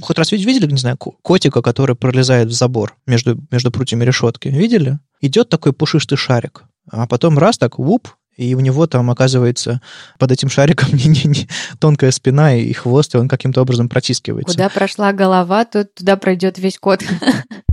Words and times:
хоть 0.00 0.18
раз 0.18 0.32
видели, 0.32 0.70
не 0.70 0.78
знаю, 0.78 0.96
котика, 0.96 1.62
который 1.62 1.96
пролезает 1.96 2.48
в 2.48 2.52
забор 2.52 2.96
между, 3.06 3.38
между 3.50 3.70
прутьями 3.70 4.04
решетки? 4.04 4.48
Видели? 4.48 4.98
Идет 5.20 5.48
такой 5.48 5.72
пушистый 5.72 6.18
шарик, 6.18 6.64
а 6.90 7.06
потом 7.06 7.38
раз 7.38 7.58
так, 7.58 7.78
вуп, 7.78 8.08
и 8.36 8.54
у 8.54 8.60
него 8.60 8.86
там 8.86 9.10
оказывается 9.10 9.82
под 10.18 10.32
этим 10.32 10.48
шариком 10.48 10.88
не, 10.92 11.08
не, 11.08 11.24
не, 11.24 11.48
тонкая 11.80 12.12
спина 12.12 12.54
и 12.54 12.72
хвост, 12.72 13.14
и 13.14 13.18
он 13.18 13.28
каким-то 13.28 13.60
образом 13.60 13.88
протискивается. 13.88 14.54
Куда 14.54 14.68
прошла 14.68 15.12
голова, 15.12 15.64
то 15.64 15.84
туда 15.84 16.16
пройдет 16.16 16.58
весь 16.58 16.78
кот. 16.78 17.02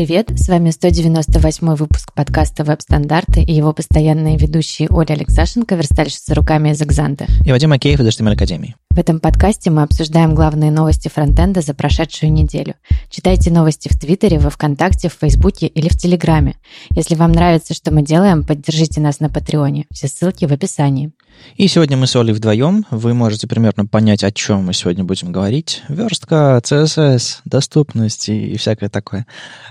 Привет, 0.00 0.30
с 0.34 0.48
вами 0.48 0.70
198 0.70 1.74
выпуск 1.74 2.14
подкаста 2.14 2.64
«Веб-стандарты» 2.64 3.42
и 3.42 3.52
его 3.52 3.74
постоянные 3.74 4.38
ведущие 4.38 4.88
Оля 4.88 5.12
Алексашенко, 5.12 5.74
верстальщица 5.74 6.34
руками 6.34 6.70
из 6.70 6.80
Экзанта. 6.80 7.26
И 7.44 7.52
Вадим 7.52 7.72
Акеев 7.72 8.00
из 8.00 8.06
HTML 8.06 8.32
Академии. 8.32 8.76
В 8.88 8.98
этом 8.98 9.20
подкасте 9.20 9.68
мы 9.68 9.82
обсуждаем 9.82 10.34
главные 10.34 10.70
новости 10.70 11.08
фронтенда 11.08 11.60
за 11.60 11.74
прошедшую 11.74 12.32
неделю. 12.32 12.76
Читайте 13.10 13.50
новости 13.50 13.90
в 13.92 14.00
Твиттере, 14.00 14.38
во 14.38 14.48
Вконтакте, 14.48 15.10
в 15.10 15.18
Фейсбуке 15.20 15.66
или 15.66 15.90
в 15.90 15.98
Телеграме. 15.98 16.56
Если 16.96 17.14
вам 17.14 17.32
нравится, 17.32 17.74
что 17.74 17.92
мы 17.92 18.00
делаем, 18.00 18.42
поддержите 18.42 19.02
нас 19.02 19.20
на 19.20 19.28
Патреоне. 19.28 19.84
Все 19.92 20.08
ссылки 20.08 20.46
в 20.46 20.52
описании. 20.52 21.12
И 21.56 21.68
сегодня 21.68 21.96
мы 21.96 22.06
с 22.06 22.16
Олей 22.16 22.32
вдвоем. 22.32 22.86
Вы 22.90 23.14
можете 23.14 23.46
примерно 23.46 23.86
понять, 23.86 24.24
о 24.24 24.30
чем 24.30 24.64
мы 24.64 24.72
сегодня 24.72 25.04
будем 25.04 25.32
говорить. 25.32 25.82
Верстка, 25.88 26.60
CSS, 26.62 27.40
доступность 27.44 28.28
и, 28.28 28.56
всякое 28.56 28.88
такое. 28.88 29.26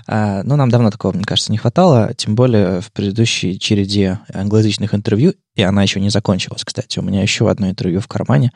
А, 0.06 0.42
но 0.44 0.56
нам 0.56 0.70
давно 0.70 0.90
такого, 0.90 1.12
мне 1.12 1.24
кажется, 1.24 1.52
не 1.52 1.58
хватало, 1.58 2.12
тем 2.16 2.34
более 2.34 2.80
в 2.80 2.92
предыдущей 2.92 3.58
череде 3.58 4.20
англоязычных 4.32 4.94
интервью, 4.94 5.34
и 5.54 5.62
она 5.62 5.82
еще 5.82 6.00
не 6.00 6.10
закончилась, 6.10 6.64
кстати. 6.64 6.98
У 6.98 7.02
меня 7.02 7.22
еще 7.22 7.50
одно 7.50 7.68
интервью 7.68 8.00
в 8.00 8.08
кармане. 8.08 8.52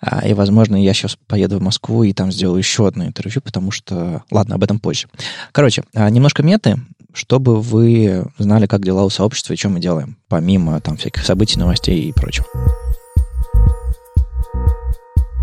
А, 0.00 0.26
и, 0.26 0.34
возможно, 0.34 0.74
я 0.82 0.94
сейчас 0.94 1.16
поеду 1.28 1.58
в 1.58 1.62
Москву 1.62 2.02
и 2.02 2.12
там 2.12 2.32
сделаю 2.32 2.58
еще 2.58 2.88
одно 2.88 3.06
интервью, 3.06 3.40
потому 3.40 3.70
что... 3.70 4.24
Ладно, 4.30 4.56
об 4.56 4.64
этом 4.64 4.80
позже. 4.80 5.08
Короче, 5.52 5.84
а, 5.94 6.10
немножко 6.10 6.42
меты 6.42 6.76
чтобы 7.12 7.60
вы 7.60 8.26
знали, 8.38 8.66
как 8.66 8.84
дела 8.84 9.04
у 9.04 9.10
сообщества 9.10 9.52
и 9.52 9.56
что 9.56 9.68
мы 9.68 9.80
делаем, 9.80 10.16
помимо 10.28 10.80
там 10.80 10.96
всяких 10.96 11.24
событий, 11.24 11.58
новостей 11.58 12.00
и 12.00 12.12
прочего. 12.12 12.46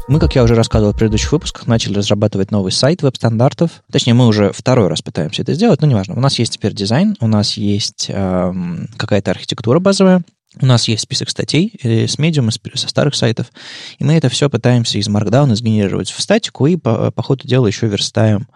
Мы, 0.10 0.20
как 0.20 0.34
я 0.34 0.44
уже 0.44 0.56
рассказывал 0.56 0.94
в 0.94 0.98
предыдущих 0.98 1.32
выпусках, 1.32 1.68
начали 1.68 1.94
разрабатывать 1.94 2.50
новый 2.50 2.72
сайт 2.72 3.04
веб-стандартов. 3.04 3.84
Точнее, 3.92 4.16
мы 4.16 4.26
уже 4.26 4.52
второй 4.52 4.88
раз 4.88 5.04
пытаемся 5.04 5.44
это 5.44 5.54
сделать, 5.54 5.82
но 5.82 5.88
неважно. 5.88 6.16
У 6.16 6.20
нас 6.20 6.40
есть 6.40 6.54
теперь 6.54 6.74
дизайн, 6.74 7.16
у 7.20 7.28
нас 7.28 7.58
есть 7.58 8.08
эм, 8.10 8.90
какая-то 8.98 9.30
архитектура 9.30 9.80
базовая, 9.80 10.24
у 10.60 10.66
нас 10.66 10.88
есть 10.88 11.04
список 11.04 11.30
статей 11.30 11.74
э, 11.84 12.08
с 12.08 12.18
медиум, 12.18 12.50
со 12.50 12.88
старых 12.88 13.14
сайтов, 13.14 13.52
и 14.00 14.04
мы 14.04 14.14
это 14.14 14.30
все 14.30 14.50
пытаемся 14.50 14.98
из 14.98 15.08
Markdown 15.08 15.54
сгенерировать 15.54 16.10
в 16.10 16.20
статику 16.20 16.66
и 16.66 16.76
по, 16.76 17.12
по 17.12 17.22
ходу 17.22 17.48
дела 17.48 17.68
еще 17.68 17.86
верстаем 17.86 18.48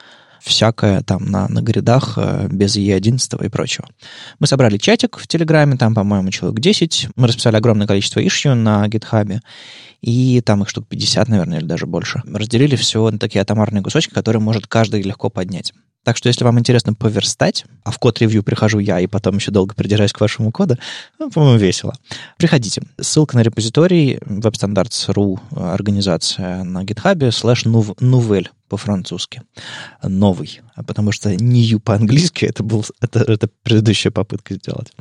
всякое 0.43 1.01
там 1.01 1.25
на, 1.25 1.47
на 1.47 1.61
гридах 1.61 2.13
э, 2.17 2.47
без 2.51 2.75
E11 2.75 3.45
и 3.45 3.49
прочего. 3.49 3.87
Мы 4.39 4.47
собрали 4.47 4.77
чатик 4.77 5.17
в 5.17 5.27
Телеграме, 5.27 5.77
там, 5.77 5.95
по-моему, 5.95 6.29
человек 6.31 6.59
10. 6.59 7.09
Мы 7.15 7.27
расписали 7.27 7.55
огромное 7.55 7.87
количество 7.87 8.19
ишью 8.19 8.55
на 8.55 8.87
гитхабе, 8.87 9.41
и 10.01 10.41
там 10.41 10.63
их 10.63 10.69
штук 10.69 10.87
50, 10.87 11.29
наверное, 11.29 11.59
или 11.59 11.65
даже 11.65 11.85
больше. 11.85 12.21
Разделили 12.25 12.75
все 12.75 13.09
на 13.09 13.19
такие 13.19 13.41
атомарные 13.41 13.83
кусочки, 13.83 14.13
которые 14.13 14.41
может 14.41 14.67
каждый 14.67 15.01
легко 15.01 15.29
поднять. 15.29 15.73
Так 16.03 16.17
что, 16.17 16.27
если 16.27 16.43
вам 16.43 16.59
интересно 16.59 16.93
поверстать, 16.93 17.65
а 17.83 17.91
в 17.91 17.99
код-ревью 17.99 18.43
прихожу 18.43 18.79
я 18.79 18.99
и 18.99 19.07
потом 19.07 19.35
еще 19.35 19.51
долго 19.51 19.73
придираюсь 19.73 20.11
к 20.11 20.19
вашему 20.19 20.51
коду, 20.51 20.77
ну, 21.19 21.29
по-моему, 21.29 21.57
весело. 21.57 21.93
Приходите. 22.37 22.83
Ссылка 22.99 23.37
на 23.37 23.41
репозиторий 23.41 24.17
webstandards.ru 24.17 25.39
организация 25.73 26.63
на 26.63 26.83
GitHub 26.83 27.31
слэш 27.31 27.65
nouvelle 27.65 28.47
по-французски. 28.67 29.43
Новый. 30.01 30.61
Потому 30.87 31.11
что 31.11 31.29
new 31.35 31.79
по-английски 31.79 32.45
это, 32.45 32.63
был, 32.63 32.83
это, 32.99 33.19
это 33.19 33.47
предыдущая 33.61 34.11
попытка 34.11 34.55
сделать. 34.55 34.91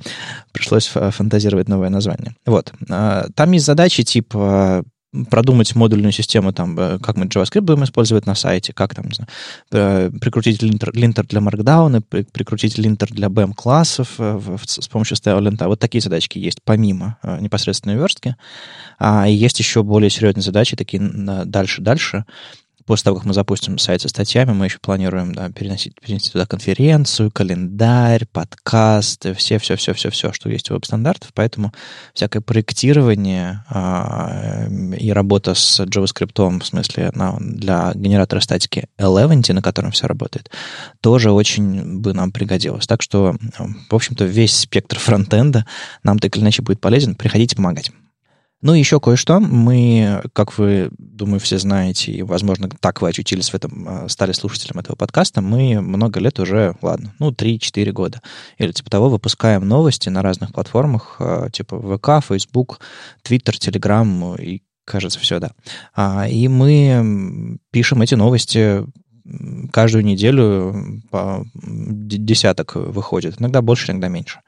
Пришлось 0.52 0.86
фантазировать 0.86 1.68
новое 1.68 1.88
название. 1.88 2.36
Вот. 2.44 2.72
А, 2.90 3.26
там 3.34 3.52
есть 3.52 3.64
задачи 3.64 4.02
типа 4.02 4.84
продумать 5.30 5.74
модульную 5.74 6.12
систему, 6.12 6.52
там, 6.52 6.78
э, 6.78 6.98
как 6.98 7.16
мы 7.16 7.26
JavaScript 7.26 7.60
будем 7.60 7.84
использовать 7.84 8.26
на 8.26 8.34
сайте, 8.34 8.72
как 8.72 8.94
там, 8.94 9.06
не 9.06 9.14
знаю, 9.14 9.28
э, 9.70 10.10
прикрутить 10.20 10.62
линтер, 10.62 10.90
линтер 10.94 11.26
для 11.26 11.40
Markdown, 11.40 12.00
прикрутить 12.32 12.78
линтер 12.78 13.08
для 13.12 13.28
BM-классов 13.28 14.14
э, 14.18 14.40
с 14.64 14.88
помощью 14.88 15.16
style 15.16 15.42
лента. 15.42 15.68
Вот 15.68 15.80
такие 15.80 16.00
задачки 16.00 16.38
есть, 16.38 16.60
помимо 16.64 17.18
непосредственной 17.40 17.96
верстки. 17.96 18.36
А 18.98 19.28
есть 19.28 19.58
еще 19.58 19.82
более 19.82 20.10
серьезные 20.10 20.42
задачи, 20.42 20.76
такие 20.76 21.02
дальше-дальше, 21.02 22.24
После 22.86 23.04
того, 23.04 23.18
как 23.18 23.26
мы 23.26 23.34
запустим 23.34 23.78
сайт 23.78 24.02
со 24.02 24.08
статьями, 24.08 24.52
мы 24.52 24.66
еще 24.66 24.78
планируем 24.80 25.34
да, 25.34 25.50
переносить, 25.50 25.94
перенести 26.00 26.30
туда 26.30 26.46
конференцию, 26.46 27.30
календарь, 27.30 28.26
подкасты, 28.26 29.34
все-все-все-все-все, 29.34 30.32
что 30.32 30.50
есть 30.50 30.70
у 30.70 30.74
веб-стандартов. 30.74 31.30
Поэтому 31.34 31.72
всякое 32.14 32.40
проектирование 32.40 33.64
а, 33.68 34.66
и 34.98 35.12
работа 35.12 35.54
с 35.54 35.80
JavaScript, 35.80 36.60
в 36.60 36.64
смысле 36.64 37.10
на, 37.14 37.36
для 37.38 37.92
генератора 37.94 38.40
статики 38.40 38.88
Eleventy, 38.98 39.52
на 39.52 39.62
котором 39.62 39.92
все 39.92 40.06
работает, 40.06 40.50
тоже 41.00 41.30
очень 41.30 42.00
бы 42.00 42.12
нам 42.12 42.32
пригодилось. 42.32 42.86
Так 42.86 43.02
что, 43.02 43.36
в 43.90 43.94
общем-то, 43.94 44.24
весь 44.24 44.56
спектр 44.56 44.98
фронтенда 44.98 45.66
нам 46.02 46.18
так 46.18 46.36
или 46.36 46.42
иначе 46.42 46.62
будет 46.62 46.80
полезен. 46.80 47.14
Приходите 47.14 47.56
помогать. 47.56 47.92
Ну 48.62 48.74
еще 48.74 49.00
кое-что. 49.00 49.40
Мы, 49.40 50.22
как 50.32 50.56
вы, 50.56 50.90
думаю, 50.96 51.40
все 51.40 51.58
знаете, 51.58 52.12
и, 52.12 52.22
возможно, 52.22 52.68
так 52.68 53.02
вы 53.02 53.08
очутились 53.08 53.50
в 53.50 53.54
этом, 53.54 53.86
а, 53.88 54.08
стали 54.08 54.30
слушателем 54.30 54.78
этого 54.78 54.94
подкаста, 54.94 55.42
мы 55.42 55.80
много 55.80 56.20
лет 56.20 56.38
уже, 56.38 56.76
ладно, 56.80 57.12
ну, 57.18 57.32
3-4 57.32 57.90
года, 57.90 58.22
или 58.58 58.70
типа 58.70 58.88
того, 58.88 59.08
выпускаем 59.08 59.66
новости 59.66 60.08
на 60.08 60.22
разных 60.22 60.52
платформах, 60.52 61.16
а, 61.18 61.50
типа 61.50 61.76
ВК, 61.76 62.24
Facebook, 62.24 62.78
Twitter, 63.28 63.52
Telegram 63.58 64.40
и, 64.40 64.62
кажется, 64.84 65.18
все, 65.18 65.40
да. 65.40 65.50
А, 65.92 66.28
и 66.28 66.46
мы 66.46 67.58
пишем 67.72 68.00
эти 68.00 68.14
новости 68.14 68.84
каждую 69.72 70.04
неделю 70.04 71.02
по 71.10 71.44
десяток 71.54 72.76
выходит, 72.76 73.40
иногда 73.40 73.60
больше, 73.60 73.90
иногда 73.90 74.08
меньше. 74.08 74.40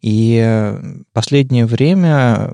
И 0.00 0.74
последнее 1.12 1.66
время 1.66 2.52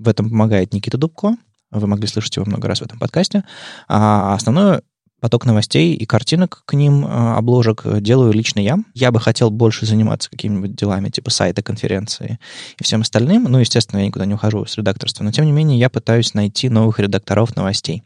в 0.00 0.08
этом 0.08 0.30
помогает 0.30 0.72
Никита 0.72 0.98
Дубко. 0.98 1.36
Вы 1.70 1.86
могли 1.86 2.08
слышать 2.08 2.34
его 2.36 2.46
много 2.46 2.66
раз 2.66 2.80
в 2.80 2.84
этом 2.84 2.98
подкасте. 2.98 3.44
А 3.86 4.34
основной 4.34 4.80
поток 5.20 5.44
новостей 5.44 5.94
и 5.94 6.06
картинок 6.06 6.62
к 6.64 6.72
ним, 6.72 7.04
а, 7.06 7.36
обложек, 7.36 7.84
делаю 8.00 8.32
лично 8.32 8.60
я. 8.60 8.78
Я 8.94 9.12
бы 9.12 9.20
хотел 9.20 9.50
больше 9.50 9.86
заниматься 9.86 10.30
какими-нибудь 10.30 10.74
делами, 10.74 11.10
типа 11.10 11.30
сайта, 11.30 11.62
конференции 11.62 12.38
и 12.78 12.82
всем 12.82 13.02
остальным. 13.02 13.44
Ну, 13.44 13.58
естественно, 13.58 14.00
я 14.00 14.06
никуда 14.06 14.24
не 14.24 14.34
ухожу 14.34 14.64
с 14.64 14.76
редакторства. 14.76 15.22
Но, 15.22 15.30
тем 15.30 15.44
не 15.44 15.52
менее, 15.52 15.78
я 15.78 15.90
пытаюсь 15.90 16.34
найти 16.34 16.70
новых 16.70 16.98
редакторов 16.98 17.54
новостей. 17.54 18.02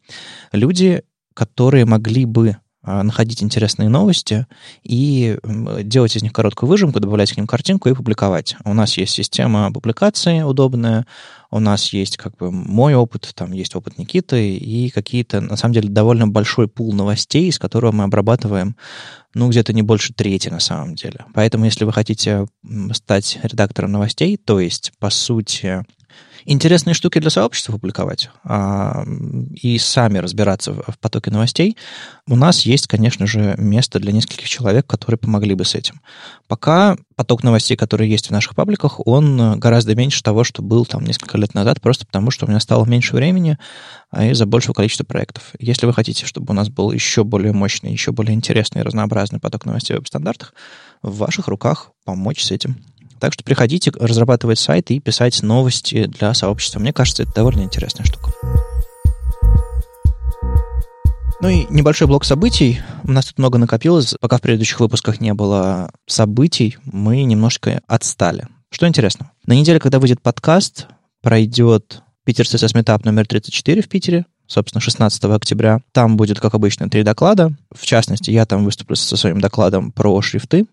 Люди, 0.53 1.03
которые 1.35 1.85
могли 1.85 2.25
бы 2.25 2.57
находить 2.85 3.43
интересные 3.43 3.89
новости 3.89 4.47
и 4.83 5.39
делать 5.83 6.17
из 6.17 6.23
них 6.23 6.33
короткую 6.33 6.69
выжимку, 6.69 7.01
добавлять 7.01 7.33
к 7.33 7.37
ним 7.37 7.47
картинку 7.47 7.89
и 7.89 7.95
публиковать. 7.95 8.57
У 8.65 8.75
нас 8.75 8.97
есть 8.97 9.15
система 9.15 9.73
публикации 9.73 10.43
удобная, 10.43 11.07
у 11.51 11.61
нас 11.61 11.93
есть 11.93 12.17
как 12.17 12.37
бы 12.37 12.51
мой 12.51 12.95
опыт, 12.95 13.31
там 13.35 13.53
есть 13.53 13.77
опыт 13.77 13.97
Никиты 13.97 14.57
и 14.57 14.91
какие-то, 14.91 15.41
на 15.41 15.57
самом 15.57 15.75
деле, 15.75 15.89
довольно 15.89 16.27
большой 16.27 16.69
пул 16.69 16.93
новостей, 16.93 17.49
из 17.49 17.59
которого 17.59 17.93
мы 17.93 18.05
обрабатываем, 18.05 18.77
ну, 19.35 19.49
где-то 19.49 19.73
не 19.73 19.83
больше 19.83 20.13
трети 20.13 20.49
на 20.49 20.61
самом 20.61 20.95
деле. 20.95 21.25
Поэтому, 21.33 21.65
если 21.65 21.85
вы 21.85 21.93
хотите 21.93 22.47
стать 22.93 23.39
редактором 23.43 23.93
новостей, 23.93 24.37
то 24.37 24.61
есть, 24.61 24.93
по 24.99 25.11
сути, 25.11 25.85
интересные 26.45 26.95
штуки 26.95 27.19
для 27.19 27.31
сообщества 27.31 27.73
публиковать 27.73 28.31
а, 28.45 29.05
и 29.55 29.79
сами 29.79 30.19
разбираться 30.19 30.73
в, 30.73 30.93
в 30.93 30.99
потоке 30.99 31.31
новостей, 31.31 31.77
у 32.29 32.37
нас 32.37 32.63
есть, 32.63 32.87
конечно 32.87 33.27
же, 33.27 33.55
место 33.59 33.99
для 33.99 34.13
нескольких 34.13 34.49
человек, 34.49 34.87
которые 34.87 35.19
помогли 35.19 35.55
бы 35.55 35.65
с 35.65 35.75
этим. 35.75 36.01
Пока 36.47 36.97
поток 37.17 37.43
новостей, 37.43 37.77
который 37.77 38.09
есть 38.09 38.29
в 38.29 38.31
наших 38.31 38.55
пабликах, 38.55 39.07
он 39.07 39.59
гораздо 39.59 39.95
меньше 39.95 40.23
того, 40.23 40.45
что 40.45 40.63
был 40.63 40.85
там 40.85 41.05
несколько 41.05 41.39
лет 41.39 41.55
назад, 41.55 41.81
просто 41.81 42.07
потому 42.07 42.31
что 42.31 42.47
у 42.47 42.49
меня 42.49 42.61
стало 42.61 42.85
меньше 42.85 43.15
времени 43.15 43.59
а 44.11 44.27
из-за 44.27 44.47
большего 44.47 44.75
количества 44.75 45.05
проектов. 45.05 45.53
Если 45.59 45.87
вы 45.87 45.93
хотите, 45.93 46.27
чтобы 46.27 46.53
у 46.53 46.55
нас 46.55 46.69
был 46.69 46.93
еще 46.93 47.25
более 47.25 47.53
мощный, 47.53 47.91
еще 47.91 48.13
более 48.13 48.35
интересный 48.35 48.81
и 48.81 48.85
разнообразный 48.85 49.41
поток 49.41 49.65
новостей 49.65 49.95
в 49.95 50.01
веб-стандартах, 50.01 50.55
в 51.03 51.17
ваших 51.17 51.49
руках 51.49 51.91
помочь 52.05 52.43
с 52.43 52.51
этим. 52.51 52.77
Так 53.25 53.33
что 53.33 53.43
приходите 53.43 53.91
разрабатывать 53.99 54.59
сайт 54.59 54.91
и 54.91 55.01
писать 55.01 55.43
новости 55.43 56.05
для 56.05 56.35
сообщества. 56.35 56.79
Мне 56.79 56.93
кажется, 56.93 57.23
это 57.23 57.33
довольно 57.33 57.63
интересная 57.63 58.05
штука. 58.05 58.33
Ну 61.41 61.49
и 61.49 61.65
небольшой 61.71 62.07
блок 62.07 62.27
событий. 62.27 62.83
У 63.03 63.13
нас 63.13 63.25
тут 63.25 63.39
много 63.39 63.57
накопилось. 63.57 64.15
Пока 64.21 64.37
в 64.37 64.43
предыдущих 64.43 64.79
выпусках 64.79 65.23
не 65.23 65.33
было 65.33 65.91
событий, 66.07 66.77
мы 66.85 67.23
немножко 67.23 67.81
отстали. 67.87 68.47
Что 68.71 68.87
интересно? 68.87 69.33
На 69.47 69.55
неделе, 69.55 69.81
когда 69.81 70.01
выйдет 70.01 70.21
подкаст, 70.21 70.89
пройдет 71.23 72.03
Питер 72.27 72.45
CSS 72.45 72.75
Meetup 72.75 73.07
номер 73.07 73.27
34 73.27 73.81
в 73.81 73.89
Питере, 73.89 74.27
собственно, 74.47 74.81
16 74.81 75.25
октября. 75.25 75.81
Там 75.93 76.17
будет, 76.17 76.41
как 76.41 76.55
обычно, 76.55 76.89
три 76.89 77.03
доклада. 77.03 77.53
В 77.75 77.85
частности, 77.85 78.31
я 78.31 78.47
там 78.47 78.65
выступлю 78.65 78.97
со 78.97 79.17
своим 79.17 79.41
докладом 79.41 79.93
про 79.93 80.21
шрифты. 80.23 80.67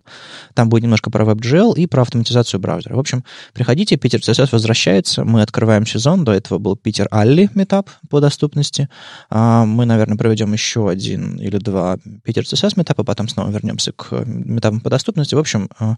Там 0.53 0.69
будет 0.69 0.83
немножко 0.83 1.09
про 1.09 1.23
WebGL 1.25 1.75
и 1.75 1.87
про 1.87 2.01
автоматизацию 2.01 2.59
браузера. 2.59 2.95
В 2.95 2.99
общем, 2.99 3.23
приходите, 3.53 3.97
Питер 3.97 4.19
CSS 4.19 4.49
возвращается. 4.51 5.23
Мы 5.23 5.41
открываем 5.41 5.85
сезон. 5.85 6.23
До 6.23 6.31
этого 6.31 6.57
был 6.57 6.75
Питер 6.75 7.07
Алли 7.11 7.49
метап 7.55 7.89
по 8.09 8.19
доступности. 8.19 8.89
А, 9.29 9.65
мы, 9.65 9.85
наверное, 9.85 10.17
проведем 10.17 10.53
еще 10.53 10.89
один 10.89 11.37
или 11.37 11.57
два 11.57 11.97
Питер 12.23 12.43
CSS 12.43 12.73
метапа, 12.75 13.03
потом 13.03 13.27
снова 13.27 13.49
вернемся 13.49 13.91
к 13.93 14.23
метапам 14.25 14.81
по 14.81 14.89
доступности. 14.89 15.35
В 15.35 15.39
общем, 15.39 15.69
а, 15.79 15.95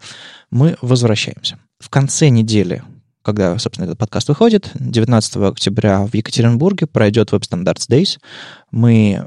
мы 0.51 0.77
возвращаемся. 0.81 1.57
В 1.79 1.89
конце 1.89 2.29
недели 2.29 2.83
когда, 3.23 3.57
собственно, 3.57 3.85
этот 3.85 3.97
подкаст 3.97 4.27
выходит, 4.27 4.69
19 4.75 5.37
октября 5.37 6.05
в 6.05 6.13
Екатеринбурге 6.13 6.87
пройдет 6.87 7.31
Web 7.31 7.41
Standards 7.49 7.89
Days. 7.89 8.19
Мы 8.69 9.25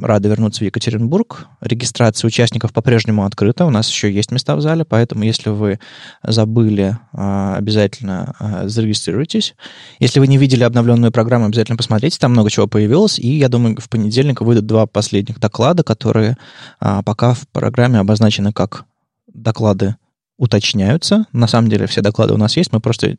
рады 0.00 0.28
вернуться 0.28 0.60
в 0.60 0.64
Екатеринбург. 0.64 1.48
Регистрация 1.60 2.28
участников 2.28 2.72
по-прежнему 2.72 3.24
открыта. 3.24 3.64
У 3.66 3.70
нас 3.70 3.88
еще 3.90 4.12
есть 4.12 4.30
места 4.30 4.54
в 4.54 4.60
зале, 4.60 4.84
поэтому 4.84 5.24
если 5.24 5.50
вы 5.50 5.80
забыли, 6.22 6.96
а, 7.12 7.56
обязательно 7.56 8.34
а, 8.38 8.68
зарегистрируйтесь. 8.68 9.56
Если 9.98 10.20
вы 10.20 10.28
не 10.28 10.38
видели 10.38 10.62
обновленную 10.62 11.10
программу, 11.10 11.46
обязательно 11.46 11.76
посмотрите. 11.76 12.18
Там 12.20 12.30
много 12.30 12.48
чего 12.48 12.68
появилось. 12.68 13.18
И, 13.18 13.38
я 13.38 13.48
думаю, 13.48 13.76
в 13.80 13.88
понедельник 13.88 14.40
выйдут 14.40 14.66
два 14.66 14.86
последних 14.86 15.40
доклада, 15.40 15.82
которые 15.82 16.36
а, 16.78 17.02
пока 17.02 17.34
в 17.34 17.48
программе 17.48 17.98
обозначены 17.98 18.52
как 18.52 18.84
доклады 19.26 19.96
уточняются. 20.42 21.26
На 21.32 21.46
самом 21.46 21.70
деле 21.70 21.86
все 21.86 22.00
доклады 22.00 22.34
у 22.34 22.36
нас 22.36 22.56
есть, 22.56 22.72
мы 22.72 22.80
просто 22.80 23.14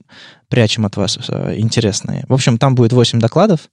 прячем 0.50 0.86
от 0.86 0.98
вас 0.98 1.18
э, 1.30 1.56
интересные. 1.58 2.25
В 2.28 2.34
общем, 2.34 2.58
там 2.58 2.75
будет 2.75 2.92
8 2.92 3.18
докладов 3.20 3.70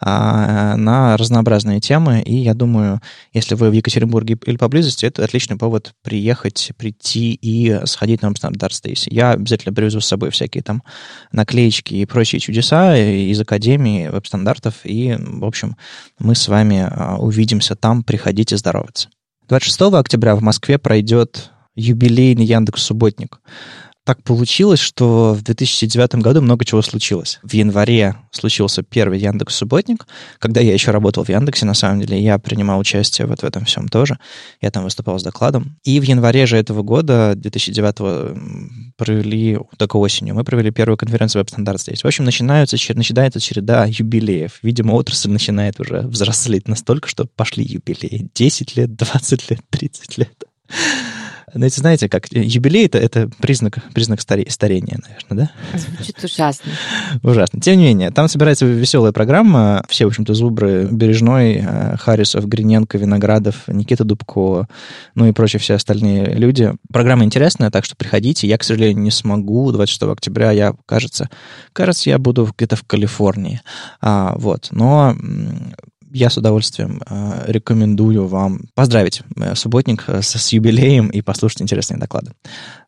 а, 0.00 0.74
на 0.76 1.14
разнообразные 1.18 1.80
темы, 1.80 2.22
и 2.22 2.34
я 2.34 2.54
думаю, 2.54 3.02
если 3.34 3.56
вы 3.56 3.68
в 3.68 3.74
Екатеринбурге 3.74 4.38
или 4.46 4.56
поблизости, 4.56 5.04
это 5.04 5.22
отличный 5.22 5.58
повод 5.58 5.92
приехать, 6.02 6.72
прийти 6.78 7.34
и 7.34 7.78
сходить 7.84 8.22
на 8.22 8.28
Amsterdam 8.28 8.54
Days. 8.54 9.02
Я 9.10 9.32
обязательно 9.32 9.74
привезу 9.74 10.00
с 10.00 10.06
собой 10.06 10.30
всякие 10.30 10.62
там 10.62 10.82
наклеечки 11.30 11.92
и 11.92 12.06
прочие 12.06 12.40
чудеса 12.40 12.96
из 12.96 13.38
Академии 13.38 14.08
веб-стандартов, 14.08 14.76
и, 14.84 15.14
в 15.18 15.44
общем, 15.44 15.76
мы 16.18 16.34
с 16.34 16.48
вами 16.48 16.88
а, 16.90 17.18
увидимся 17.18 17.76
там, 17.76 18.02
приходите 18.02 18.56
здороваться. 18.56 19.10
26 19.48 19.92
октября 19.92 20.36
в 20.36 20.42
Москве 20.42 20.78
пройдет 20.78 21.50
юбилейный 21.76 22.44
Яндекс 22.44 22.82
Субботник. 22.82 23.40
Так 24.04 24.22
получилось, 24.22 24.80
что 24.80 25.32
в 25.32 25.42
2009 25.42 26.16
году 26.16 26.42
много 26.42 26.66
чего 26.66 26.82
случилось. 26.82 27.40
В 27.42 27.54
январе 27.54 28.16
случился 28.32 28.82
первый 28.82 29.18
Яндекс 29.18 29.54
Субботник, 29.54 30.06
когда 30.38 30.60
я 30.60 30.74
еще 30.74 30.90
работал 30.90 31.24
в 31.24 31.30
Яндексе, 31.30 31.64
на 31.64 31.72
самом 31.72 32.00
деле, 32.00 32.22
я 32.22 32.38
принимал 32.38 32.78
участие 32.78 33.26
вот 33.26 33.40
в 33.40 33.44
этом 33.44 33.64
всем 33.64 33.88
тоже. 33.88 34.18
Я 34.60 34.70
там 34.70 34.84
выступал 34.84 35.18
с 35.18 35.22
докладом. 35.22 35.78
И 35.84 35.98
в 36.00 36.02
январе 36.02 36.44
же 36.44 36.58
этого 36.58 36.82
года, 36.82 37.32
2009 37.34 38.94
провели, 38.98 39.58
только 39.78 39.96
осенью, 39.96 40.34
мы 40.34 40.44
провели 40.44 40.70
первую 40.70 40.98
конференцию 40.98 41.40
веб-стандарт 41.40 41.80
здесь. 41.80 42.04
В 42.04 42.06
общем, 42.06 42.24
начинается, 42.24 42.76
начинается 42.92 43.40
череда 43.40 43.86
юбилеев. 43.86 44.58
Видимо, 44.62 44.92
отрасль 44.92 45.30
начинает 45.30 45.80
уже 45.80 46.00
взрослеть 46.00 46.68
настолько, 46.68 47.08
что 47.08 47.24
пошли 47.24 47.64
юбилеи. 47.64 48.28
10 48.34 48.76
лет, 48.76 48.94
20 48.94 49.50
лет, 49.50 49.60
30 49.70 50.18
лет. 50.18 50.44
Знаете, 51.54 51.80
знаете, 51.80 52.08
как 52.08 52.26
юбилей 52.30 52.86
это, 52.86 52.98
это 52.98 53.30
признак, 53.38 53.78
признак 53.94 54.20
старе, 54.20 54.44
старения, 54.48 54.98
наверное, 55.06 55.50
да? 55.72 55.78
Звучит 55.78 56.24
ужасно. 56.24 56.72
Ужасно. 57.22 57.60
Тем 57.60 57.78
не 57.78 57.84
менее, 57.84 58.10
там 58.10 58.28
собирается 58.28 58.66
веселая 58.66 59.12
программа. 59.12 59.84
Все, 59.88 60.04
в 60.04 60.08
общем-то, 60.08 60.34
зубры 60.34 60.88
Бережной, 60.90 61.62
э, 61.64 61.96
Харрисов, 61.96 62.48
Гриненко, 62.48 62.98
Виноградов, 62.98 63.68
Никита 63.68 64.02
Дубко, 64.04 64.66
ну 65.14 65.26
и 65.26 65.32
прочие 65.32 65.60
все 65.60 65.74
остальные 65.74 66.34
люди. 66.34 66.72
Программа 66.92 67.24
интересная, 67.24 67.70
так 67.70 67.84
что 67.84 67.94
приходите. 67.94 68.48
Я, 68.48 68.58
к 68.58 68.64
сожалению, 68.64 69.02
не 69.02 69.10
смогу. 69.12 69.70
26 69.70 70.02
октября 70.02 70.50
я, 70.50 70.74
кажется, 70.86 71.30
кажется, 71.72 72.10
я 72.10 72.18
буду 72.18 72.52
где-то 72.56 72.74
в 72.76 72.82
Калифорнии. 72.82 73.60
А, 74.00 74.34
вот. 74.36 74.68
Но 74.72 75.14
я 76.14 76.30
с 76.30 76.36
удовольствием 76.36 77.02
э, 77.10 77.44
рекомендую 77.48 78.26
вам 78.26 78.60
поздравить 78.74 79.22
э, 79.36 79.54
субботник 79.56 80.04
э, 80.06 80.22
с, 80.22 80.38
с 80.38 80.52
юбилеем 80.52 81.08
и 81.08 81.20
послушать 81.22 81.60
интересные 81.60 81.98
доклады. 81.98 82.32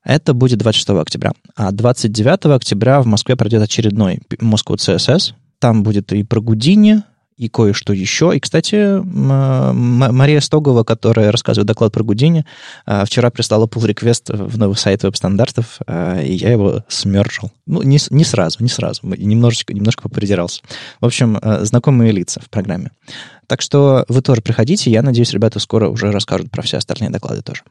Это 0.05 0.33
будет 0.33 0.61
26 0.61 0.91
октября. 0.91 1.33
А 1.57 1.73
29 1.73 2.47
октября 2.55 3.03
в 3.03 3.07
Москве 3.07 3.35
пройдет 3.35 3.63
очередной 3.63 4.21
Moscow 4.41 4.77
CSS. 4.77 5.35
Там 5.59 5.83
будет 5.83 6.13
и 6.13 6.23
про 6.23 6.41
Гудини, 6.41 7.03
и 7.37 7.49
кое-что 7.49 7.93
еще. 7.93 8.35
И, 8.35 8.41
кстати, 8.41 9.01
Мария 9.05 10.41
Стогова, 10.41 10.85
которая 10.85 11.31
рассказывает 11.31 11.67
доклад 11.67 11.93
про 11.93 12.03
Гудини, 12.03 12.45
вчера 13.05 13.31
прислала 13.31 13.67
pull 13.67 13.87
реквест 13.87 14.31
в 14.31 14.59
новый 14.59 14.77
сайт 14.77 15.03
веб-стандартов, 15.03 15.81
и 15.89 16.33
я 16.33 16.53
его 16.53 16.83
смержил. 16.89 17.51
Ну, 17.67 17.83
не, 17.83 17.99
не 18.11 18.25
сразу, 18.25 18.63
не 18.63 18.69
сразу. 18.69 19.01
Немножечко, 19.05 19.75
немножко 19.75 20.03
попридирался. 20.03 20.63
В 21.01 21.07
общем, 21.07 21.39
знакомые 21.63 22.13
лица 22.13 22.41
в 22.41 22.49
программе. 22.49 22.91
Так 23.47 23.61
что 23.61 24.05
вы 24.09 24.23
тоже 24.23 24.41
приходите. 24.41 24.91
Я 24.91 25.03
надеюсь, 25.03 25.33
ребята 25.33 25.61
скоро 25.61 25.89
уже 25.89 26.11
расскажут 26.11 26.51
про 26.51 26.63
все 26.63 26.79
остальные 26.79 27.11
доклады 27.11 27.43
тоже. 27.43 27.63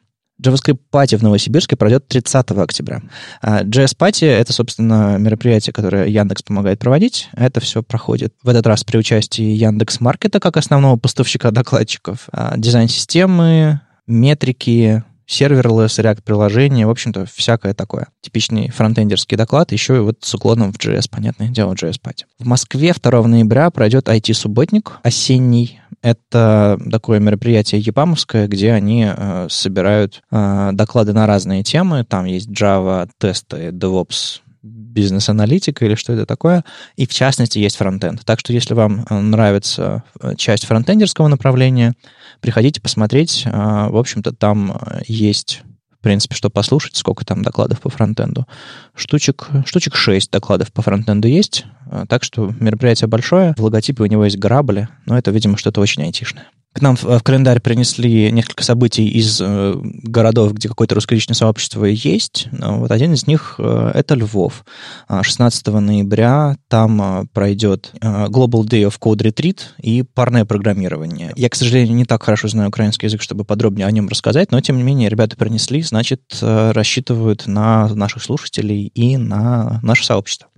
JavaScript 0.41 0.79
Party 0.91 1.17
в 1.17 1.23
Новосибирске 1.23 1.75
пройдет 1.75 2.07
30 2.07 2.51
октября. 2.51 3.01
А, 3.41 3.63
JS 3.63 3.97
Party— 3.97 4.25
это, 4.27 4.53
собственно, 4.53 5.17
мероприятие, 5.17 5.73
которое 5.73 6.07
Яндекс 6.07 6.43
помогает 6.43 6.79
проводить. 6.79 7.29
Это 7.33 7.59
все 7.59 7.81
проходит 7.83 8.33
в 8.43 8.49
этот 8.49 8.67
раз 8.67 8.83
при 8.83 8.97
участии 8.97 9.43
Яндекс 9.43 10.01
Маркета 10.01 10.39
как 10.39 10.57
основного 10.57 10.97
поставщика 10.97 11.51
докладчиков, 11.51 12.27
а, 12.31 12.57
дизайн-системы, 12.57 13.81
метрики, 14.07 15.03
серверлесс, 15.27 15.99
React 15.99 16.23
приложение, 16.23 16.87
в 16.87 16.89
общем-то, 16.89 17.25
всякое 17.25 17.73
такое. 17.73 18.07
Типичный 18.21 18.69
фронтендерский 18.69 19.37
доклад, 19.37 19.71
еще 19.71 19.97
и 19.97 19.99
вот 19.99 20.17
с 20.21 20.33
уклоном 20.33 20.71
в 20.71 20.77
JS, 20.77 21.09
понятное 21.09 21.49
дело, 21.49 21.73
JS 21.73 21.99
Party. 22.01 22.23
В 22.39 22.45
Москве 22.45 22.93
2 22.93 23.27
ноября 23.27 23.69
пройдет 23.69 24.07
IT-субботник 24.07 24.99
осенний. 25.03 25.79
Это 26.01 26.79
такое 26.91 27.19
мероприятие 27.19 27.81
ЕПАМовское, 27.81 28.47
где 28.47 28.73
они 28.73 29.07
э, 29.07 29.47
собирают 29.49 30.21
э, 30.31 30.69
доклады 30.73 31.13
на 31.13 31.25
разные 31.25 31.63
темы. 31.63 32.03
Там 32.03 32.25
есть 32.25 32.49
Java, 32.49 33.09
тесты, 33.17 33.69
DevOps, 33.69 34.41
бизнес-аналитика 34.65 35.85
или 35.85 35.95
что 35.95 36.13
это 36.13 36.25
такое, 36.25 36.63
и 36.95 37.05
в 37.05 37.13
частности 37.13 37.59
есть 37.59 37.75
фронтенд. 37.75 38.23
Так 38.25 38.39
что 38.39 38.53
если 38.53 38.73
вам 38.73 39.05
э, 39.09 39.19
нравится 39.19 40.03
э, 40.19 40.35
часть 40.35 40.65
фронтендерского 40.65 41.27
направления, 41.27 41.93
приходите 42.41 42.81
посмотреть. 42.81 43.43
Э, 43.45 43.89
в 43.89 43.97
общем-то, 43.97 44.33
там 44.33 44.79
есть 45.07 45.61
в 45.99 46.03
принципе, 46.05 46.35
что 46.35 46.51
послушать, 46.51 46.95
сколько 46.95 47.25
там 47.25 47.41
докладов 47.41 47.81
по 47.81 47.89
фронтенду. 47.89 48.45
Штучек, 48.93 49.47
штучек 49.65 49.95
6 49.95 50.29
докладов 50.29 50.71
по 50.71 50.83
фронтенду 50.83 51.27
есть, 51.27 51.65
так 52.09 52.23
что 52.23 52.53
мероприятие 52.59 53.07
большое, 53.07 53.53
в 53.57 53.63
логотипе 53.63 54.03
у 54.03 54.07
него 54.07 54.25
есть 54.25 54.37
грабли, 54.37 54.87
но 55.05 55.17
это, 55.17 55.31
видимо, 55.31 55.57
что-то 55.57 55.81
очень 55.81 56.03
айтишное. 56.03 56.47
К 56.75 56.81
нам 56.81 56.97
в, 56.97 57.23
календарь 57.23 57.61
принесли 57.61 58.29
несколько 58.33 58.61
событий 58.65 59.07
из 59.07 59.39
э, 59.41 59.75
городов, 59.81 60.51
где 60.51 60.67
какое-то 60.67 60.95
русскоязычное 60.95 61.33
сообщество 61.33 61.85
есть. 61.85 62.49
Ну, 62.51 62.79
вот 62.79 62.91
один 62.91 63.13
из 63.13 63.27
них 63.27 63.55
э, 63.59 63.91
это 63.93 64.15
Львов. 64.15 64.65
16 65.09 65.67
а, 65.69 65.79
ноября 65.79 66.57
там 66.67 67.01
э, 67.01 67.25
пройдет 67.31 67.93
Global 68.01 68.65
Day 68.65 68.85
of 68.85 68.99
Code 68.99 69.19
Retreat 69.19 69.59
и 69.81 70.03
парное 70.03 70.43
программирование. 70.43 71.31
Я, 71.37 71.47
к 71.47 71.55
сожалению, 71.55 71.95
не 71.95 72.03
так 72.03 72.21
хорошо 72.23 72.49
знаю 72.49 72.67
украинский 72.67 73.05
язык, 73.05 73.21
чтобы 73.21 73.45
подробнее 73.45 73.87
о 73.87 73.91
нем 73.91 74.09
рассказать, 74.09 74.51
но 74.51 74.59
тем 74.59 74.75
не 74.75 74.83
менее 74.83 75.07
ребята 75.07 75.37
принесли, 75.37 75.81
значит, 75.81 76.23
рассчитывают 76.41 77.47
на 77.47 77.87
наших 77.87 78.21
слушателей 78.21 78.87
и 78.87 79.15
на 79.15 79.79
наше 79.81 80.03
сообщество. 80.03 80.49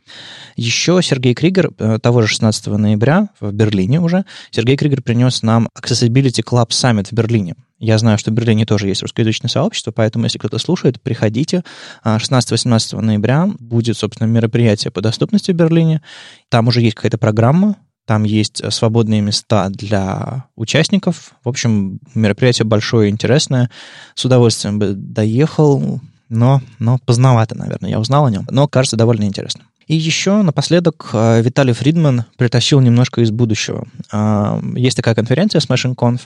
Еще 0.56 1.00
Сергей 1.02 1.34
Кригер, 1.34 1.72
э, 1.78 2.00
того 2.02 2.22
же 2.22 2.28
16 2.28 2.78
ноября 2.78 3.30
в 3.40 3.52
Берлине 3.52 4.02
уже, 4.02 4.26
Сергей 4.52 4.78
Кригер 4.78 5.02
принес 5.02 5.44
нам 5.44 5.70
Accessibility 5.80 6.44
Club 6.44 6.70
Summit 6.70 7.08
в 7.10 7.14
Берлине. 7.14 7.56
Я 7.80 7.98
знаю, 8.00 8.18
что 8.18 8.32
в 8.32 8.34
Берлине 8.34 8.66
тоже 8.66 8.88
есть 8.88 9.04
русскоязычное 9.04 9.50
сообщество, 9.50 9.92
поэтому, 9.92 10.26
если 10.26 10.40
кто-то 10.40 10.58
слушает, 10.58 11.00
приходите. 11.00 11.64
16-18 12.04 12.98
а, 12.98 13.02
ноября 13.02 13.50
будет, 13.60 13.98
собственно, 13.98 14.28
мероприятие 14.28 14.90
по 14.90 15.02
доступности 15.02 15.52
в 15.52 15.56
Берлине. 15.56 16.02
Там 16.50 16.68
уже 16.68 16.82
есть 16.82 16.96
какая-то 16.96 17.20
программа, 17.20 17.76
там 18.08 18.24
есть 18.24 18.62
э, 18.62 18.72
свободные 18.72 19.22
места 19.22 19.70
для 19.70 20.46
участников. 20.56 21.34
В 21.44 21.50
общем, 21.50 22.00
мероприятие 22.16 22.66
большое 22.66 23.10
и 23.10 23.12
интересное. 23.12 23.70
С 24.16 24.24
удовольствием 24.24 24.80
бы 24.80 24.94
доехал, 24.94 26.00
но, 26.30 26.62
но 26.80 27.00
поздновато, 27.06 27.56
наверное, 27.56 27.90
я 27.90 28.00
узнал 28.00 28.26
о 28.26 28.32
нем. 28.32 28.48
Но 28.50 28.68
кажется 28.68 28.96
довольно 28.96 29.26
интересно. 29.26 29.66
И 29.88 29.96
еще 29.96 30.42
напоследок 30.42 31.10
э, 31.14 31.42
Виталий 31.42 31.74
Фридман 31.74 32.26
притащил 32.38 32.82
немножко 32.82 33.22
из 33.22 33.32
будущего. 33.32 33.88
А, 34.12 34.60
есть 34.76 34.98
такая 34.98 35.16
конференция 35.16 35.62
Smashing 35.62 35.96
Conf, 35.96 36.24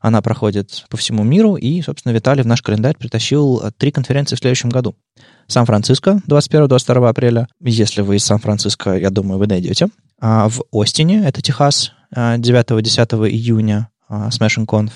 она 0.00 0.20
проходит 0.20 0.84
по 0.90 0.96
всему 0.96 1.22
миру, 1.22 1.54
и, 1.54 1.80
собственно, 1.80 2.12
Виталий 2.12 2.42
в 2.42 2.46
наш 2.46 2.60
календарь 2.60 2.96
притащил 2.96 3.60
э, 3.60 3.70
три 3.76 3.92
конференции 3.92 4.34
в 4.34 4.40
следующем 4.40 4.68
году. 4.68 4.96
Сан-Франциско 5.46 6.22
21-22 6.26 7.08
апреля. 7.08 7.46
Если 7.60 8.00
вы 8.00 8.16
из 8.16 8.24
Сан-Франциско, 8.24 8.96
я 8.98 9.10
думаю, 9.10 9.38
вы 9.38 9.46
найдете. 9.46 9.88
а, 10.20 10.48
в 10.48 10.62
Остине, 10.72 11.22
это 11.24 11.40
Техас, 11.40 11.92
9-10 12.14 13.28
июня 13.28 13.90
Smashing 14.08 14.66
Conf, 14.66 14.90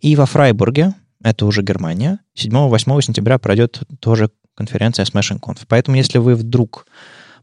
и 0.00 0.14
во 0.16 0.26
Фрайбурге, 0.26 0.94
это 1.22 1.46
уже 1.46 1.62
Германия, 1.62 2.20
7-8 2.36 3.00
сентября 3.02 3.38
пройдет 3.38 3.80
тоже 4.00 4.30
конференция 4.54 5.04
Smashing 5.04 5.40
Conf. 5.40 5.60
Поэтому 5.68 5.96
если 5.96 6.18
вы 6.18 6.34
вдруг 6.34 6.86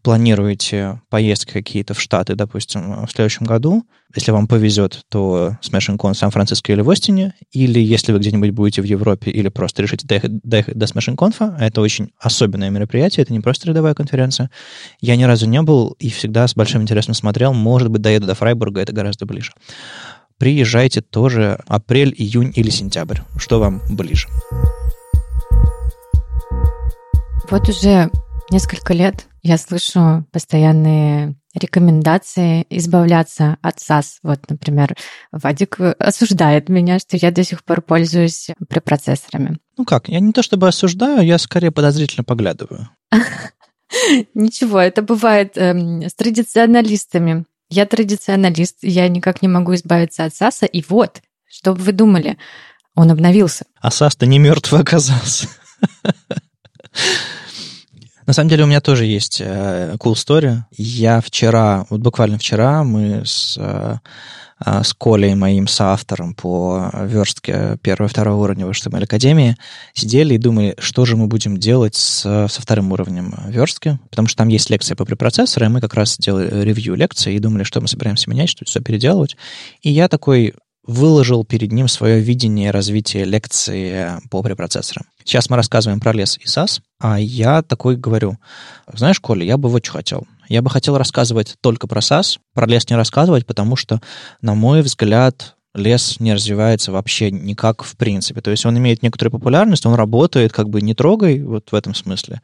планируете 0.02 1.02
поездки 1.10 1.52
какие-то 1.52 1.94
в 1.94 2.02
Штаты, 2.02 2.36
допустим, 2.36 3.06
в 3.06 3.12
следующем 3.12 3.46
году, 3.46 3.86
если 4.16 4.32
вам 4.32 4.48
повезет, 4.48 5.04
то 5.10 5.58
Con 5.62 6.14
в 6.14 6.18
Сан-Франциско 6.18 6.72
или 6.74 6.82
в 6.82 6.90
Остине, 6.90 7.34
или 7.52 7.80
если 7.80 8.12
вы 8.12 8.20
где-нибудь 8.20 8.52
будете 8.52 8.82
в 8.82 8.86
Европе 8.86 9.30
или 9.30 9.50
просто 9.50 9.84
решите 9.84 10.08
доехать, 10.08 10.40
доехать 10.42 10.78
до 10.78 10.86
Smashing 10.88 11.16
Conf, 11.16 11.58
это 11.60 11.82
очень 11.82 12.12
особенное 12.20 12.72
мероприятие, 12.72 13.24
это 13.24 13.34
не 13.34 13.40
просто 13.40 13.68
рядовая 13.68 13.94
конференция. 13.94 14.50
Я 15.00 15.16
ни 15.16 15.24
разу 15.24 15.48
не 15.48 15.62
был 15.62 15.96
и 16.00 16.10
всегда 16.10 16.48
с 16.48 16.56
большим 16.56 16.82
интересом 16.82 17.14
смотрел, 17.14 17.54
может 17.54 17.90
быть, 17.90 18.02
доеду 18.02 18.26
до 18.26 18.34
Фрайбурга, 18.34 18.82
это 18.82 18.94
гораздо 18.94 19.26
ближе. 19.26 19.52
Приезжайте 20.40 21.02
тоже 21.02 21.60
апрель, 21.68 22.16
июнь 22.18 22.54
или 22.56 22.70
сентябрь, 22.70 23.20
что 23.38 23.60
вам 23.60 23.82
ближе. 23.90 24.28
Вот 27.52 27.68
уже 27.68 28.10
несколько 28.52 28.94
лет 28.94 29.29
я 29.42 29.58
слышу 29.58 30.26
постоянные 30.32 31.36
рекомендации 31.54 32.66
избавляться 32.70 33.58
от 33.62 33.80
САС. 33.80 34.20
Вот, 34.22 34.50
например, 34.50 34.96
Вадик 35.32 35.80
осуждает 35.80 36.70
меня, 36.70 37.00
что 37.00 37.18
я 37.18 37.32
до 37.32 37.44
сих 37.44 37.64
пор 37.64 37.82
пользуюсь 37.82 38.50
препроцессорами. 38.68 39.58
Ну 39.78 39.86
как, 39.86 40.10
я 40.10 40.20
не 40.20 40.32
то 40.32 40.44
чтобы 40.44 40.68
осуждаю, 40.68 41.26
я 41.26 41.38
скорее 41.38 41.72
подозрительно 41.72 42.24
поглядываю. 42.24 42.90
Ничего, 44.34 44.80
это 44.80 45.02
бывает 45.02 45.58
эм, 45.58 46.04
с 46.04 46.14
традиционалистами. 46.14 47.46
Я 47.70 47.86
традиционалист, 47.86 48.78
я 48.82 49.08
никак 49.08 49.42
не 49.42 49.48
могу 49.48 49.74
избавиться 49.76 50.26
от 50.26 50.36
САСа, 50.36 50.66
и 50.66 50.84
вот, 50.88 51.22
что 51.48 51.74
бы 51.74 51.82
вы 51.82 51.92
думали, 51.92 52.38
он 52.96 53.12
обновился. 53.12 53.66
А 53.82 53.90
САС-то 53.92 54.26
не 54.26 54.40
мертвый 54.40 54.82
оказался. 54.82 55.48
На 58.30 58.34
самом 58.34 58.50
деле 58.50 58.64
у 58.64 58.68
меня 58.68 58.80
тоже 58.80 59.08
есть 59.08 59.42
э, 59.42 59.96
cool 59.98 60.14
story. 60.14 60.60
Я 60.78 61.20
вчера, 61.20 61.88
вот 61.90 62.02
буквально 62.02 62.38
вчера, 62.38 62.84
мы 62.84 63.24
с, 63.26 63.58
э, 63.58 63.96
э, 64.64 64.84
с 64.84 64.94
Колей, 64.94 65.34
моим 65.34 65.68
соавтором 65.68 66.36
по 66.36 66.92
верстке 66.94 67.80
первого 67.82 68.08
и 68.08 68.12
второго 68.12 68.44
уровня 68.44 68.68
в 68.68 68.70
HTML 68.70 69.06
Академии, 69.06 69.58
сидели 69.96 70.36
и 70.36 70.38
думали, 70.38 70.76
что 70.78 71.06
же 71.06 71.18
мы 71.18 71.26
будем 71.26 71.58
делать 71.58 71.96
с, 71.96 72.22
со 72.22 72.62
вторым 72.62 72.92
уровнем 72.92 73.34
верстки, 73.48 73.98
потому 74.12 74.28
что 74.28 74.38
там 74.38 74.50
есть 74.50 74.70
лекция 74.70 74.96
по 74.96 75.06
препроцессору, 75.06 75.66
и 75.66 75.70
мы 75.70 75.82
как 75.82 75.96
раз 75.96 76.16
делали 76.20 76.62
ревью 76.62 76.94
лекции 76.94 77.34
и 77.34 77.40
думали, 77.40 77.64
что 77.64 77.82
мы 77.82 77.88
собираемся 77.88 78.30
менять, 78.30 78.50
что 78.50 78.64
все 78.64 78.80
переделывать. 78.80 79.38
И 79.82 79.90
я 79.90 80.08
такой 80.08 80.54
выложил 80.90 81.46
перед 81.46 81.72
ним 81.72 81.88
свое 81.88 82.20
видение 82.20 82.72
развития 82.72 83.24
лекции 83.24 84.10
по 84.32 84.42
препроцессорам. 84.42 85.06
Сейчас 85.24 85.48
мы 85.48 85.56
рассказываем 85.56 86.00
про 86.00 86.14
лес 86.14 86.40
и 86.42 86.48
САС, 86.48 86.82
а 87.00 87.20
я 87.20 87.62
такой 87.62 87.96
говорю, 87.96 88.38
знаешь, 88.92 89.20
Коля, 89.20 89.46
я 89.46 89.58
бы 89.58 89.70
вот 89.70 89.86
что 89.86 89.94
хотел. 89.94 90.28
Я 90.48 90.64
бы 90.64 90.72
хотел 90.72 90.98
рассказывать 90.98 91.58
только 91.62 91.86
про 91.86 92.02
САС, 92.02 92.40
про 92.56 92.66
лес 92.66 92.90
не 92.90 92.96
рассказывать, 92.96 93.46
потому 93.46 93.76
что, 93.76 94.02
на 94.42 94.56
мой 94.56 94.82
взгляд, 94.82 95.56
лес 95.76 96.20
не 96.20 96.34
развивается 96.34 96.92
вообще 96.92 97.30
никак 97.32 97.84
в 97.84 97.96
принципе. 97.96 98.42
То 98.42 98.52
есть 98.52 98.66
он 98.66 98.78
имеет 98.78 99.04
некоторую 99.04 99.32
популярность, 99.32 99.86
он 99.86 99.94
работает, 99.94 100.52
как 100.52 100.70
бы 100.70 100.82
не 100.82 100.96
трогай, 100.96 101.42
вот 101.44 101.72
в 101.72 101.76
этом 101.76 101.94
смысле. 101.94 102.42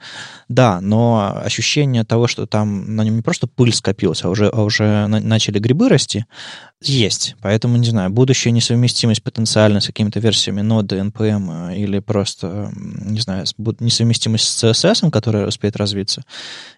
Да, 0.48 0.80
но 0.82 1.42
ощущение 1.44 2.04
того, 2.04 2.28
что 2.28 2.46
там 2.46 2.96
на 2.96 3.04
нем 3.04 3.16
не 3.16 3.22
просто 3.22 3.48
пыль 3.48 3.74
скопилась, 3.74 4.24
а 4.24 4.30
уже, 4.30 4.48
а 4.48 4.62
уже 4.62 5.08
начали 5.08 5.60
грибы 5.60 5.90
расти, 5.90 6.26
есть. 6.82 7.36
Поэтому, 7.42 7.78
не 7.78 7.88
знаю, 7.88 8.10
будущая 8.12 8.52
несовместимость 8.52 9.24
потенциально 9.24 9.80
с 9.80 9.88
какими-то 9.88 10.20
версиями 10.20 10.62
ноды, 10.62 10.98
NPM 10.98 11.72
э, 11.72 11.78
или 11.78 12.00
просто, 12.00 12.72
не 12.76 13.20
знаю, 13.20 13.46
несовместимость 13.80 14.46
с 14.46 14.64
CSS, 14.64 15.10
которая 15.10 15.48
успеет 15.48 15.78
развиться, 15.78 16.24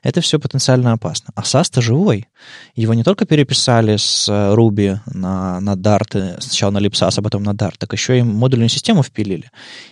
это 0.03 0.21
все 0.21 0.39
потенциально 0.39 0.93
опасно. 0.93 1.33
А 1.35 1.41
SAS-то 1.41 1.81
живой. 1.81 2.27
Его 2.75 2.93
не 2.93 3.03
только 3.03 3.25
переписали 3.25 3.97
с 3.97 4.29
э, 4.29 4.55
Ruby 4.55 4.99
на, 5.07 5.59
на 5.59 5.73
Dart, 5.73 6.36
сначала 6.39 6.71
на 6.71 6.79
LibSAS, 6.79 7.13
а 7.17 7.21
потом 7.21 7.43
на 7.43 7.51
Dart, 7.51 7.75
так 7.77 7.93
еще 7.93 8.19
и 8.19 8.23
модульную 8.23 8.69
систему 8.69 9.03
впилили. 9.03 9.51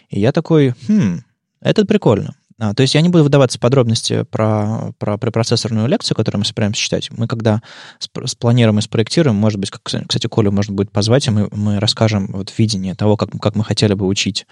И 0.09 0.19
я 0.19 0.31
такой, 0.31 0.73
хм, 0.87 1.21
это 1.61 1.85
прикольно. 1.85 2.35
А, 2.57 2.73
то 2.73 2.81
есть 2.81 2.95
я 2.95 3.01
не 3.01 3.09
буду 3.09 3.23
выдаваться 3.23 3.57
в 3.57 3.61
подробности 3.61 4.23
про, 4.23 4.93
про 4.97 5.17
препроцессорную 5.17 5.87
лекцию, 5.87 6.15
которую 6.15 6.39
мы 6.39 6.45
собираемся 6.45 6.79
читать. 6.81 7.09
Мы 7.11 7.27
когда 7.27 7.61
спланируем 7.99 8.79
и 8.79 8.81
спроектируем, 8.81 9.35
может 9.35 9.59
быть, 9.59 9.71
как, 9.71 9.81
кстати, 9.83 10.27
Колю 10.27 10.51
можно 10.51 10.73
будет 10.73 10.91
позвать, 10.91 11.27
и 11.27 11.31
мы, 11.31 11.49
мы 11.51 11.79
расскажем 11.79 12.27
вот 12.31 12.53
видение 12.57 12.95
того, 12.95 13.17
как, 13.17 13.29
как 13.41 13.55
мы 13.55 13.65
хотели 13.65 13.93
бы 13.93 14.07
учить 14.07 14.47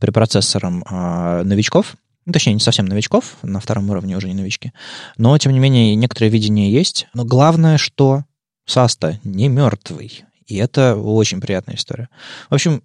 препроцессорам 0.00 0.84
э, 0.88 1.42
новичков, 1.44 1.96
ну, 2.26 2.32
точнее, 2.32 2.54
не 2.54 2.60
совсем 2.60 2.86
новичков, 2.86 3.36
на 3.42 3.60
втором 3.60 3.88
уровне 3.88 4.16
уже 4.16 4.28
не 4.28 4.34
новички, 4.34 4.72
но, 5.16 5.38
тем 5.38 5.52
не 5.52 5.58
менее, 5.58 5.94
некоторое 5.94 6.28
видение 6.28 6.70
есть. 6.70 7.06
Но 7.14 7.24
главное, 7.24 7.78
что 7.78 8.24
САСТа 8.66 9.20
не 9.24 9.48
мертвый. 9.48 10.25
И 10.46 10.56
это 10.56 10.96
очень 10.96 11.40
приятная 11.40 11.76
история. 11.76 12.08
В 12.50 12.54
общем, 12.54 12.82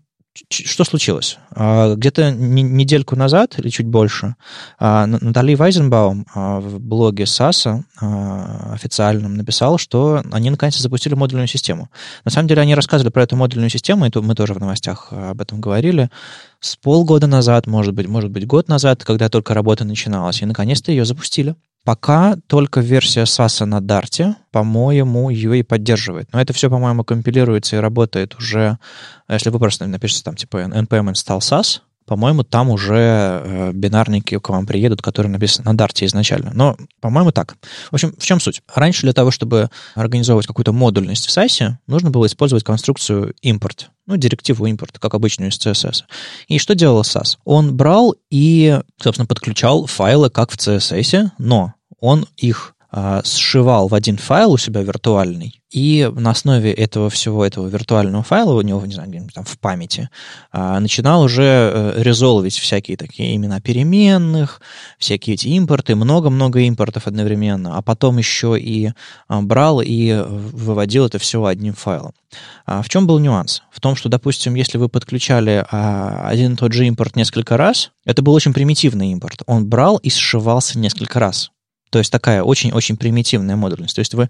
что 0.50 0.86
случилось? 0.86 1.38
А, 1.54 1.96
где-то 1.96 2.32
недельку 2.32 3.18
назад 3.18 3.60
или 3.60 3.68
чуть 3.70 3.86
больше 3.86 4.36
а, 4.80 5.06
Натали 5.06 5.56
Вайзенбаум 5.56 6.26
а, 6.34 6.60
в 6.62 6.80
блоге 6.80 7.26
САСа 7.26 7.84
официальном 8.00 9.36
написал, 9.36 9.78
что 9.78 10.24
они 10.32 10.50
наконец 10.50 10.78
то 10.78 10.84
запустили 10.84 11.16
модульную 11.16 11.48
систему. 11.48 11.90
На 12.24 12.32
самом 12.32 12.48
деле 12.48 12.62
они 12.62 12.76
рассказывали 12.76 13.12
про 13.12 13.24
эту 13.24 13.36
модульную 13.36 13.70
систему, 13.70 14.06
и 14.06 14.12
мы 14.22 14.34
тоже 14.36 14.54
в 14.54 14.60
новостях 14.60 15.12
об 15.12 15.42
этом 15.42 15.60
говорили, 15.60 16.10
с 16.62 16.78
полгода 16.78 17.28
назад, 17.28 17.68
может 17.68 17.94
быть, 17.94 18.08
может 18.08 18.32
быть, 18.32 18.48
год 18.48 18.70
назад, 18.70 19.04
когда 19.04 19.30
только 19.30 19.54
работа 19.54 19.84
начиналась, 19.84 20.42
и 20.42 20.46
наконец-то 20.46 20.92
ее 20.92 21.06
запустили. 21.06 21.56
Пока 21.84 22.36
только 22.48 22.80
версия 22.80 23.24
SAS 23.24 23.66
на 23.66 23.80
Dart, 23.80 24.36
по-моему, 24.52 25.30
ее 25.30 25.60
и 25.60 25.64
поддерживает. 25.64 26.32
Но 26.32 26.40
это 26.40 26.54
все, 26.54 26.70
по-моему, 26.70 27.04
компилируется 27.04 27.76
и 27.76 27.80
работает 27.80 28.36
уже, 28.36 28.78
если 29.28 29.50
вы 29.50 29.58
просто 29.58 29.88
напишите 29.88 30.24
там 30.24 30.36
типа 30.36 30.58
npm 30.58 31.12
install 31.12 31.40
SAS, 31.40 31.82
по-моему, 32.06 32.44
там 32.44 32.70
уже 32.70 32.96
э, 32.96 33.72
бинарники 33.74 34.38
к 34.38 34.50
вам 34.50 34.66
приедут, 34.66 35.02
которые 35.02 35.32
написаны 35.32 35.66
на 35.66 35.78
Дарте 35.78 36.06
изначально. 36.06 36.52
Но, 36.54 36.78
по-моему, 37.00 37.32
так. 37.32 37.56
В 37.90 37.94
общем, 37.94 38.14
в 38.18 38.26
чем 38.26 38.40
суть? 38.40 38.62
Раньше 38.74 39.02
для 39.04 39.14
того, 39.14 39.32
чтобы 39.32 39.70
организовывать 39.96 40.48
какую-то 40.48 40.74
модульность 40.74 41.28
в 41.28 41.38
SAS, 41.38 41.74
нужно 41.88 42.10
было 42.10 42.26
использовать 42.26 42.64
конструкцию 42.64 43.34
import, 43.44 43.86
ну, 44.08 44.18
директиву 44.18 44.68
import, 44.68 44.98
как 45.00 45.14
обычную 45.14 45.52
из 45.52 45.60
CSS. 45.60 46.04
И 46.48 46.60
что 46.60 46.76
делал 46.76 47.02
SAS? 47.02 47.38
Он 47.46 47.76
брал 47.76 48.16
и, 48.30 48.80
собственно, 49.02 49.28
подключал 49.28 49.86
файлы, 49.86 50.30
как 50.30 50.52
в 50.52 50.58
CSS, 50.58 51.30
но 51.38 51.74
он 52.00 52.26
их 52.36 52.76
сшивал 53.24 53.88
в 53.88 53.96
один 53.96 54.18
файл 54.18 54.52
у 54.52 54.58
себя 54.58 54.82
виртуальный, 54.82 55.62
и 55.72 56.12
на 56.14 56.32
основе 56.32 56.74
этого 56.74 57.10
всего 57.10 57.46
этого 57.46 57.68
виртуального 57.68 58.24
файла 58.24 58.54
у 58.54 58.62
него, 58.62 58.86
не 58.86 58.94
знаю, 58.94 59.12
там 59.34 59.46
в 59.46 59.58
памяти, 59.58 60.10
а, 60.52 60.80
начинал 60.80 61.24
уже 61.24 61.44
э, 61.44 61.94
резолвить 62.04 62.58
всякие 62.58 62.98
такие 62.98 63.36
имена 63.38 63.62
переменных, 63.62 64.62
всякие 65.00 65.36
эти 65.36 65.48
импорты, 65.48 65.96
много-много 65.96 66.60
импортов 66.60 67.08
одновременно, 67.08 67.78
а 67.78 67.82
потом 67.82 68.18
еще 68.18 68.60
и 68.60 68.92
а, 69.30 69.42
брал 69.42 69.82
и 69.82 70.14
выводил 70.28 71.06
это 71.06 71.20
все 71.20 71.44
одним 71.46 71.74
файлом. 71.74 72.12
В 72.66 72.88
чем 72.88 73.08
был 73.08 73.20
нюанс? 73.20 73.64
В 73.72 73.82
том, 73.82 73.96
что, 73.96 74.08
допустим, 74.08 74.56
если 74.56 74.78
вы 74.78 74.88
подключали 74.88 75.66
один 75.70 76.54
и 76.54 76.56
тот 76.56 76.72
же 76.72 76.88
импорт 76.88 77.18
несколько 77.18 77.58
раз, 77.58 77.92
это 78.06 78.22
был 78.22 78.34
очень 78.34 78.54
примитивный 78.54 79.12
импорт. 79.12 79.42
Он 79.48 79.68
брал 79.68 79.98
и 79.98 80.10
сшивался 80.10 80.80
несколько 80.80 81.20
раз. 81.20 81.52
То 81.92 82.00
есть 82.00 82.12
такая 82.12 82.42
очень-очень 82.42 82.98
примитивная 82.98 83.56
модульность. 83.56 83.96
То 83.96 84.00
есть 84.00 84.16
вы 84.16 84.30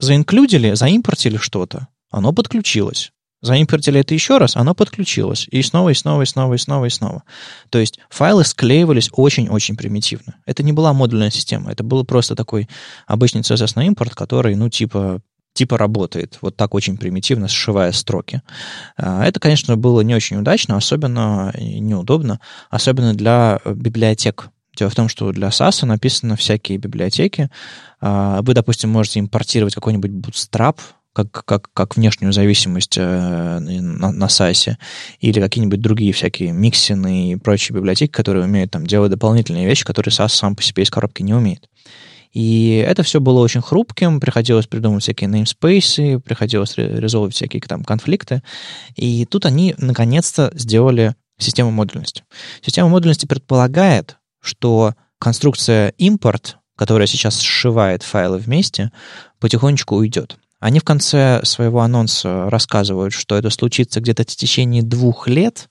заинклюдили, 0.00 0.74
заимпортили 0.74 1.36
что-то, 1.36 1.88
оно 2.10 2.32
подключилось. 2.32 3.12
Заимпортили 3.42 4.00
это 4.00 4.14
еще 4.14 4.38
раз, 4.38 4.56
оно 4.56 4.72
подключилось. 4.74 5.48
И 5.50 5.62
снова, 5.62 5.90
и 5.90 5.94
снова, 5.94 6.22
и 6.22 6.26
снова, 6.26 6.54
и 6.54 6.58
снова, 6.58 6.84
и 6.84 6.90
снова. 6.90 7.24
То 7.70 7.78
есть 7.78 7.98
файлы 8.08 8.44
склеивались 8.44 9.10
очень-очень 9.12 9.76
примитивно. 9.76 10.36
Это 10.46 10.62
не 10.62 10.72
была 10.72 10.92
модульная 10.92 11.30
система, 11.30 11.72
это 11.72 11.82
был 11.82 12.04
просто 12.04 12.36
такой 12.36 12.68
обычный 13.06 13.40
CSS 13.40 13.72
на 13.74 13.86
импорт, 13.86 14.14
который, 14.14 14.54
ну, 14.54 14.68
типа, 14.68 15.20
типа 15.54 15.76
работает, 15.76 16.38
вот 16.40 16.56
так 16.56 16.72
очень 16.74 16.96
примитивно, 16.96 17.48
сшивая 17.48 17.90
строки. 17.92 18.42
А, 18.96 19.24
это, 19.24 19.40
конечно, 19.40 19.76
было 19.76 20.02
не 20.02 20.14
очень 20.14 20.36
удачно, 20.36 20.76
особенно 20.76 21.52
неудобно, 21.58 22.40
особенно 22.70 23.12
для 23.12 23.60
библиотек 23.64 24.50
Дело 24.76 24.90
в 24.90 24.94
том, 24.94 25.08
что 25.08 25.30
для 25.32 25.48
SAS 25.48 25.84
написаны 25.84 26.36
всякие 26.36 26.78
библиотеки. 26.78 27.50
А, 28.00 28.40
вы, 28.42 28.54
допустим, 28.54 28.90
можете 28.90 29.20
импортировать 29.20 29.74
какой-нибудь 29.74 30.10
Bootstrap, 30.10 30.78
как, 31.12 31.44
как, 31.44 31.68
как 31.74 31.96
внешнюю 31.96 32.32
зависимость 32.32 32.96
э, 32.96 33.58
на, 33.58 34.12
на 34.12 34.24
SAS, 34.26 34.76
или 35.20 35.40
какие-нибудь 35.40 35.80
другие 35.80 36.12
всякие 36.12 36.52
миксины 36.52 37.32
и 37.32 37.36
прочие 37.36 37.76
библиотеки, 37.76 38.10
которые 38.10 38.44
умеют 38.46 38.70
там 38.70 38.86
делать 38.86 39.10
дополнительные 39.10 39.66
вещи, 39.66 39.84
которые 39.84 40.12
SAS 40.12 40.28
сам 40.28 40.56
по 40.56 40.62
себе 40.62 40.82
из 40.82 40.90
коробки 40.90 41.22
не 41.22 41.34
умеет. 41.34 41.68
И 42.32 42.76
это 42.76 43.02
все 43.02 43.20
было 43.20 43.40
очень 43.40 43.60
хрупким, 43.60 44.18
приходилось 44.18 44.66
придумывать 44.66 45.02
всякие 45.02 45.28
namespace, 45.28 46.18
приходилось 46.18 46.78
резолвить 46.78 47.34
всякие 47.34 47.60
там 47.60 47.84
конфликты. 47.84 48.42
И 48.96 49.26
тут 49.26 49.44
они 49.44 49.74
наконец-то 49.76 50.50
сделали 50.54 51.14
систему 51.38 51.70
модульности. 51.70 52.24
Система 52.62 52.88
модульности 52.88 53.26
предполагает, 53.26 54.16
что 54.42 54.94
конструкция 55.18 55.94
импорт, 55.96 56.58
которая 56.76 57.06
сейчас 57.06 57.40
сшивает 57.40 58.02
файлы 58.02 58.38
вместе, 58.38 58.92
потихонечку 59.40 59.96
уйдет. 59.96 60.36
Они 60.60 60.78
в 60.78 60.84
конце 60.84 61.40
своего 61.44 61.80
анонса 61.80 62.50
рассказывают, 62.50 63.14
что 63.14 63.36
это 63.36 63.50
случится 63.50 64.00
где-то 64.00 64.22
в 64.22 64.26
течение 64.26 64.82
двух 64.82 65.26
лет, 65.28 65.68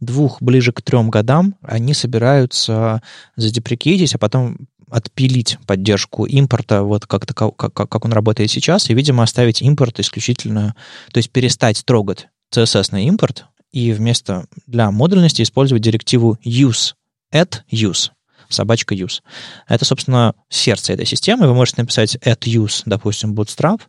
двух 0.00 0.40
ближе 0.42 0.72
к 0.72 0.82
трем 0.82 1.10
годам, 1.10 1.56
они 1.62 1.94
собираются 1.94 3.02
задеприкейтить, 3.36 4.14
а 4.14 4.18
потом 4.18 4.68
отпилить 4.90 5.58
поддержку 5.66 6.24
импорта, 6.24 6.82
вот 6.82 7.06
как, 7.06 7.26
как, 7.26 7.72
как 7.72 8.04
он 8.04 8.12
работает 8.12 8.50
сейчас, 8.50 8.90
и, 8.90 8.94
видимо, 8.94 9.22
оставить 9.22 9.60
импорт 9.62 10.00
исключительно, 10.00 10.74
то 11.12 11.18
есть 11.18 11.30
перестать 11.30 11.84
трогать 11.84 12.28
CSS 12.54 12.88
на 12.92 13.06
импорт, 13.06 13.44
и 13.72 13.92
вместо 13.92 14.46
для 14.66 14.90
модульности 14.90 15.42
использовать 15.42 15.82
директиву 15.82 16.38
use, 16.44 16.94
add 17.32 17.62
use, 17.70 18.10
собачка 18.48 18.94
use. 18.94 19.20
Это, 19.66 19.84
собственно, 19.84 20.34
сердце 20.48 20.92
этой 20.92 21.06
системы. 21.06 21.46
Вы 21.46 21.54
можете 21.54 21.82
написать 21.82 22.16
add 22.16 22.40
use, 22.40 22.82
допустим, 22.86 23.34
bootstrap, 23.34 23.80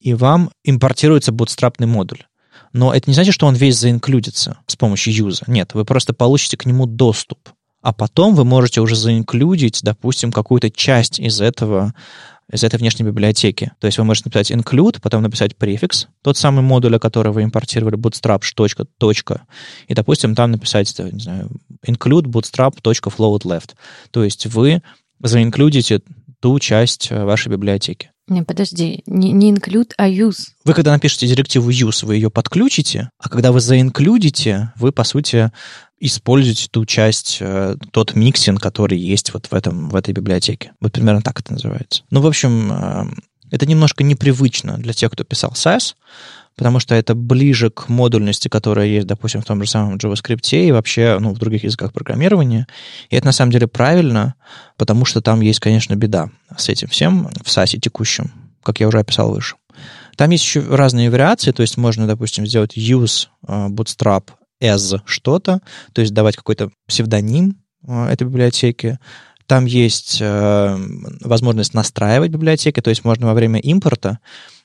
и 0.00 0.14
вам 0.14 0.50
импортируется 0.64 1.32
bootstrapный 1.32 1.86
модуль. 1.86 2.24
Но 2.72 2.94
это 2.94 3.08
не 3.08 3.14
значит, 3.14 3.34
что 3.34 3.46
он 3.46 3.54
весь 3.54 3.78
заинклюдится 3.78 4.58
с 4.66 4.76
помощью 4.76 5.14
use. 5.14 5.42
Нет, 5.46 5.74
вы 5.74 5.84
просто 5.84 6.14
получите 6.14 6.56
к 6.56 6.64
нему 6.64 6.86
доступ. 6.86 7.50
А 7.82 7.92
потом 7.92 8.34
вы 8.34 8.44
можете 8.44 8.80
уже 8.80 8.94
заинклюдить, 8.94 9.80
допустим, 9.82 10.30
какую-то 10.30 10.70
часть 10.70 11.18
из 11.18 11.40
этого 11.40 11.94
из 12.50 12.64
этой 12.64 12.76
внешней 12.76 13.04
библиотеки. 13.04 13.72
То 13.80 13.86
есть 13.86 13.98
вы 13.98 14.04
можете 14.04 14.28
написать 14.28 14.50
include, 14.50 15.00
потом 15.00 15.22
написать 15.22 15.56
префикс, 15.56 16.08
тот 16.22 16.36
самый 16.36 16.62
модуль, 16.62 16.98
который 16.98 17.32
вы 17.32 17.44
импортировали, 17.44 17.96
bootstrap, 17.96 18.42
точка, 18.54 18.84
точка, 18.98 19.42
и, 19.88 19.94
допустим, 19.94 20.34
там 20.34 20.52
написать, 20.52 20.94
не 20.98 21.20
знаю, 21.20 21.50
include 21.86 22.24
bootstrap, 22.24 22.74
float 22.82 23.42
left. 23.42 23.70
То 24.10 24.24
есть 24.24 24.46
вы 24.46 24.82
заинклюдите 25.20 26.00
ту 26.40 26.58
часть 26.58 27.08
э, 27.10 27.24
вашей 27.24 27.48
библиотеки. 27.48 28.10
Не, 28.28 28.42
подожди, 28.42 29.02
не, 29.06 29.32
не 29.32 29.52
include, 29.52 29.92
а 29.96 30.08
use. 30.08 30.48
Вы 30.64 30.74
когда 30.74 30.92
напишете 30.92 31.26
директиву 31.26 31.70
use, 31.70 32.04
вы 32.04 32.16
ее 32.16 32.30
подключите, 32.30 33.10
а 33.18 33.28
когда 33.28 33.52
вы 33.52 33.60
заинклюдите, 33.60 34.72
вы, 34.76 34.92
по 34.92 35.04
сути, 35.04 35.50
используете 36.04 36.66
ту 36.68 36.84
часть, 36.84 37.38
э, 37.40 37.76
тот 37.92 38.14
миксин, 38.16 38.60
который 38.60 38.98
есть 38.98 39.32
вот 39.32 39.46
в, 39.46 39.54
этом, 39.54 39.88
в 39.88 39.94
этой 39.94 40.12
библиотеке. 40.12 40.72
Вот 40.80 40.92
примерно 40.92 41.22
так 41.22 41.38
это 41.40 41.52
называется. 41.52 42.02
Ну, 42.10 42.20
в 42.20 42.26
общем, 42.26 42.72
э, 42.72 43.04
это 43.52 43.66
немножко 43.66 44.02
непривычно 44.02 44.78
для 44.78 44.92
тех, 44.94 45.12
кто 45.12 45.22
писал 45.22 45.52
Sass, 45.52 45.94
потому 46.56 46.80
что 46.80 46.96
это 46.96 47.14
ближе 47.14 47.70
к 47.70 47.88
модульности, 47.88 48.48
которая 48.48 48.88
есть, 48.88 49.06
допустим, 49.06 49.42
в 49.42 49.44
том 49.44 49.62
же 49.62 49.70
самом 49.70 49.96
JavaScript 49.96 50.50
и 50.50 50.72
вообще 50.72 51.18
ну, 51.20 51.32
в 51.32 51.38
других 51.38 51.62
языках 51.62 51.92
программирования. 51.92 52.66
И 53.08 53.16
это 53.16 53.26
на 53.26 53.32
самом 53.32 53.52
деле 53.52 53.68
правильно, 53.68 54.34
потому 54.76 55.04
что 55.04 55.20
там 55.20 55.40
есть, 55.40 55.60
конечно, 55.60 55.94
беда 55.94 56.30
с 56.56 56.68
этим 56.68 56.88
всем 56.88 57.28
в 57.44 57.46
SAS 57.46 57.78
текущем, 57.78 58.32
как 58.64 58.80
я 58.80 58.88
уже 58.88 58.98
описал 58.98 59.32
выше. 59.32 59.54
Там 60.16 60.30
есть 60.30 60.44
еще 60.44 60.60
разные 60.62 61.10
вариации, 61.10 61.52
то 61.52 61.62
есть 61.62 61.76
можно, 61.76 62.08
допустим, 62.08 62.44
сделать 62.44 62.76
use 62.76 63.28
uh, 63.46 63.68
bootstrap 63.68 64.24
as 64.62 65.00
что-то, 65.04 65.60
то 65.92 66.00
есть 66.00 66.14
давать 66.14 66.36
какой-то 66.36 66.70
псевдоним 66.86 67.56
uh, 67.86 68.08
этой 68.08 68.26
библиотеки. 68.26 68.98
Там 69.46 69.66
есть 69.66 70.22
uh, 70.22 70.78
возможность 71.20 71.74
настраивать 71.74 72.30
библиотеки, 72.30 72.80
то 72.80 72.90
есть 72.90 73.04
можно 73.04 73.26
во 73.26 73.34
время 73.34 73.60
импорта, 73.60 74.20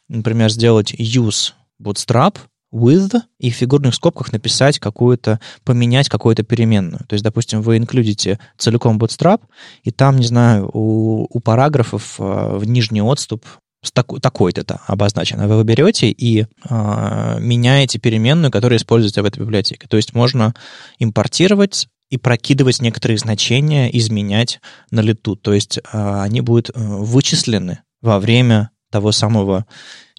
например, 0.08 0.50
сделать 0.50 0.94
use 0.94 1.54
bootstrap 1.82 2.38
with 2.74 3.22
и 3.40 3.50
в 3.50 3.56
фигурных 3.56 3.96
скобках 3.96 4.32
написать 4.32 4.80
какую-то, 4.80 5.40
поменять 5.64 6.10
какую-то 6.10 6.44
переменную. 6.44 7.00
То 7.08 7.14
есть, 7.14 7.24
допустим, 7.24 7.62
вы 7.62 7.78
инклюдите 7.78 8.40
целиком 8.58 8.98
bootstrap, 8.98 9.42
и 9.84 9.92
там, 9.92 10.18
не 10.18 10.26
знаю, 10.26 10.70
у, 10.74 11.28
у 11.30 11.40
параграфов 11.40 12.16
э, 12.20 12.58
в 12.58 12.66
нижний 12.66 13.02
отступ 13.02 13.46
такой-то 13.94 14.82
обозначено. 14.88 15.48
Вы 15.48 15.64
берете 15.64 16.10
и 16.10 16.42
э, 16.42 17.38
меняете 17.40 18.00
переменную, 18.00 18.52
которая 18.52 18.80
используется 18.80 19.22
в 19.22 19.26
этой 19.26 19.40
библиотеке. 19.40 19.88
То 19.88 19.98
есть 19.98 20.14
можно 20.14 20.54
импортировать 21.00 21.88
и 22.10 22.18
прокидывать 22.18 22.82
некоторые 22.82 23.18
значения, 23.18 23.96
изменять 23.98 24.60
на 24.92 25.02
лету. 25.02 25.36
То 25.36 25.54
есть 25.54 25.78
э, 25.78 25.82
они 25.94 26.42
будут 26.42 26.70
э, 26.70 26.74
вычислены 26.76 27.80
во 28.02 28.20
время 28.20 28.72
того 28.92 29.12
самого 29.12 29.66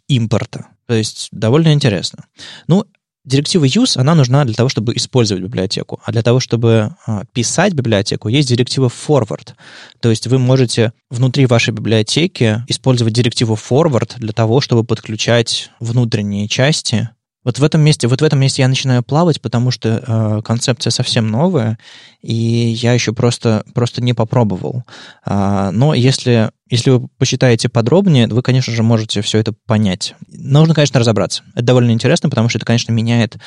импорта. 0.07 0.69
То 0.87 0.95
есть 0.95 1.29
довольно 1.33 1.73
интересно. 1.73 2.27
Ну, 2.67 2.87
директива 3.29 3.65
use, 3.65 4.01
она 4.01 4.15
нужна 4.15 4.45
для 4.45 4.55
того, 4.55 4.69
чтобы 4.69 4.97
использовать 4.97 5.43
библиотеку. 5.43 6.01
А 6.05 6.13
для 6.13 6.23
того, 6.23 6.41
чтобы 6.41 6.97
а, 7.07 7.25
писать 7.33 7.75
библиотеку, 7.75 8.29
есть 8.29 8.49
директива 8.49 8.89
forward. 8.89 9.55
То 10.01 10.11
есть 10.11 10.27
вы 10.27 10.39
можете 10.39 10.93
внутри 11.11 11.47
вашей 11.47 11.73
библиотеки 11.73 12.65
использовать 12.67 13.15
директиву 13.15 13.55
forward 13.55 14.15
для 14.17 14.33
того, 14.33 14.61
чтобы 14.61 14.85
подключать 14.85 15.71
внутренние 15.81 16.49
части 16.49 17.11
вот 17.49 17.59
в 17.59 17.65
этом 17.65 17.81
месте, 17.81 18.07
вот 18.09 18.21
в 18.21 18.25
этом 18.25 18.41
месте 18.41 18.61
я 18.61 18.69
начинаю 18.69 19.03
плавать, 19.03 19.41
потому 19.41 19.71
что 19.71 20.05
э, 20.07 20.43
концепция 20.45 20.91
совсем 20.91 21.31
новая, 21.31 21.79
и 22.21 22.35
я 22.35 22.93
еще 22.93 23.15
просто, 23.15 23.65
просто 23.73 24.03
не 24.03 24.13
попробовал. 24.13 24.85
А, 25.25 25.71
но 25.71 25.95
если, 25.95 26.51
если 26.69 26.91
вы 26.91 27.09
посчитаете 27.17 27.71
подробнее, 27.71 28.27
вы, 28.27 28.43
конечно 28.43 28.75
же, 28.75 28.83
можете 28.83 29.23
все 29.23 29.39
это 29.39 29.55
понять. 29.65 30.15
Нужно, 30.29 30.75
конечно, 30.75 31.01
разобраться. 31.01 31.43
Это 31.55 31.63
довольно 31.63 31.93
интересно, 31.93 32.29
потому 32.29 32.51
что 32.51 32.59
это, 32.59 32.67
конечно, 32.67 32.93
меняет, 32.93 33.39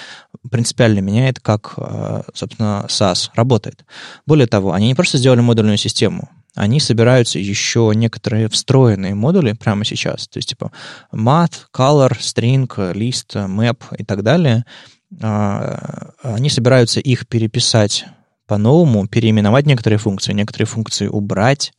принципиально 0.49 1.01
меняет, 1.01 1.39
как, 1.39 1.75
э, 1.77 2.23
собственно, 2.33 2.87
SAS 2.89 3.29
работает. 3.35 3.85
Более 4.25 4.47
того, 4.47 4.73
они 4.73 4.87
не 4.87 4.95
просто 4.95 5.19
сделали 5.19 5.41
модульную 5.41 5.77
систему, 5.77 6.27
они 6.55 6.79
собираются 6.79 7.39
еще 7.39 7.91
некоторые 7.95 8.49
встроенные 8.49 9.15
модули 9.15 9.53
прямо 9.53 9.85
сейчас, 9.85 10.27
то 10.27 10.37
есть 10.37 10.49
типа 10.49 10.71
math, 11.13 11.67
color, 11.75 12.11
string, 12.19 12.67
list, 12.93 13.35
map 13.35 13.83
и 13.97 14.03
так 14.03 14.23
далее, 14.23 14.65
а, 15.21 16.11
они 16.23 16.49
собираются 16.49 16.99
их 16.99 17.27
переписать 17.27 18.05
по-новому 18.51 19.07
переименовать 19.07 19.65
некоторые 19.65 19.97
функции, 19.97 20.33
некоторые 20.33 20.67
функции 20.67 21.07
убрать, 21.07 21.71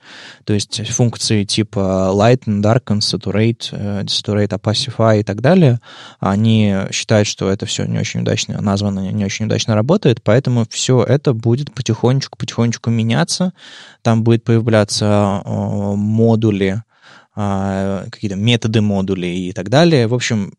то 0.45 0.55
есть 0.55 0.89
функции 0.89 1.45
типа 1.45 2.13
lighten, 2.15 2.63
darken, 2.63 3.01
saturate, 3.01 3.69
э, 3.73 4.05
desaturate, 4.05 4.59
opacify 4.59 5.21
и 5.21 5.23
так 5.23 5.43
далее, 5.43 5.81
они 6.19 6.75
считают, 6.91 7.29
что 7.29 7.51
это 7.51 7.67
все 7.67 7.85
не 7.85 7.99
очень 7.99 8.21
удачно 8.21 8.59
названо, 8.63 9.11
не 9.11 9.23
очень 9.23 9.45
удачно 9.45 9.75
работает, 9.75 10.23
поэтому 10.23 10.65
все 10.71 11.03
это 11.03 11.35
будет 11.35 11.75
потихонечку-потихонечку 11.75 12.89
меняться, 12.89 13.53
там 14.01 14.25
будет 14.25 14.43
появляться 14.43 15.43
модули, 15.45 16.83
а, 17.37 18.07
какие-то 18.11 18.39
методы 18.39 18.81
модулей 18.81 19.51
и 19.51 19.53
так 19.53 19.69
далее. 19.69 20.07
В 20.07 20.15
общем, 20.15 20.55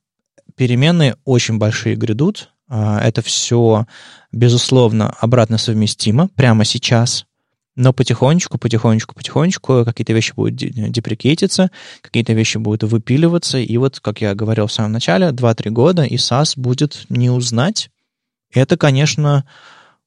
переменные 0.55 1.15
очень 1.25 1.57
большие 1.57 1.95
грядут, 1.95 2.52
это 2.73 3.21
все, 3.21 3.85
безусловно, 4.31 5.09
обратно 5.19 5.57
совместимо 5.57 6.27
прямо 6.29 6.65
сейчас, 6.65 7.25
но 7.75 7.93
потихонечку, 7.93 8.57
потихонечку, 8.57 9.15
потихонечку 9.15 9.83
какие-то 9.85 10.13
вещи 10.13 10.33
будут 10.35 10.55
деприкейтиться, 10.55 11.71
какие-то 12.01 12.33
вещи 12.33 12.57
будут 12.57 12.83
выпиливаться, 12.83 13.57
и 13.57 13.77
вот, 13.77 13.99
как 13.99 14.21
я 14.21 14.35
говорил 14.35 14.67
в 14.67 14.73
самом 14.73 14.91
начале, 14.93 15.29
2-3 15.29 15.69
года, 15.69 16.03
и 16.03 16.15
SAS 16.15 16.53
будет 16.55 17.05
не 17.09 17.29
узнать. 17.29 17.89
Это, 18.51 18.77
конечно, 18.77 19.45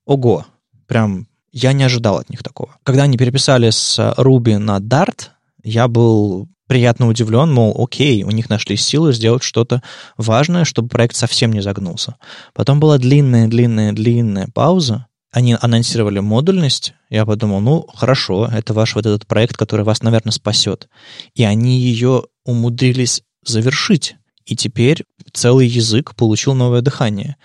ого, 0.04 0.46
прям 0.86 1.26
я 1.52 1.72
не 1.72 1.84
ожидал 1.84 2.18
от 2.18 2.30
них 2.30 2.42
такого. 2.42 2.76
Когда 2.82 3.04
они 3.04 3.16
переписали 3.16 3.70
с 3.70 3.98
Ruby 4.16 4.58
на 4.58 4.78
Dart, 4.78 5.30
я 5.64 5.88
был 5.88 6.48
приятно 6.66 7.08
удивлен, 7.08 7.52
мол, 7.52 7.74
окей, 7.78 8.22
у 8.24 8.30
них 8.30 8.48
нашли 8.48 8.76
силы 8.76 9.12
сделать 9.12 9.42
что-то 9.42 9.82
важное, 10.16 10.64
чтобы 10.64 10.88
проект 10.88 11.16
совсем 11.16 11.52
не 11.52 11.60
загнулся. 11.60 12.16
Потом 12.54 12.80
была 12.80 12.98
длинная-длинная-длинная 12.98 14.48
пауза, 14.54 15.06
они 15.36 15.54
анонсировали 15.60 16.20
модульность, 16.20 16.94
я 17.10 17.26
подумал, 17.26 17.60
ну, 17.60 17.86
хорошо, 17.94 18.48
это 18.50 18.72
ваш 18.72 18.94
вот 18.94 19.04
этот 19.04 19.26
проект, 19.26 19.54
который 19.56 19.84
вас, 19.84 20.02
наверное, 20.02 20.32
спасет. 20.32 20.88
И 21.34 21.44
они 21.44 21.78
ее 21.78 22.24
умудрились 22.46 23.22
завершить. 23.44 24.16
И 24.46 24.56
теперь 24.56 25.04
целый 25.34 25.66
язык 25.66 26.14
получил 26.14 26.54
новое 26.54 26.80
дыхание. 26.80 27.36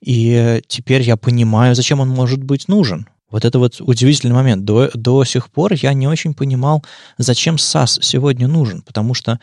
И 0.00 0.60
теперь 0.66 1.02
я 1.02 1.16
понимаю, 1.16 1.76
зачем 1.76 2.00
он 2.00 2.08
может 2.08 2.42
быть 2.42 2.66
нужен. 2.66 3.06
Вот 3.30 3.44
это 3.44 3.58
вот 3.58 3.80
удивительный 3.80 4.34
момент. 4.34 4.64
До, 4.64 4.90
до 4.94 5.24
сих 5.24 5.50
пор 5.50 5.72
я 5.74 5.92
не 5.92 6.06
очень 6.06 6.34
понимал, 6.34 6.84
зачем 7.18 7.56
SAS 7.56 7.98
сегодня 8.00 8.46
нужен, 8.46 8.82
потому 8.82 9.14
что 9.14 9.40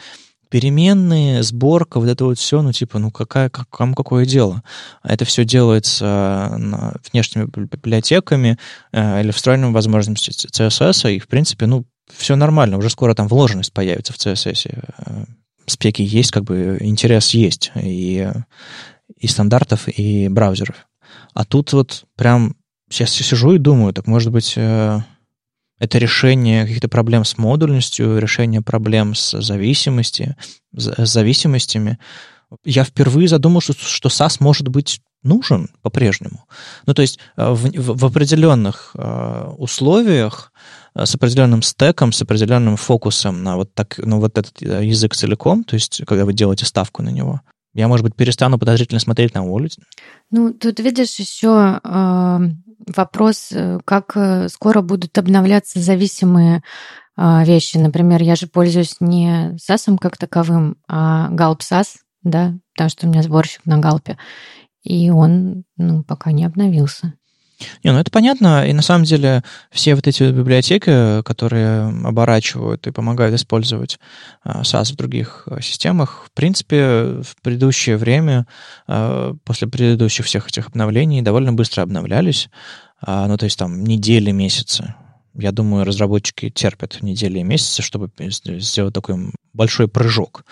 переменные, 0.49 1.41
сборка, 1.41 1.99
вот 1.99 2.07
это 2.07 2.25
вот 2.25 2.37
все, 2.37 2.61
ну, 2.61 2.71
типа, 2.71 2.99
ну, 2.99 3.09
какая, 3.09 3.49
как, 3.49 3.67
кому 3.69 3.95
какое 3.95 4.25
дело? 4.25 4.61
Это 5.03 5.25
все 5.25 5.45
делается 5.45 6.55
внешними 7.11 7.45
библиотеками 7.45 8.59
э, 8.91 9.21
или 9.21 9.31
встроенными 9.31 9.73
возможностями 9.73 10.35
CSS, 10.35 11.11
и, 11.11 11.17
в 11.17 11.27
принципе, 11.27 11.65
ну, 11.65 11.85
все 12.15 12.35
нормально, 12.35 12.77
уже 12.77 12.91
скоро 12.91 13.15
там 13.15 13.27
вложенность 13.27 13.73
появится 13.73 14.13
в 14.13 14.17
CSS. 14.17 15.27
Спеки 15.65 16.03
есть, 16.03 16.29
как 16.29 16.43
бы 16.43 16.77
интерес 16.81 17.31
есть 17.31 17.71
и, 17.75 18.29
и 19.17 19.27
стандартов, 19.27 19.87
и 19.87 20.27
браузеров. 20.27 20.87
А 21.33 21.45
тут 21.45 21.73
вот 21.73 22.05
прям 22.15 22.55
сейчас 22.93 23.17
я 23.17 23.25
сижу 23.25 23.53
и 23.53 23.57
думаю, 23.57 23.93
так 23.93 24.07
может 24.07 24.31
быть 24.31 24.57
это 25.83 25.97
решение 25.97 26.63
каких-то 26.63 26.87
проблем 26.87 27.25
с 27.25 27.37
модульностью, 27.37 28.17
решение 28.17 28.61
проблем 28.61 29.15
с 29.15 29.41
зависимости, 29.41 30.35
с 30.73 31.05
зависимостями. 31.05 31.99
Я 32.63 32.83
впервые 32.85 33.27
задумался, 33.27 33.73
что 33.73 34.09
SAS 34.09 34.37
может 34.39 34.69
быть 34.69 35.01
нужен 35.23 35.69
по-прежнему. 35.81 36.45
Ну, 36.85 36.93
то 36.93 37.01
есть 37.01 37.17
э, 37.37 37.49
в, 37.49 37.97
в, 37.97 38.05
определенных 38.05 38.91
э, 38.93 39.53
условиях 39.57 40.51
э, 40.95 41.05
с 41.05 41.15
определенным 41.15 41.61
стеком, 41.61 42.11
с 42.11 42.21
определенным 42.21 42.75
фокусом 42.75 43.41
на 43.43 43.55
вот, 43.55 43.73
так, 43.73 43.97
ну, 43.97 44.19
вот 44.19 44.37
этот 44.37 44.61
э, 44.61 44.85
язык 44.85 45.15
целиком, 45.15 45.63
то 45.63 45.75
есть 45.75 46.03
когда 46.05 46.25
вы 46.25 46.33
делаете 46.33 46.65
ставку 46.65 47.01
на 47.01 47.09
него, 47.09 47.41
я, 47.73 47.87
может 47.87 48.03
быть, 48.03 48.15
перестану 48.15 48.59
подозрительно 48.59 48.99
смотреть 48.99 49.33
на 49.33 49.39
Wallet. 49.39 49.79
Ну, 50.29 50.53
тут 50.53 50.79
видишь 50.79 51.15
еще 51.15 51.79
э, 51.83 52.39
вопрос, 52.87 53.51
как 53.85 54.17
скоро 54.49 54.81
будут 54.81 55.17
обновляться 55.17 55.79
зависимые 55.79 56.63
э, 57.17 57.43
вещи. 57.45 57.77
Например, 57.77 58.21
я 58.21 58.35
же 58.35 58.47
пользуюсь 58.47 58.97
не 58.99 59.55
SAS 59.55 59.97
как 59.99 60.17
таковым, 60.17 60.77
а 60.87 61.29
Galp 61.31 61.59
SAS, 61.59 61.97
да, 62.23 62.53
потому 62.73 62.89
что 62.89 63.07
у 63.07 63.09
меня 63.09 63.23
сборщик 63.23 63.65
на 63.65 63.77
Галпе 63.77 64.17
и 64.83 65.09
он 65.09 65.63
ну, 65.77 66.03
пока 66.03 66.31
не 66.31 66.45
обновился. 66.45 67.13
Не, 67.83 67.91
ну 67.91 67.99
это 67.99 68.11
понятно, 68.11 68.67
и 68.67 68.73
на 68.73 68.81
самом 68.81 69.05
деле 69.05 69.43
все 69.71 69.95
вот 69.95 70.07
эти 70.07 70.23
библиотеки, 70.23 71.21
которые 71.23 71.87
оборачивают 72.03 72.87
и 72.87 72.91
помогают 72.91 73.35
использовать 73.35 73.99
SAS 74.45 74.93
в 74.93 74.95
других 74.95 75.47
э, 75.47 75.61
системах, 75.61 76.25
в 76.27 76.31
принципе, 76.31 77.21
в 77.21 77.35
предыдущее 77.41 77.97
время, 77.97 78.47
э, 78.87 79.33
после 79.43 79.67
предыдущих 79.67 80.25
всех 80.25 80.47
этих 80.47 80.67
обновлений, 80.67 81.21
довольно 81.21 81.53
быстро 81.53 81.81
обновлялись, 81.81 82.49
а, 83.05 83.27
ну 83.27 83.37
то 83.37 83.45
есть 83.45 83.59
там 83.59 83.83
недели, 83.83 84.31
месяцы. 84.31 84.95
Я 85.35 85.51
думаю, 85.51 85.83
разработчики 85.83 86.49
терпят 86.49 87.01
недели 87.01 87.39
и 87.39 87.43
месяцы, 87.43 87.81
чтобы 87.81 88.11
сделать 88.19 88.93
такой 88.93 89.31
большой 89.53 89.87
прыжок. 89.87 90.45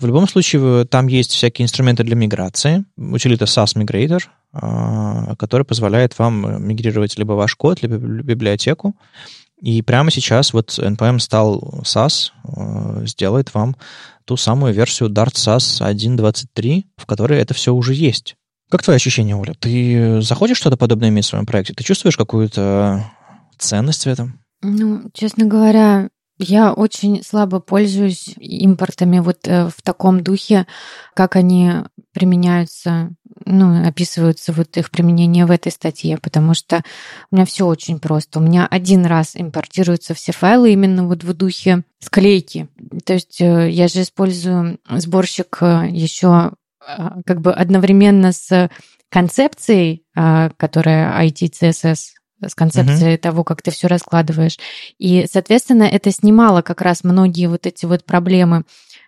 В 0.00 0.06
любом 0.06 0.26
случае, 0.26 0.84
там 0.86 1.06
есть 1.06 1.32
всякие 1.32 1.64
инструменты 1.64 2.02
для 2.02 2.16
миграции. 2.16 2.84
Утилита 2.96 3.44
SAS 3.44 3.76
Migrator, 3.76 4.22
а, 4.24 4.41
который 4.52 5.64
позволяет 5.64 6.18
вам 6.18 6.66
мигрировать 6.66 7.16
либо 7.18 7.32
ваш 7.32 7.54
код, 7.56 7.82
либо 7.82 7.96
библиотеку. 7.96 8.94
И 9.62 9.80
прямо 9.80 10.10
сейчас 10.10 10.52
вот 10.52 10.70
NPM 10.78 11.20
стал 11.20 11.82
SAS, 11.84 12.32
а, 12.44 13.06
сделает 13.06 13.54
вам 13.54 13.76
ту 14.24 14.36
самую 14.36 14.74
версию 14.74 15.08
Dart 15.08 15.34
SAS 15.34 15.80
1.23, 15.80 16.84
в 16.96 17.06
которой 17.06 17.38
это 17.38 17.54
все 17.54 17.72
уже 17.72 17.94
есть. 17.94 18.34
Как 18.70 18.82
твои 18.82 18.96
ощущения, 18.96 19.36
Оля? 19.36 19.54
Ты 19.58 20.20
захочешь 20.20 20.56
что-то 20.56 20.76
подобное 20.76 21.10
иметь 21.10 21.26
в 21.26 21.28
своем 21.28 21.46
проекте? 21.46 21.74
Ты 21.74 21.84
чувствуешь 21.84 22.16
какую-то 22.16 23.04
ценность 23.56 24.04
в 24.04 24.08
этом? 24.08 24.40
Ну, 24.62 25.10
честно 25.14 25.44
говоря, 25.44 26.08
я 26.38 26.72
очень 26.72 27.22
слабо 27.22 27.60
пользуюсь 27.60 28.34
импортами 28.38 29.20
вот 29.20 29.46
э, 29.46 29.68
в 29.68 29.80
таком 29.82 30.22
духе, 30.22 30.66
как 31.14 31.36
они 31.36 31.70
применяются, 32.12 33.10
ну, 33.44 33.86
описываются 33.86 34.52
вот 34.52 34.76
их 34.76 34.90
применение 34.90 35.46
в 35.46 35.50
этой 35.50 35.72
статье, 35.72 36.18
потому 36.18 36.54
что 36.54 36.82
у 37.30 37.36
меня 37.36 37.44
все 37.44 37.66
очень 37.66 37.98
просто. 37.98 38.38
У 38.38 38.42
меня 38.42 38.66
один 38.66 39.06
раз 39.06 39.32
импортируются 39.34 40.14
все 40.14 40.32
файлы 40.32 40.72
именно 40.72 41.06
вот 41.06 41.24
в 41.24 41.34
духе 41.34 41.82
склейки. 41.98 42.68
То 43.04 43.14
есть 43.14 43.40
э, 43.40 43.70
я 43.70 43.88
же 43.88 44.02
использую 44.02 44.78
сборщик 44.88 45.58
э, 45.60 45.88
еще 45.90 46.52
как 47.24 47.40
бы 47.40 47.52
одновременно 47.52 48.32
с 48.32 48.68
концепцией, 49.08 50.02
которая 50.14 51.24
IT-CSS 51.24 51.98
с 52.48 52.54
концепцией 52.54 53.14
mm-hmm. 53.14 53.18
того, 53.18 53.44
как 53.44 53.62
ты 53.62 53.70
все 53.70 53.86
раскладываешь. 53.86 54.58
И, 54.98 55.26
соответственно, 55.30 55.84
это 55.84 56.10
снимало 56.10 56.62
как 56.62 56.80
раз 56.80 57.04
многие 57.04 57.46
вот 57.46 57.66
эти 57.66 57.86
вот 57.86 58.04
проблемы 58.04 58.58
а, 58.58 58.62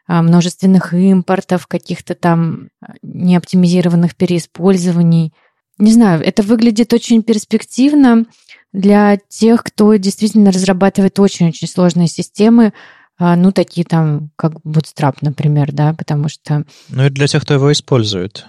множественных 0.07 0.93
импортов, 0.93 1.67
каких-то 1.67 2.15
там 2.15 2.69
а, 2.81 2.95
неоптимизированных 3.03 4.17
переиспользований. 4.17 5.33
Не 5.79 5.93
знаю, 5.93 6.23
это 6.23 6.43
выглядит 6.43 6.93
очень 6.93 7.23
перспективно 7.23 8.27
для 8.73 9.19
тех, 9.29 9.63
кто 9.65 9.95
действительно 9.97 10.53
разрабатывает 10.53 11.19
очень-очень 11.19 11.69
сложные 11.69 12.09
системы, 12.09 12.73
а, 13.17 13.37
ну, 13.37 13.53
такие 13.53 13.87
там, 13.87 14.31
как 14.37 14.55
Bootstrap, 14.65 15.19
например, 15.21 15.73
да, 15.73 15.95
потому 15.95 16.29
что... 16.29 16.65
Ну, 16.89 17.07
и 17.07 17.11
для 17.11 17.27
тех, 17.29 17.43
кто 17.43 17.55
его 17.55 17.71
использует. 17.71 18.47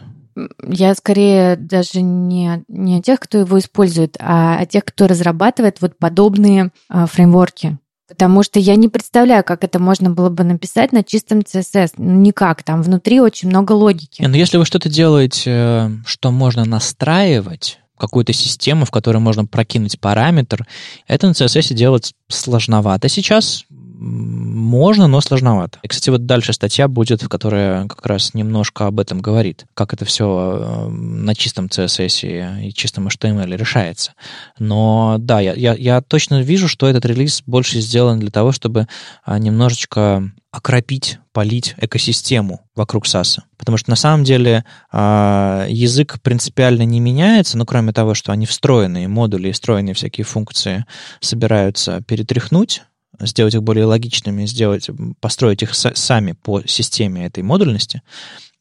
Я 0.67 0.95
скорее 0.95 1.55
даже 1.55 2.01
не, 2.01 2.63
не 2.67 2.97
о 2.97 3.01
тех, 3.01 3.19
кто 3.19 3.39
его 3.39 3.57
использует, 3.59 4.17
а 4.19 4.57
о 4.57 4.65
тех, 4.65 4.83
кто 4.83 5.07
разрабатывает 5.07 5.81
вот 5.81 5.97
подобные 5.97 6.71
а, 6.89 7.05
фреймворки. 7.05 7.77
Потому 8.07 8.43
что 8.43 8.59
я 8.59 8.75
не 8.75 8.87
представляю, 8.87 9.43
как 9.43 9.63
это 9.63 9.79
можно 9.79 10.11
было 10.11 10.29
бы 10.29 10.43
написать 10.43 10.91
на 10.91 11.03
чистом 11.03 11.39
CSS. 11.39 11.93
Ну, 11.97 12.13
никак, 12.21 12.61
там 12.61 12.83
внутри 12.83 13.19
очень 13.19 13.49
много 13.49 13.71
логики. 13.71 14.21
Но 14.21 14.37
если 14.37 14.57
вы 14.57 14.65
что-то 14.65 14.89
делаете, 14.89 15.51
э, 15.51 15.89
что 16.05 16.31
можно 16.31 16.65
настраивать, 16.65 17.79
какую-то 17.97 18.33
систему, 18.33 18.85
в 18.85 18.91
которой 18.91 19.17
можно 19.17 19.45
прокинуть 19.45 19.99
параметр, 19.99 20.67
это 21.07 21.27
на 21.27 21.31
CSS 21.31 21.73
делать 21.73 22.13
сложновато 22.27 23.09
сейчас, 23.09 23.65
можно, 23.97 25.07
но 25.07 25.21
сложновато. 25.21 25.79
И, 25.83 25.87
кстати, 25.87 26.09
вот 26.09 26.25
дальше 26.25 26.53
статья 26.53 26.87
будет, 26.87 27.27
которая 27.27 27.87
как 27.87 28.05
раз 28.05 28.33
немножко 28.33 28.87
об 28.87 28.99
этом 28.99 29.19
говорит, 29.19 29.65
как 29.73 29.93
это 29.93 30.05
все 30.05 30.59
э, 30.61 30.89
на 30.89 31.35
чистом 31.35 31.67
CSS 31.67 32.67
и 32.67 32.73
чистом 32.73 33.07
HTML 33.07 33.55
решается. 33.55 34.13
Но 34.59 35.17
да, 35.19 35.39
я, 35.39 35.53
я, 35.53 35.73
я 35.73 36.01
точно 36.01 36.41
вижу, 36.41 36.67
что 36.67 36.87
этот 36.87 37.05
релиз 37.05 37.43
больше 37.45 37.79
сделан 37.79 38.19
для 38.19 38.31
того, 38.31 38.51
чтобы 38.51 38.87
а, 39.23 39.37
немножечко 39.39 40.31
окропить, 40.51 41.19
полить 41.33 41.75
экосистему 41.77 42.61
вокруг 42.75 43.05
SAS. 43.05 43.39
Потому 43.57 43.77
что 43.77 43.89
на 43.89 43.97
самом 43.97 44.23
деле 44.23 44.63
э, 44.91 45.65
язык 45.69 46.21
принципиально 46.21 46.83
не 46.83 46.99
меняется, 46.99 47.57
но 47.57 47.65
кроме 47.65 47.91
того, 47.91 48.13
что 48.13 48.31
они 48.31 48.45
встроенные 48.45 49.07
модули 49.07 49.49
и 49.49 49.51
встроенные 49.51 49.93
всякие 49.93 50.23
функции 50.23 50.85
собираются 51.19 52.01
перетряхнуть, 52.07 52.83
сделать 53.19 53.55
их 53.55 53.63
более 53.63 53.85
логичными, 53.85 54.45
сделать, 54.45 54.89
построить 55.19 55.63
их 55.63 55.73
сами 55.73 56.33
по 56.33 56.61
системе 56.65 57.25
этой 57.25 57.43
модульности, 57.43 58.01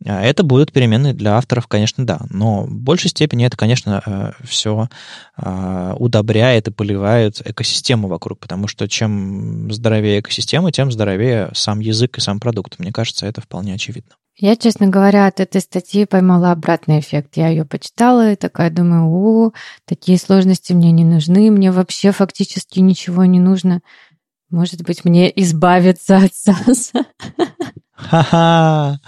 а, 0.07 0.23
это 0.23 0.43
будут 0.43 0.73
переменные 0.73 1.15
для 1.15 1.37
авторов, 1.37 1.67
конечно, 1.67 2.07
да. 2.07 2.21
Но 2.31 2.65
в 2.65 2.75
большей 2.75 3.11
степени 3.11 3.47
это, 3.47 3.57
конечно, 3.57 4.03
э, 4.05 4.33
все 4.45 4.89
а, 5.37 5.95
удобряет 5.99 6.69
и 6.69 6.73
поливает 6.73 7.41
экосистему 7.47 8.09
вокруг, 8.09 8.39
потому 8.41 8.69
что 8.69 8.89
чем 8.89 9.73
здоровее 9.73 10.21
экосистема, 10.21 10.73
тем 10.73 10.93
здоровее 10.93 11.51
сам 11.55 11.81
язык 11.81 12.19
и 12.19 12.21
сам 12.21 12.41
продукт. 12.41 12.79
Мне 12.79 12.93
кажется, 12.93 13.27
это 13.27 13.41
вполне 13.41 13.75
очевидно. 13.75 14.13
Я, 14.37 14.57
честно 14.57 14.89
говоря, 14.89 15.29
от 15.29 15.39
этой 15.39 15.61
статьи 15.61 16.07
поймала 16.07 16.51
обратный 16.51 16.99
эффект. 16.99 17.37
Я 17.37 17.49
ее 17.49 17.65
почитала 17.65 18.33
и 18.33 18.37
такая 18.37 18.69
думаю, 18.69 19.07
о, 19.07 19.53
такие 19.87 20.19
сложности 20.19 20.73
мне 20.73 20.91
не 20.91 21.05
нужны, 21.05 21.53
мне 21.53 21.71
вообще 21.71 22.11
фактически 22.11 22.81
ничего 22.81 23.25
не 23.27 23.39
нужно. 23.39 23.81
Может 24.55 24.85
быть, 24.85 25.05
мне 25.05 25.33
избавиться 25.43 26.19
от 26.19 26.33
САСа? 26.33 27.07
Ха-ха! 27.93 29.01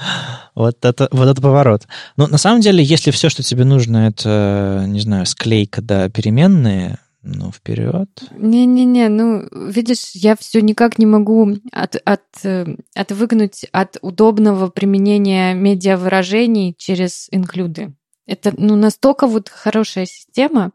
Вот 0.56 0.84
это, 0.84 1.08
вот 1.12 1.28
это 1.28 1.40
поворот. 1.40 1.86
Ну, 2.16 2.26
на 2.26 2.36
самом 2.36 2.62
деле, 2.62 2.82
если 2.82 3.12
все, 3.12 3.28
что 3.28 3.44
тебе 3.44 3.62
нужно, 3.62 4.08
это, 4.08 4.86
не 4.88 4.98
знаю, 4.98 5.24
склейка 5.24 5.82
да 5.82 6.08
переменные, 6.08 6.98
ну, 7.22 7.52
вперед. 7.52 8.08
Не-не-не, 8.36 9.08
ну, 9.08 9.48
видишь, 9.70 10.10
я 10.14 10.34
все 10.34 10.60
никак 10.60 10.98
не 10.98 11.06
могу 11.06 11.58
от, 11.70 11.94
от, 12.04 12.24
э, 12.42 12.66
отвыкнуть 12.96 13.66
от 13.70 13.98
удобного 14.02 14.68
применения 14.68 15.54
медиавыражений 15.54 16.74
через 16.76 17.28
инклюды. 17.30 17.94
Это 18.26 18.52
ну, 18.56 18.74
настолько 18.74 19.28
вот 19.28 19.48
хорошая 19.48 20.06
система, 20.06 20.72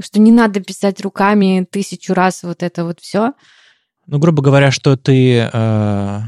что 0.00 0.18
не 0.18 0.32
надо 0.32 0.58
писать 0.58 1.00
руками 1.00 1.64
тысячу 1.70 2.12
раз 2.12 2.42
вот 2.42 2.64
это 2.64 2.84
вот 2.84 2.98
все. 2.98 3.34
Ну, 4.10 4.18
грубо 4.18 4.42
говоря, 4.42 4.72
что 4.72 4.96
ты 4.96 5.48
э, 5.52 6.20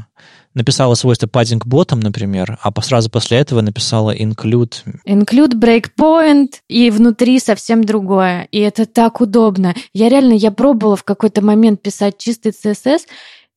написала 0.53 0.95
свойство 0.95 1.27
padding 1.27 1.61
bottom, 1.65 1.97
например, 1.97 2.57
а 2.61 2.81
сразу 2.81 3.09
после 3.09 3.39
этого 3.39 3.59
написала 3.59 4.15
include... 4.15 4.75
Include 5.05 5.59
breakpoint, 5.59 6.61
и 6.69 6.89
внутри 6.89 7.39
совсем 7.39 7.83
другое. 7.83 8.47
И 8.51 8.59
это 8.59 8.85
так 8.85 9.19
удобно. 9.19 9.75
Я 9.91 10.07
реально, 10.07 10.31
я 10.31 10.51
пробовала 10.51 10.95
в 10.95 11.03
какой-то 11.03 11.41
момент 11.41 11.81
писать 11.81 12.17
чистый 12.17 12.53
CSS, 12.53 13.01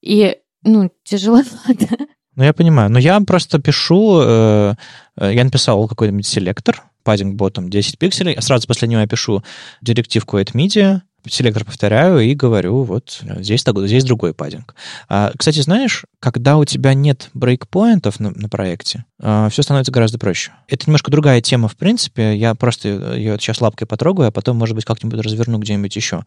и, 0.02 0.38
ну, 0.64 0.90
тяжеловато. 1.04 1.86
Ну, 2.34 2.44
я 2.44 2.52
понимаю. 2.52 2.90
Но 2.90 2.98
я 2.98 3.18
просто 3.20 3.58
пишу... 3.60 4.20
Э, 4.20 4.74
я 5.18 5.42
написал 5.42 5.88
какой-нибудь 5.88 6.26
селектор, 6.26 6.82
padding 7.02 7.34
bottom 7.34 7.70
10 7.70 7.98
пикселей, 7.98 8.34
а 8.34 8.42
сразу 8.42 8.66
после 8.66 8.88
него 8.88 9.00
я 9.00 9.06
пишу 9.06 9.42
директивку 9.80 10.38
at 10.38 10.52
media, 10.52 11.00
селектор 11.28 11.64
повторяю 11.64 12.20
и 12.20 12.34
говорю, 12.34 12.82
вот 12.82 13.20
здесь, 13.38 13.64
здесь 13.64 14.04
другой 14.04 14.34
паддинг. 14.34 14.74
А, 15.08 15.32
кстати, 15.36 15.60
знаешь, 15.60 16.04
когда 16.20 16.56
у 16.56 16.64
тебя 16.64 16.94
нет 16.94 17.30
брейкпоинтов 17.34 18.20
на, 18.20 18.30
на 18.30 18.48
проекте, 18.48 19.04
а, 19.20 19.48
все 19.48 19.62
становится 19.62 19.92
гораздо 19.92 20.18
проще. 20.18 20.52
Это 20.68 20.84
немножко 20.86 21.10
другая 21.10 21.40
тема, 21.40 21.68
в 21.68 21.76
принципе. 21.76 22.36
Я 22.36 22.54
просто 22.54 23.14
ее 23.14 23.38
сейчас 23.38 23.60
лапкой 23.60 23.86
потрогаю, 23.86 24.28
а 24.28 24.32
потом, 24.32 24.56
может 24.56 24.74
быть, 24.74 24.84
как-нибудь 24.84 25.20
разверну 25.20 25.58
где-нибудь 25.58 25.94
еще. 25.96 26.24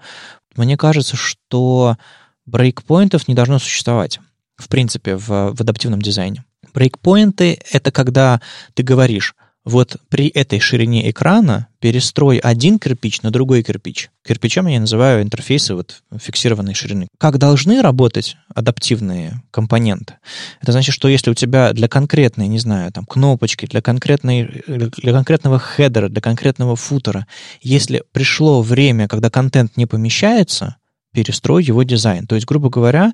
Мне 0.55 0.77
кажется, 0.77 1.15
что 1.15 1.97
брейкпоинтов 2.45 3.27
не 3.27 3.35
должно 3.35 3.59
существовать, 3.59 4.19
в 4.57 4.67
принципе, 4.67 5.15
в, 5.15 5.27
в 5.27 5.61
адаптивном 5.61 6.01
дизайне. 6.01 6.43
Брейкпоинты— 6.73 7.59
это 7.71 7.91
когда 7.91 8.41
ты 8.73 8.83
говоришь, 8.83 9.35
вот 9.69 9.97
при 10.09 10.27
этой 10.27 10.59
ширине 10.59 11.09
экрана 11.09 11.67
перестрой 11.79 12.37
один 12.37 12.79
кирпич 12.79 13.21
на 13.21 13.31
другой 13.31 13.63
кирпич. 13.63 14.09
Кирпичом 14.27 14.67
я 14.67 14.79
называю 14.79 15.21
интерфейсы 15.21 15.75
вот 15.75 16.01
фиксированной 16.19 16.73
ширины. 16.73 17.07
Как 17.17 17.37
должны 17.37 17.81
работать 17.81 18.35
адаптивные 18.53 19.41
компоненты? 19.51 20.15
Это 20.61 20.73
значит, 20.73 20.93
что 20.93 21.07
если 21.07 21.31
у 21.31 21.33
тебя 21.35 21.71
для 21.71 21.87
конкретной, 21.87 22.47
не 22.47 22.59
знаю, 22.59 22.91
там, 22.91 23.05
кнопочки, 23.05 23.65
для, 23.65 23.81
конкретной, 23.81 24.63
для 24.67 25.13
конкретного 25.13 25.59
хедера, 25.59 26.09
для 26.09 26.21
конкретного 26.21 26.75
футера, 26.75 27.27
если 27.61 28.03
пришло 28.11 28.61
время, 28.61 29.07
когда 29.07 29.29
контент 29.29 29.77
не 29.77 29.85
помещается, 29.85 30.75
перестрой 31.13 31.63
его 31.63 31.83
дизайн. 31.83 32.27
То 32.27 32.35
есть, 32.35 32.47
грубо 32.47 32.69
говоря, 32.69 33.13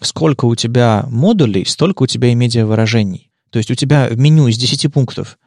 сколько 0.00 0.46
у 0.46 0.54
тебя 0.54 1.04
модулей, 1.08 1.64
столько 1.66 2.04
у 2.04 2.06
тебя 2.06 2.28
и 2.28 2.34
медиавыражений. 2.34 3.28
То 3.50 3.58
есть 3.58 3.70
у 3.70 3.74
тебя 3.74 4.08
в 4.08 4.18
меню 4.18 4.48
из 4.48 4.58
10 4.58 4.92
пунктов 4.92 5.38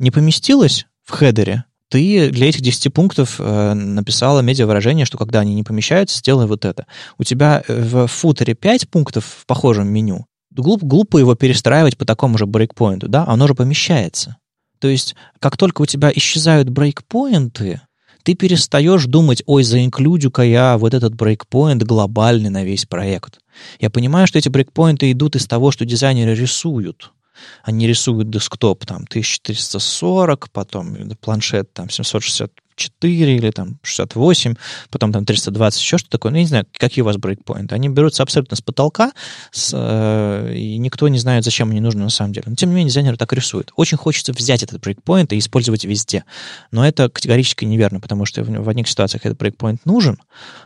не 0.00 0.10
поместилось 0.10 0.86
в 1.04 1.12
хедере, 1.12 1.64
ты 1.90 2.30
для 2.30 2.48
этих 2.48 2.60
10 2.60 2.92
пунктов 2.94 3.36
э, 3.38 3.74
написала 3.74 4.40
медиавыражение, 4.40 5.04
что 5.04 5.18
когда 5.18 5.40
они 5.40 5.54
не 5.54 5.64
помещаются, 5.64 6.18
сделай 6.18 6.46
вот 6.46 6.64
это. 6.64 6.86
У 7.18 7.24
тебя 7.24 7.64
э, 7.66 7.82
в 7.82 8.06
футере 8.06 8.54
5 8.54 8.88
пунктов 8.88 9.24
в 9.24 9.46
похожем 9.46 9.88
меню. 9.88 10.26
Глуп, 10.52 10.84
глупо 10.84 11.18
его 11.18 11.34
перестраивать 11.34 11.98
по 11.98 12.04
такому 12.04 12.38
же 12.38 12.46
брейкпоинту, 12.46 13.08
да? 13.08 13.24
Оно 13.26 13.48
же 13.48 13.54
помещается. 13.54 14.36
То 14.78 14.88
есть, 14.88 15.16
как 15.40 15.56
только 15.56 15.82
у 15.82 15.86
тебя 15.86 16.12
исчезают 16.14 16.70
брейкпоинты, 16.70 17.80
ты 18.22 18.34
перестаешь 18.34 19.06
думать, 19.06 19.42
ой, 19.46 19.64
заинклюдю-ка 19.64 20.42
я 20.42 20.78
вот 20.78 20.94
этот 20.94 21.14
брейкпоинт 21.16 21.82
глобальный 21.82 22.50
на 22.50 22.62
весь 22.62 22.86
проект. 22.86 23.40
Я 23.80 23.90
понимаю, 23.90 24.28
что 24.28 24.38
эти 24.38 24.48
брейкпоинты 24.48 25.10
идут 25.10 25.34
из 25.34 25.46
того, 25.46 25.72
что 25.72 25.84
дизайнеры 25.84 26.34
рисуют. 26.34 27.12
Они 27.62 27.86
рисуют 27.86 28.30
десктоп 28.30 28.86
там 28.86 29.04
1340, 29.08 30.50
потом 30.50 30.96
планшет 31.20 31.72
там 31.72 31.88
760 31.90 32.52
4 32.80 33.36
или 33.36 33.50
там 33.50 33.78
68, 33.82 34.54
потом 34.90 35.12
там 35.12 35.24
320, 35.24 35.80
еще 35.80 35.98
что 35.98 36.08
такое. 36.08 36.32
Ну, 36.32 36.38
я 36.38 36.42
не 36.42 36.48
знаю, 36.48 36.66
какие 36.76 37.02
у 37.02 37.04
вас 37.04 37.16
брейкпоинты. 37.16 37.74
Они 37.74 37.88
берутся 37.88 38.22
абсолютно 38.22 38.56
с 38.56 38.62
потолка, 38.62 39.12
с, 39.52 39.72
э, 39.74 40.54
и 40.54 40.78
никто 40.78 41.08
не 41.08 41.18
знает, 41.18 41.44
зачем 41.44 41.70
они 41.70 41.80
нужны 41.80 42.02
на 42.02 42.10
самом 42.10 42.32
деле. 42.32 42.46
Но, 42.48 42.54
тем 42.54 42.70
не 42.70 42.76
менее, 42.76 42.88
дизайнеры 42.88 43.16
так 43.16 43.32
рисуют. 43.32 43.72
Очень 43.76 43.98
хочется 43.98 44.32
взять 44.32 44.62
этот 44.62 44.80
брейкпоинт 44.80 45.32
и 45.32 45.38
использовать 45.38 45.84
везде. 45.84 46.24
Но 46.72 46.86
это 46.86 47.08
категорически 47.08 47.64
неверно, 47.64 48.00
потому 48.00 48.24
что 48.24 48.42
в, 48.42 48.48
в 48.48 48.68
одних 48.68 48.88
ситуациях 48.88 49.26
этот 49.26 49.38
брейкпоинт 49.38 49.84
нужен, 49.84 50.18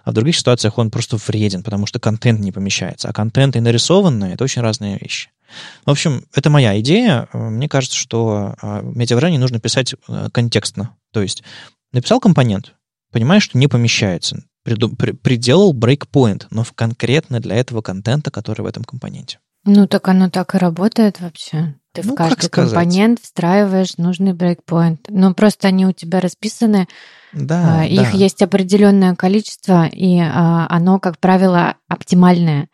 а 0.05 0.11
в 0.12 0.14
других 0.14 0.37
ситуациях 0.37 0.79
он 0.79 0.90
просто 0.90 1.16
вреден, 1.16 1.62
потому 1.62 1.87
что 1.87 1.98
контент 1.98 2.40
не 2.40 2.53
помещается. 2.53 3.09
А 3.09 3.12
контент 3.12 3.57
и 3.57 3.61
нарисованный— 3.61 4.33
это 4.35 4.44
очень 4.44 4.62
разные 4.62 4.98
вещи. 4.98 5.31
В 5.85 5.90
общем, 5.90 6.24
это 6.35 6.50
моя 6.50 6.79
идея. 6.81 7.29
Мне 7.33 7.68
кажется, 7.68 7.96
что 7.96 8.55
э, 8.61 8.83
медиавыражение 8.83 9.40
нужно 9.40 9.61
писать 9.61 9.94
э, 10.09 10.29
контекстно. 10.33 10.96
То 11.12 11.22
есть 11.22 11.42
Написал 11.94 12.18
компонент, 12.18 12.74
понимаешь, 13.12 13.44
что 13.44 13.57
не 13.57 13.68
помещается. 13.68 14.42
Приделал 14.64 15.72
брейкпоинт, 15.72 16.48
но 16.50 16.64
в 16.64 16.72
конкретно 16.72 17.38
для 17.38 17.54
этого 17.54 17.83
контента, 17.83 18.33
который 18.33 18.62
в 18.62 18.66
этом 18.66 18.83
компоненте. 18.83 19.38
Ну, 19.64 19.87
так 19.87 20.09
оно 20.09 20.28
так 20.28 20.57
и 20.57 20.59
работает 20.59 21.20
вообще. 21.20 21.76
Ты 21.92 22.02
ну, 22.02 22.14
в 22.14 22.16
каждый 22.16 22.50
компонент 22.50 23.20
встраиваешь 23.22 23.96
нужный 23.96 24.33
брейкпоинт. 24.33 25.07
Ну, 25.09 25.35
просто 25.35 25.68
они 25.68 25.87
у 25.87 25.92
тебя 25.92 26.20
расписаны. 26.20 26.88
Да, 27.33 27.83
а, 27.83 27.85
их 27.85 28.11
да. 28.11 28.18
есть 28.18 28.42
определенное 28.42 29.14
количество, 29.14 29.87
и 29.87 30.18
а, 30.18 30.66
оно, 30.68 30.98
как 30.98 31.20
правило, 31.20 31.76
оптимальное. 31.87 32.68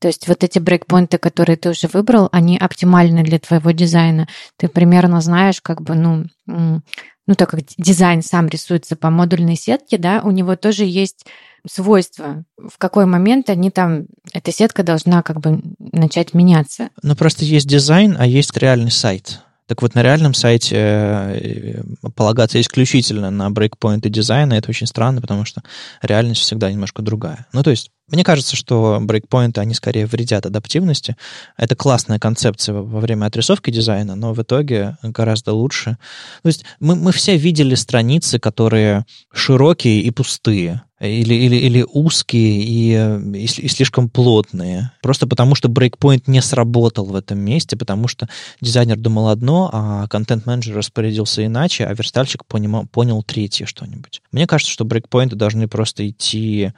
То 0.00 0.08
есть 0.08 0.28
вот 0.28 0.44
эти 0.44 0.58
брейкпоинты, 0.58 1.18
которые 1.18 1.56
ты 1.56 1.70
уже 1.70 1.88
выбрал, 1.92 2.28
они 2.32 2.56
оптимальны 2.56 3.22
для 3.24 3.38
твоего 3.38 3.72
дизайна. 3.72 4.28
Ты 4.56 4.68
примерно 4.68 5.20
знаешь, 5.20 5.60
как 5.60 5.82
бы, 5.82 5.94
ну, 5.94 6.24
ну, 6.46 7.34
так 7.34 7.50
как 7.50 7.60
дизайн 7.76 8.22
сам 8.22 8.48
рисуется 8.48 8.96
по 8.96 9.10
модульной 9.10 9.56
сетке, 9.56 9.98
да, 9.98 10.22
у 10.24 10.30
него 10.30 10.56
тоже 10.56 10.84
есть 10.84 11.26
свойства, 11.68 12.44
в 12.56 12.78
какой 12.78 13.06
момент 13.06 13.50
они 13.50 13.70
там, 13.70 14.06
эта 14.32 14.52
сетка 14.52 14.82
должна 14.82 15.22
как 15.22 15.40
бы 15.40 15.60
начать 15.78 16.32
меняться. 16.32 16.90
Ну, 17.02 17.14
просто 17.16 17.44
есть 17.44 17.66
дизайн, 17.66 18.16
а 18.18 18.26
есть 18.26 18.56
реальный 18.56 18.90
сайт. 18.90 19.40
Так 19.68 19.82
вот, 19.82 19.94
на 19.94 20.02
реальном 20.02 20.32
сайте 20.32 20.76
э, 20.78 21.82
полагаться 22.16 22.58
исключительно 22.58 23.30
на 23.30 23.50
брейкпоинты 23.50 24.08
дизайна, 24.08 24.54
это 24.54 24.70
очень 24.70 24.86
странно, 24.86 25.20
потому 25.20 25.44
что 25.44 25.62
реальность 26.00 26.40
всегда 26.40 26.72
немножко 26.72 27.02
другая. 27.02 27.46
Ну, 27.52 27.62
то 27.62 27.68
есть, 27.68 27.90
мне 28.10 28.24
кажется, 28.24 28.56
что 28.56 28.98
брейкпоинты, 28.98 29.60
они 29.60 29.74
скорее 29.74 30.06
вредят 30.06 30.46
адаптивности. 30.46 31.16
Это 31.58 31.76
классная 31.76 32.18
концепция 32.18 32.76
во 32.76 33.00
время 33.00 33.26
отрисовки 33.26 33.70
дизайна, 33.70 34.14
но 34.14 34.32
в 34.32 34.40
итоге 34.40 34.96
гораздо 35.02 35.52
лучше. 35.52 35.98
То 36.42 36.48
есть 36.48 36.64
мы, 36.80 36.96
мы 36.96 37.12
все 37.12 37.36
видели 37.36 37.74
страницы, 37.74 38.38
которые 38.38 39.04
широкие 39.34 40.00
и 40.00 40.10
пустые 40.10 40.82
или, 41.00 41.34
или, 41.34 41.56
или 41.56 41.86
узкие 41.88 42.62
и, 42.62 43.38
и, 43.38 43.44
и 43.44 43.68
слишком 43.68 44.08
плотные. 44.08 44.92
Просто 45.02 45.26
потому, 45.26 45.54
что 45.54 45.68
брейкпоинт 45.68 46.26
не 46.26 46.42
сработал 46.42 47.04
в 47.06 47.14
этом 47.14 47.38
месте, 47.38 47.76
потому 47.76 48.08
что 48.08 48.28
дизайнер 48.60 48.98
думал 48.98 49.28
одно, 49.28 49.70
а 49.72 50.08
контент-менеджер 50.08 50.76
распорядился 50.76 51.46
иначе, 51.46 51.84
а 51.84 51.94
верстальщик 51.94 52.44
понимал, 52.46 52.86
понял 52.86 53.22
третье 53.22 53.66
что-нибудь. 53.66 54.22
Мне 54.32 54.46
кажется, 54.46 54.72
что 54.72 54.84
брейкпоинты 54.84 55.36
должны 55.36 55.68
просто 55.68 56.08
идти 56.08 56.72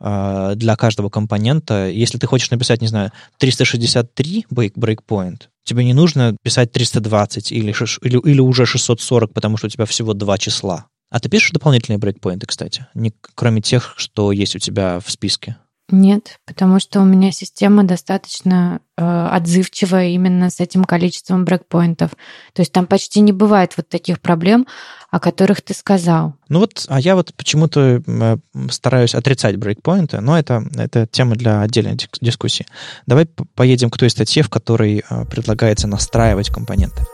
э, 0.00 0.52
для 0.56 0.74
каждого 0.74 1.08
компонента. 1.08 1.88
Если 1.88 2.18
ты 2.18 2.26
хочешь 2.26 2.50
написать, 2.50 2.80
не 2.80 2.88
знаю, 2.88 3.12
363 3.38 4.46
брейкпоинт, 4.50 5.48
тебе 5.62 5.84
не 5.84 5.94
нужно 5.94 6.36
писать 6.42 6.72
320 6.72 7.52
или, 7.52 7.72
или, 8.02 8.30
или 8.30 8.40
уже 8.40 8.66
640, 8.66 9.32
потому 9.32 9.56
что 9.56 9.68
у 9.68 9.70
тебя 9.70 9.84
всего 9.84 10.12
два 10.12 10.38
числа. 10.38 10.86
А 11.10 11.20
ты 11.20 11.28
пишешь 11.28 11.50
дополнительные 11.50 11.98
брейкпоинты, 11.98 12.46
кстати, 12.46 12.86
не, 12.94 13.12
кроме 13.34 13.60
тех, 13.60 13.94
что 13.96 14.32
есть 14.32 14.56
у 14.56 14.58
тебя 14.58 15.00
в 15.00 15.10
списке? 15.10 15.56
Нет, 15.92 16.38
потому 16.46 16.78
что 16.78 17.00
у 17.00 17.04
меня 17.04 17.32
система 17.32 17.82
достаточно 17.82 18.80
э, 18.96 19.02
отзывчивая 19.02 20.08
именно 20.08 20.50
с 20.50 20.60
этим 20.60 20.84
количеством 20.84 21.44
брейкпоинтов. 21.44 22.12
То 22.52 22.62
есть 22.62 22.72
там 22.72 22.86
почти 22.86 23.20
не 23.20 23.32
бывает 23.32 23.72
вот 23.76 23.88
таких 23.88 24.20
проблем, 24.20 24.66
о 25.10 25.18
которых 25.18 25.62
ты 25.62 25.74
сказал. 25.74 26.34
Ну 26.48 26.60
вот, 26.60 26.84
а 26.88 27.00
я 27.00 27.16
вот 27.16 27.34
почему-то 27.34 28.02
э, 28.06 28.36
стараюсь 28.70 29.14
отрицать 29.14 29.56
брейкпоинты, 29.56 30.20
но 30.20 30.38
это, 30.38 30.62
это 30.76 31.06
тема 31.06 31.34
для 31.34 31.60
отдельной 31.60 31.98
дискуссии. 32.20 32.66
Давай 33.06 33.26
поедем 33.26 33.90
к 33.90 33.98
той 33.98 34.10
статье, 34.10 34.42
в 34.42 34.48
которой 34.48 35.02
э, 35.08 35.24
предлагается 35.24 35.88
настраивать 35.88 36.50
компоненты. 36.50 37.04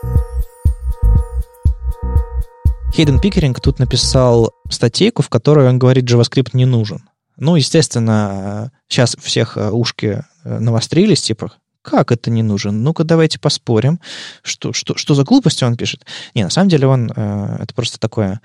Хейден 2.97 3.19
Пикеринг 3.19 3.61
тут 3.61 3.77
написал 3.77 4.53
статейку, 4.71 5.21
в 5.21 5.29
которой 5.29 5.69
он 5.69 5.77
говорит, 5.77 6.09
JavaScript 6.09 6.49
не 6.53 6.65
нужен. 6.65 7.07
Ну, 7.37 7.55
естественно, 7.55 8.71
сейчас 8.87 9.15
всех 9.21 9.55
э, 9.55 9.69
ушки 9.69 10.23
э, 10.43 10.57
навострились, 10.57 11.21
типа, 11.21 11.51
как 11.83 12.11
это 12.11 12.31
не 12.31 12.41
нужен? 12.41 12.81
Ну-ка, 12.81 13.03
давайте 13.03 13.37
поспорим, 13.37 13.99
что, 14.41 14.73
что, 14.73 14.97
что 14.97 15.13
за 15.13 15.23
глупости 15.25 15.63
он 15.63 15.77
пишет. 15.77 16.07
Не, 16.33 16.43
на 16.43 16.49
самом 16.49 16.69
деле 16.69 16.87
он, 16.87 17.13
э, 17.15 17.57
это 17.59 17.71
просто 17.75 17.99
такое 17.99 18.41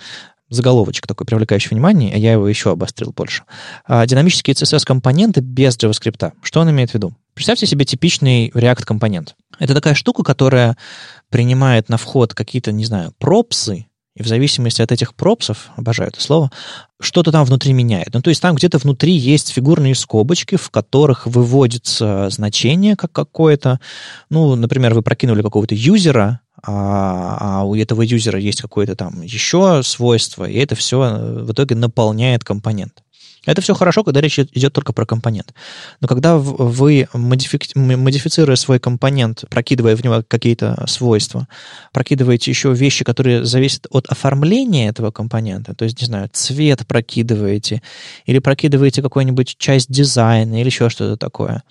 заголовочек 0.50 1.06
такой, 1.06 1.24
привлекающий 1.24 1.70
внимание, 1.70 2.12
а 2.14 2.18
я 2.18 2.32
его 2.32 2.46
еще 2.46 2.72
обострил 2.72 3.14
больше. 3.16 3.44
А, 3.86 4.04
динамические 4.04 4.52
CSS-компоненты 4.52 5.40
без 5.40 5.78
JavaScript. 5.78 6.30
Что 6.42 6.60
он 6.60 6.68
имеет 6.68 6.90
в 6.90 6.94
виду? 6.94 7.14
Представьте 7.32 7.66
себе 7.66 7.86
типичный 7.86 8.50
React-компонент. 8.50 9.34
Это 9.58 9.72
такая 9.72 9.94
штука, 9.94 10.22
которая 10.22 10.76
принимает 11.30 11.88
на 11.88 11.96
вход 11.96 12.34
какие-то, 12.34 12.70
не 12.70 12.84
знаю, 12.84 13.14
пропсы, 13.18 13.86
и 14.14 14.22
в 14.22 14.26
зависимости 14.26 14.82
от 14.82 14.92
этих 14.92 15.14
пропсов, 15.14 15.70
обожаю 15.76 16.10
это 16.10 16.20
слово, 16.20 16.50
что-то 17.00 17.32
там 17.32 17.44
внутри 17.44 17.72
меняет. 17.72 18.10
Ну, 18.12 18.20
то 18.20 18.30
есть 18.30 18.42
там 18.42 18.54
где-то 18.54 18.78
внутри 18.78 19.12
есть 19.12 19.50
фигурные 19.50 19.94
скобочки, 19.94 20.56
в 20.56 20.70
которых 20.70 21.26
выводится 21.26 22.28
значение 22.30 22.94
как 22.94 23.12
какое-то. 23.12 23.80
Ну, 24.28 24.54
например, 24.54 24.92
вы 24.94 25.02
прокинули 25.02 25.42
какого-то 25.42 25.74
юзера, 25.74 26.40
а, 26.62 27.38
а 27.40 27.64
у 27.64 27.74
этого 27.74 28.02
юзера 28.02 28.38
есть 28.38 28.60
какое-то 28.60 28.94
там 28.96 29.22
еще 29.22 29.82
свойство, 29.82 30.44
и 30.44 30.58
это 30.58 30.74
все 30.74 30.98
в 30.98 31.52
итоге 31.52 31.74
наполняет 31.74 32.44
компонент. 32.44 33.02
Это 33.44 33.60
все 33.60 33.74
хорошо, 33.74 34.04
когда 34.04 34.20
речь 34.20 34.38
идет 34.38 34.72
только 34.72 34.92
про 34.92 35.04
компонент. 35.04 35.52
Но 36.00 36.08
когда 36.08 36.36
вы, 36.36 37.08
модифи- 37.12 37.76
модифицируя 37.76 38.56
свой 38.56 38.78
компонент, 38.78 39.44
прокидывая 39.50 39.96
в 39.96 40.04
него 40.04 40.22
какие-то 40.26 40.84
свойства, 40.86 41.48
прокидываете 41.92 42.50
еще 42.50 42.72
вещи, 42.72 43.04
которые 43.04 43.44
зависят 43.44 43.86
от 43.90 44.06
оформления 44.06 44.88
этого 44.88 45.10
компонента, 45.10 45.74
то 45.74 45.84
есть, 45.84 46.00
не 46.00 46.06
знаю, 46.06 46.30
цвет 46.32 46.86
прокидываете, 46.86 47.82
или 48.26 48.38
прокидываете 48.38 49.02
какую-нибудь 49.02 49.56
часть 49.58 49.90
дизайна, 49.90 50.60
или 50.60 50.66
еще 50.66 50.88
что-то 50.88 51.16
такое, 51.16 51.64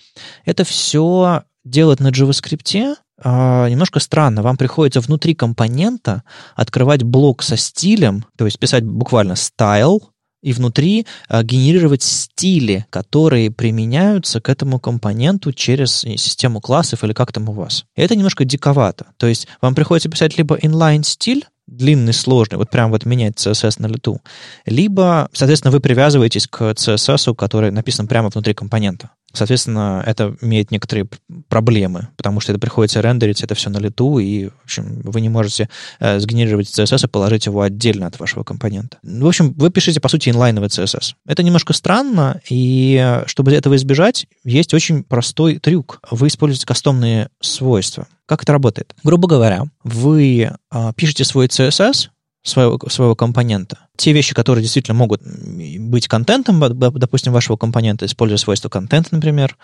это 0.44 0.64
все 0.64 1.44
делать 1.64 2.00
на 2.00 2.08
JavaScript 2.08 2.96
а, 3.24 3.68
немножко 3.68 4.00
странно. 4.00 4.42
Вам 4.42 4.56
приходится 4.56 5.00
внутри 5.00 5.34
компонента 5.34 6.24
открывать 6.56 7.02
блок 7.02 7.42
со 7.42 7.56
стилем, 7.56 8.24
то 8.36 8.44
есть 8.44 8.58
писать 8.58 8.84
буквально 8.84 9.32
style, 9.32 10.00
и 10.42 10.52
внутри 10.52 11.06
а, 11.28 11.42
генерировать 11.42 12.02
стили, 12.02 12.86
которые 12.90 13.50
применяются 13.50 14.40
к 14.40 14.48
этому 14.48 14.78
компоненту 14.78 15.52
через 15.52 15.92
систему 15.92 16.60
классов 16.60 17.04
или 17.04 17.12
как 17.12 17.32
там 17.32 17.48
у 17.48 17.52
вас. 17.52 17.84
Это 17.96 18.16
немножко 18.16 18.44
диковато. 18.44 19.06
То 19.16 19.26
есть 19.26 19.46
вам 19.60 19.74
приходится 19.74 20.10
писать 20.10 20.36
либо 20.36 20.56
inline 20.56 21.04
стиль, 21.04 21.46
длинный, 21.66 22.12
сложный, 22.12 22.58
вот 22.58 22.70
прям 22.70 22.90
вот 22.90 23.06
менять 23.06 23.34
CSS 23.36 23.76
на 23.78 23.86
лету, 23.86 24.20
либо, 24.66 25.28
соответственно, 25.32 25.70
вы 25.70 25.80
привязываетесь 25.80 26.46
к 26.46 26.60
CSS, 26.60 27.34
который 27.34 27.70
написан 27.70 28.08
прямо 28.08 28.28
внутри 28.28 28.52
компонента. 28.52 29.10
Соответственно, 29.32 30.02
это 30.06 30.36
имеет 30.40 30.70
некоторые 30.70 31.08
проблемы, 31.48 32.08
потому 32.16 32.40
что 32.40 32.52
это 32.52 32.60
приходится 32.60 33.00
рендерить 33.00 33.42
это 33.42 33.54
все 33.54 33.70
на 33.70 33.78
лету, 33.78 34.18
и, 34.18 34.48
в 34.48 34.64
общем, 34.64 35.00
вы 35.02 35.20
не 35.20 35.28
можете 35.28 35.68
э, 36.00 36.18
сгенерировать 36.18 36.68
CSS 36.68 37.06
и 37.06 37.08
положить 37.08 37.46
его 37.46 37.62
отдельно 37.62 38.06
от 38.06 38.18
вашего 38.18 38.44
компонента. 38.44 38.98
В 39.02 39.26
общем, 39.26 39.52
вы 39.52 39.70
пишете, 39.70 40.00
по 40.00 40.08
сути, 40.08 40.28
инлайновый 40.28 40.68
CSS. 40.68 41.14
Это 41.26 41.42
немножко 41.42 41.72
странно, 41.72 42.40
и 42.48 43.22
чтобы 43.26 43.52
этого 43.52 43.76
избежать, 43.76 44.26
есть 44.44 44.74
очень 44.74 45.04
простой 45.04 45.58
трюк. 45.58 46.00
Вы 46.10 46.28
используете 46.28 46.66
кастомные 46.66 47.28
свойства. 47.40 48.06
Как 48.26 48.42
это 48.42 48.52
работает? 48.52 48.94
Грубо 49.02 49.28
говоря, 49.28 49.64
вы 49.84 50.50
э, 50.70 50.92
пишете 50.96 51.24
свой 51.24 51.46
CSS, 51.46 52.08
своего, 52.42 52.78
своего 52.88 53.14
компонента, 53.14 53.78
те 53.96 54.12
вещи, 54.12 54.34
которые 54.34 54.62
действительно 54.62 54.96
могут 54.96 55.22
быть 55.22 56.08
контентом, 56.08 56.60
допустим, 56.60 57.32
вашего 57.32 57.56
компонента, 57.56 58.06
используя 58.06 58.38
свойства 58.38 58.68
контента, 58.68 59.10
например, 59.12 59.56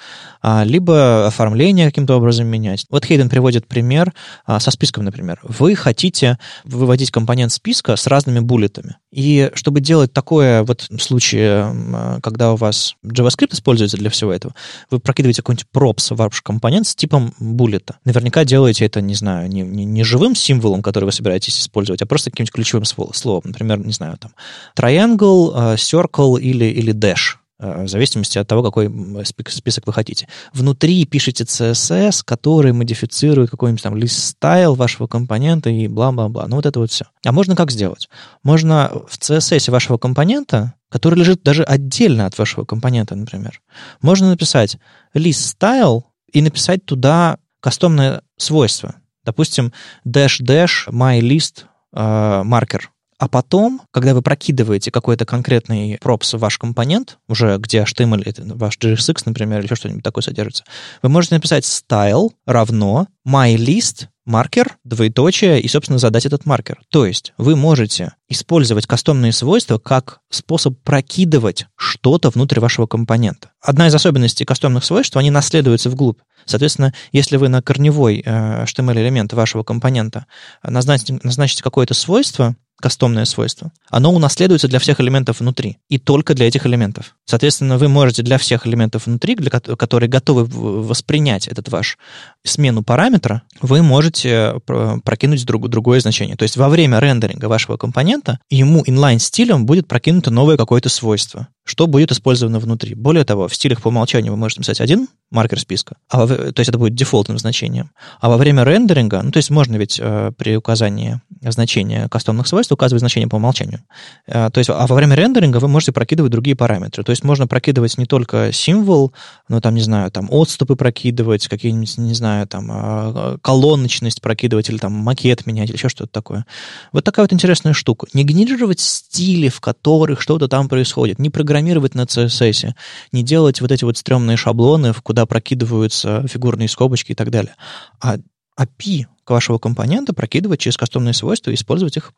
а, 0.42 0.64
либо 0.64 1.26
оформление 1.26 1.86
каким-то 1.86 2.16
образом 2.16 2.46
менять. 2.46 2.84
Вот 2.90 3.04
Хейден 3.04 3.30
приводит 3.30 3.66
пример 3.66 4.12
а, 4.44 4.60
со 4.60 4.70
списком, 4.70 5.04
например. 5.04 5.40
Вы 5.42 5.74
хотите 5.74 6.38
выводить 6.64 7.10
компонент 7.10 7.52
списка 7.52 7.96
с 7.96 8.06
разными 8.06 8.40
буллетами. 8.40 8.96
И 9.10 9.50
чтобы 9.54 9.80
делать 9.80 10.12
такое 10.12 10.62
вот 10.62 10.86
в 10.90 10.98
случае, 10.98 11.74
а, 11.94 12.18
когда 12.22 12.52
у 12.52 12.56
вас 12.56 12.96
JavaScript 13.04 13.54
используется 13.54 13.96
для 13.96 14.10
всего 14.10 14.32
этого, 14.32 14.54
вы 14.90 15.00
прокидываете 15.00 15.42
какой-нибудь 15.42 15.66
props 15.74 16.14
в 16.14 16.18
ваш 16.18 16.42
компонент 16.42 16.86
с 16.86 16.94
типом 16.94 17.34
буллета. 17.40 17.96
Наверняка 18.04 18.44
делаете 18.44 18.84
это, 18.84 19.00
не 19.00 19.14
знаю, 19.14 19.48
не, 19.48 19.62
не, 19.62 19.86
не 19.86 20.04
живым 20.04 20.34
символом, 20.34 20.82
который 20.82 21.04
вы 21.06 21.12
собираетесь 21.12 21.58
использовать, 21.58 22.02
а 22.02 22.06
просто 22.06 22.30
каким-нибудь 22.30 22.52
ключевым 22.52 22.84
словом. 22.84 23.42
Например, 23.46 23.78
не 23.78 23.92
знаю, 23.92 24.17
там, 24.18 24.32
triangle, 24.76 25.52
э, 25.54 25.76
circle 25.76 26.40
или, 26.40 26.64
или 26.66 26.92
dash 26.92 27.36
э, 27.58 27.84
в 27.84 27.88
зависимости 27.88 28.38
от 28.38 28.46
того, 28.46 28.62
какой 28.62 28.90
список 29.24 29.86
вы 29.86 29.92
хотите. 29.92 30.28
Внутри 30.52 31.04
пишите 31.06 31.44
CSS, 31.44 32.22
который 32.24 32.72
модифицирует 32.72 33.50
какой-нибудь 33.50 33.82
там 33.82 33.94
list 33.94 34.36
style 34.40 34.74
вашего 34.74 35.06
компонента 35.06 35.70
и 35.70 35.88
бла-бла-бла. 35.88 36.46
Ну, 36.48 36.56
вот 36.56 36.66
это 36.66 36.78
вот 36.80 36.90
все. 36.90 37.06
А 37.24 37.32
можно 37.32 37.56
как 37.56 37.70
сделать? 37.70 38.08
Можно 38.42 38.90
в 39.08 39.18
CSS 39.18 39.70
вашего 39.70 39.98
компонента, 39.98 40.74
который 40.90 41.18
лежит 41.18 41.42
даже 41.42 41.64
отдельно 41.64 42.26
от 42.26 42.38
вашего 42.38 42.64
компонента, 42.64 43.14
например, 43.14 43.60
можно 44.00 44.30
написать 44.30 44.78
list 45.14 45.56
style 45.58 46.02
и 46.32 46.42
написать 46.42 46.84
туда 46.84 47.38
кастомное 47.60 48.22
свойство. 48.36 48.94
Допустим, 49.24 49.72
dash-dash 50.06 50.88
my 50.90 51.20
list 51.20 51.64
э, 51.92 52.42
маркер 52.44 52.90
а 53.18 53.28
потом, 53.28 53.82
когда 53.90 54.14
вы 54.14 54.22
прокидываете 54.22 54.90
какой-то 54.90 55.26
конкретный 55.26 55.98
пропс 56.00 56.34
в 56.34 56.38
ваш 56.38 56.58
компонент, 56.58 57.18
уже 57.28 57.58
где 57.58 57.82
HTML, 57.82 58.22
это 58.24 58.42
ваш 58.54 58.78
JSX, 58.78 59.22
например, 59.26 59.58
или 59.58 59.66
еще 59.66 59.74
что-нибудь 59.74 60.04
такое 60.04 60.22
содержится, 60.22 60.64
вы 61.02 61.08
можете 61.08 61.34
написать 61.34 61.64
style 61.64 62.30
равно 62.46 63.08
myList 63.26 64.06
маркер, 64.28 64.76
двоеточие, 64.84 65.58
и, 65.58 65.66
собственно, 65.68 65.98
задать 65.98 66.26
этот 66.26 66.44
маркер. 66.44 66.80
То 66.90 67.06
есть 67.06 67.32
вы 67.38 67.56
можете 67.56 68.12
использовать 68.28 68.86
кастомные 68.86 69.32
свойства 69.32 69.78
как 69.78 70.20
способ 70.28 70.78
прокидывать 70.82 71.66
что-то 71.76 72.28
внутрь 72.28 72.60
вашего 72.60 72.86
компонента. 72.86 73.52
Одна 73.62 73.88
из 73.88 73.94
особенностей 73.94 74.44
кастомных 74.44 74.84
свойств, 74.84 75.16
они 75.16 75.30
наследуются 75.30 75.88
вглубь. 75.88 76.18
Соответственно, 76.44 76.92
если 77.10 77.38
вы 77.38 77.48
на 77.48 77.62
корневой 77.62 78.22
э, 78.24 78.64
HTML-элемент 78.64 79.32
вашего 79.32 79.62
компонента 79.62 80.26
назначите, 80.62 81.18
назначите 81.22 81.62
какое-то 81.62 81.94
свойство, 81.94 82.54
кастомное 82.80 83.24
свойство, 83.24 83.72
оно 83.90 84.12
унаследуется 84.12 84.68
для 84.68 84.78
всех 84.78 85.00
элементов 85.00 85.40
внутри, 85.40 85.78
и 85.88 85.98
только 85.98 86.34
для 86.34 86.46
этих 86.46 86.66
элементов. 86.66 87.16
Соответственно, 87.24 87.76
вы 87.78 87.88
можете 87.88 88.22
для 88.22 88.38
всех 88.38 88.66
элементов 88.66 89.06
внутри, 89.06 89.34
для, 89.34 89.50
которые 89.50 90.08
готовы 90.08 90.44
воспринять 90.44 91.48
этот 91.48 91.68
ваш 91.68 91.98
смену 92.44 92.82
параметра, 92.82 93.42
вы 93.60 93.82
можете 93.82 94.60
э, 94.68 94.96
прокинуть 95.04 95.44
друг, 95.44 95.68
другое 95.68 96.00
значение. 96.00 96.36
То 96.36 96.44
есть 96.44 96.56
во 96.56 96.68
время 96.68 97.00
рендеринга 97.00 97.46
вашего 97.46 97.76
компонента 97.76 98.38
ему 98.50 98.82
inline-стилем 98.84 99.64
будет 99.64 99.88
прокинуто 99.88 100.30
новое 100.30 100.56
какое-то 100.56 100.88
свойство 100.88 101.48
что 101.68 101.86
будет 101.86 102.10
использовано 102.10 102.58
внутри. 102.58 102.94
Более 102.94 103.24
того, 103.24 103.46
в 103.46 103.54
стилях 103.54 103.82
по 103.82 103.88
умолчанию 103.88 104.32
вы 104.32 104.38
можете 104.38 104.60
написать 104.60 104.80
один 104.80 105.08
маркер 105.30 105.60
списка, 105.60 105.96
а 106.08 106.24
во, 106.24 106.34
то 106.34 106.60
есть 106.60 106.68
это 106.68 106.78
будет 106.78 106.94
дефолтным 106.94 107.38
значением. 107.38 107.90
А 108.20 108.30
во 108.30 108.38
время 108.38 108.64
рендеринга, 108.64 109.20
ну, 109.22 109.30
то 109.30 109.36
есть 109.36 109.50
можно 109.50 109.76
ведь 109.76 110.00
э, 110.02 110.32
при 110.38 110.56
указании 110.56 111.20
значения 111.42 112.08
кастомных 112.08 112.46
свойств 112.48 112.72
указывать 112.72 113.00
значение 113.00 113.28
по 113.28 113.36
умолчанию. 113.36 113.80
Э, 114.26 114.48
то 114.50 114.58
есть, 114.58 114.70
а 114.70 114.86
во 114.86 114.96
время 114.96 115.14
рендеринга 115.14 115.58
вы 115.58 115.68
можете 115.68 115.92
прокидывать 115.92 116.32
другие 116.32 116.56
параметры. 116.56 117.04
То 117.04 117.10
есть 117.10 117.24
можно 117.24 117.46
прокидывать 117.46 117.98
не 117.98 118.06
только 118.06 118.50
символ, 118.52 119.12
но 119.48 119.60
там, 119.60 119.74
не 119.74 119.82
знаю, 119.82 120.10
там 120.10 120.28
отступы 120.30 120.76
прокидывать, 120.76 121.46
какие-нибудь, 121.48 121.98
не 121.98 122.14
знаю, 122.14 122.46
там 122.46 122.70
э, 122.72 123.38
колоночность 123.42 124.22
прокидывать 124.22 124.70
или 124.70 124.78
там 124.78 124.92
макет 124.94 125.44
менять 125.44 125.68
или 125.68 125.76
еще 125.76 125.90
что-то 125.90 126.10
такое. 126.10 126.46
Вот 126.92 127.04
такая 127.04 127.24
вот 127.24 127.32
интересная 127.34 127.74
штука. 127.74 128.06
Не 128.14 128.24
генерировать 128.24 128.80
стили, 128.80 129.48
в 129.48 129.60
которых 129.60 130.22
что-то 130.22 130.48
там 130.48 130.68
происходит, 130.68 131.18
не 131.18 131.28
программировать 131.28 131.57
программировать 131.58 131.94
на 131.94 132.02
CSS, 132.02 132.74
не 133.12 133.22
делать 133.22 133.60
вот 133.60 133.72
эти 133.72 133.84
вот 133.84 133.96
стрёмные 133.98 134.36
шаблоны, 134.36 134.92
куда 135.02 135.26
прокидываются 135.26 136.24
фигурные 136.28 136.68
скобочки 136.68 137.12
и 137.12 137.14
так 137.14 137.30
далее, 137.30 137.54
а 138.00 138.18
API 138.58 139.06
к 139.24 139.30
вашего 139.30 139.58
компонента 139.58 140.12
прокидывать 140.12 140.60
через 140.60 140.76
кастомные 140.76 141.14
свойства 141.14 141.50
и 141.50 141.54
использовать 141.54 141.96
их 141.96 142.12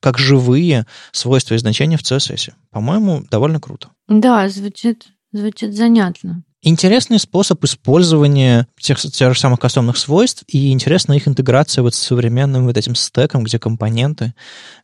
как 0.00 0.18
живые 0.18 0.86
свойства 1.10 1.54
и 1.54 1.58
значения 1.58 1.96
в 1.96 2.02
CSS. 2.02 2.52
По-моему, 2.70 3.24
довольно 3.30 3.60
круто. 3.60 3.88
Да, 4.08 4.48
звучит, 4.48 5.08
звучит 5.32 5.74
занятно. 5.74 6.44
Интересный 6.64 7.18
способ 7.18 7.64
использования 7.64 8.68
тех, 8.78 9.00
тех 9.00 9.34
же 9.34 9.40
самых 9.40 9.58
кастомных 9.58 9.96
свойств 9.96 10.44
и 10.46 10.70
интересная 10.70 11.16
их 11.16 11.26
интеграция 11.26 11.82
вот 11.82 11.94
с 11.94 11.98
современным 11.98 12.66
вот 12.66 12.76
этим 12.76 12.94
стеком, 12.94 13.42
где 13.42 13.58
компоненты, 13.58 14.34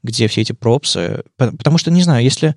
где 0.02 0.26
все 0.26 0.40
эти 0.40 0.50
пропсы. 0.50 1.22
Потому 1.36 1.78
что, 1.78 1.92
не 1.92 2.02
знаю, 2.02 2.24
если 2.24 2.56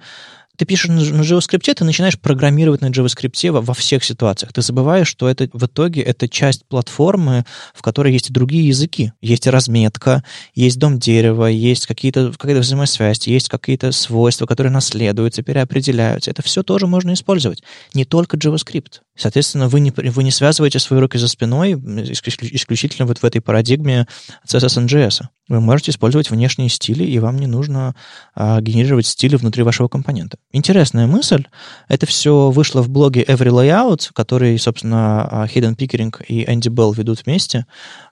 ты 0.62 0.66
пишешь 0.66 0.90
на, 0.90 1.00
JavaScript, 1.00 1.74
ты 1.74 1.84
начинаешь 1.84 2.20
программировать 2.20 2.82
на 2.82 2.92
JavaScript 2.92 3.52
во, 3.52 3.62
во 3.62 3.74
всех 3.74 4.04
ситуациях. 4.04 4.54
Ты 4.54 4.62
забываешь, 4.62 5.08
что 5.08 5.28
это 5.28 5.50
в 5.54 5.66
итоге 5.66 6.04
это 6.04 6.30
часть 6.30 6.66
платформы, 6.68 7.46
в 7.74 7.82
которой 7.82 8.14
есть 8.14 8.30
и 8.30 8.34
другие 8.34 8.68
языки. 8.68 9.12
Есть 9.22 9.48
разметка, 9.48 10.24
есть 10.54 10.78
дом 10.78 11.00
дерева, 11.00 11.48
есть 11.48 11.88
какие-то, 11.88 12.32
какая-то 12.32 12.62
взаимосвязь, 12.62 13.26
есть 13.26 13.50
какие-то 13.50 13.92
свойства, 13.92 14.46
которые 14.46 14.72
наследуются, 14.72 15.42
переопределяются. 15.42 16.30
Это 16.30 16.44
все 16.44 16.62
тоже 16.62 16.86
можно 16.86 17.14
использовать. 17.14 17.64
Не 17.96 18.06
только 18.06 18.38
JavaScript. 18.38 19.00
Соответственно, 19.22 19.68
вы 19.68 19.82
не, 19.82 19.92
вы 19.92 20.24
не 20.24 20.32
связываете 20.32 20.80
свои 20.80 21.00
руки 21.00 21.20
за 21.20 21.28
спиной 21.28 21.74
исключительно 21.74 23.06
вот 23.06 23.20
в 23.20 23.24
этой 23.24 23.40
парадигме 23.40 24.08
CSS 24.48 24.88
NGS. 24.88 25.26
Вы 25.48 25.60
можете 25.60 25.92
использовать 25.92 26.30
внешние 26.30 26.70
стили, 26.70 27.04
и 27.04 27.20
вам 27.20 27.38
не 27.38 27.46
нужно 27.46 27.94
а, 28.34 28.62
генерировать 28.62 29.06
стили 29.06 29.36
внутри 29.36 29.64
вашего 29.64 29.90
компонента. 29.90 30.38
Интересная 30.54 31.08
мысль. 31.08 31.46
Это 31.90 32.06
все 32.06 32.52
вышло 32.52 32.82
в 32.82 32.90
блоге 32.90 33.22
Every 33.24 33.50
Layout, 33.50 34.12
который, 34.14 34.58
собственно, 34.58 35.48
Hidden 35.54 35.76
Pickering 35.76 36.16
и 36.26 36.50
Энди 36.50 36.70
Белл 36.70 36.94
ведут 36.94 37.26
вместе. 37.26 37.66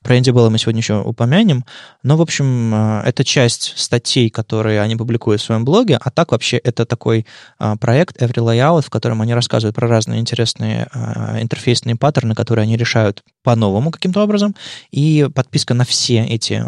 Про 0.04 0.18
Энди 0.18 0.32
Белла 0.32 0.50
мы 0.50 0.58
сегодня 0.58 0.82
еще 0.82 1.02
упомянем. 1.02 1.64
Но, 2.04 2.18
в 2.18 2.22
общем, 2.22 2.74
а, 2.74 3.04
это 3.06 3.24
часть 3.24 3.74
статей, 3.78 4.30
которые 4.30 4.82
они 4.82 4.96
публикуют 4.98 5.42
в 5.42 5.46
своем 5.46 5.64
блоге, 5.64 5.98
а 6.00 6.12
так 6.12 6.34
вообще 6.34 6.58
это 6.58 6.86
такой 6.86 7.26
а, 7.58 7.78
проект 7.78 8.22
Every 8.22 8.44
Layout, 8.44 8.82
в 8.82 8.90
котором 8.90 9.22
они 9.22 9.34
рассказывают 9.34 9.76
про 9.76 9.88
разные 9.88 10.20
интересные 10.20 10.90
а, 10.92 10.99
интерфейсные 11.42 11.96
паттерны, 11.96 12.36
которые 12.36 12.64
они 12.64 12.78
решают 12.78 13.24
по-новому 13.44 13.92
каким-то 13.92 14.24
образом. 14.24 14.56
И 14.92 15.28
подписка 15.34 15.74
на 15.74 15.86
все 15.86 16.26
эти 16.26 16.66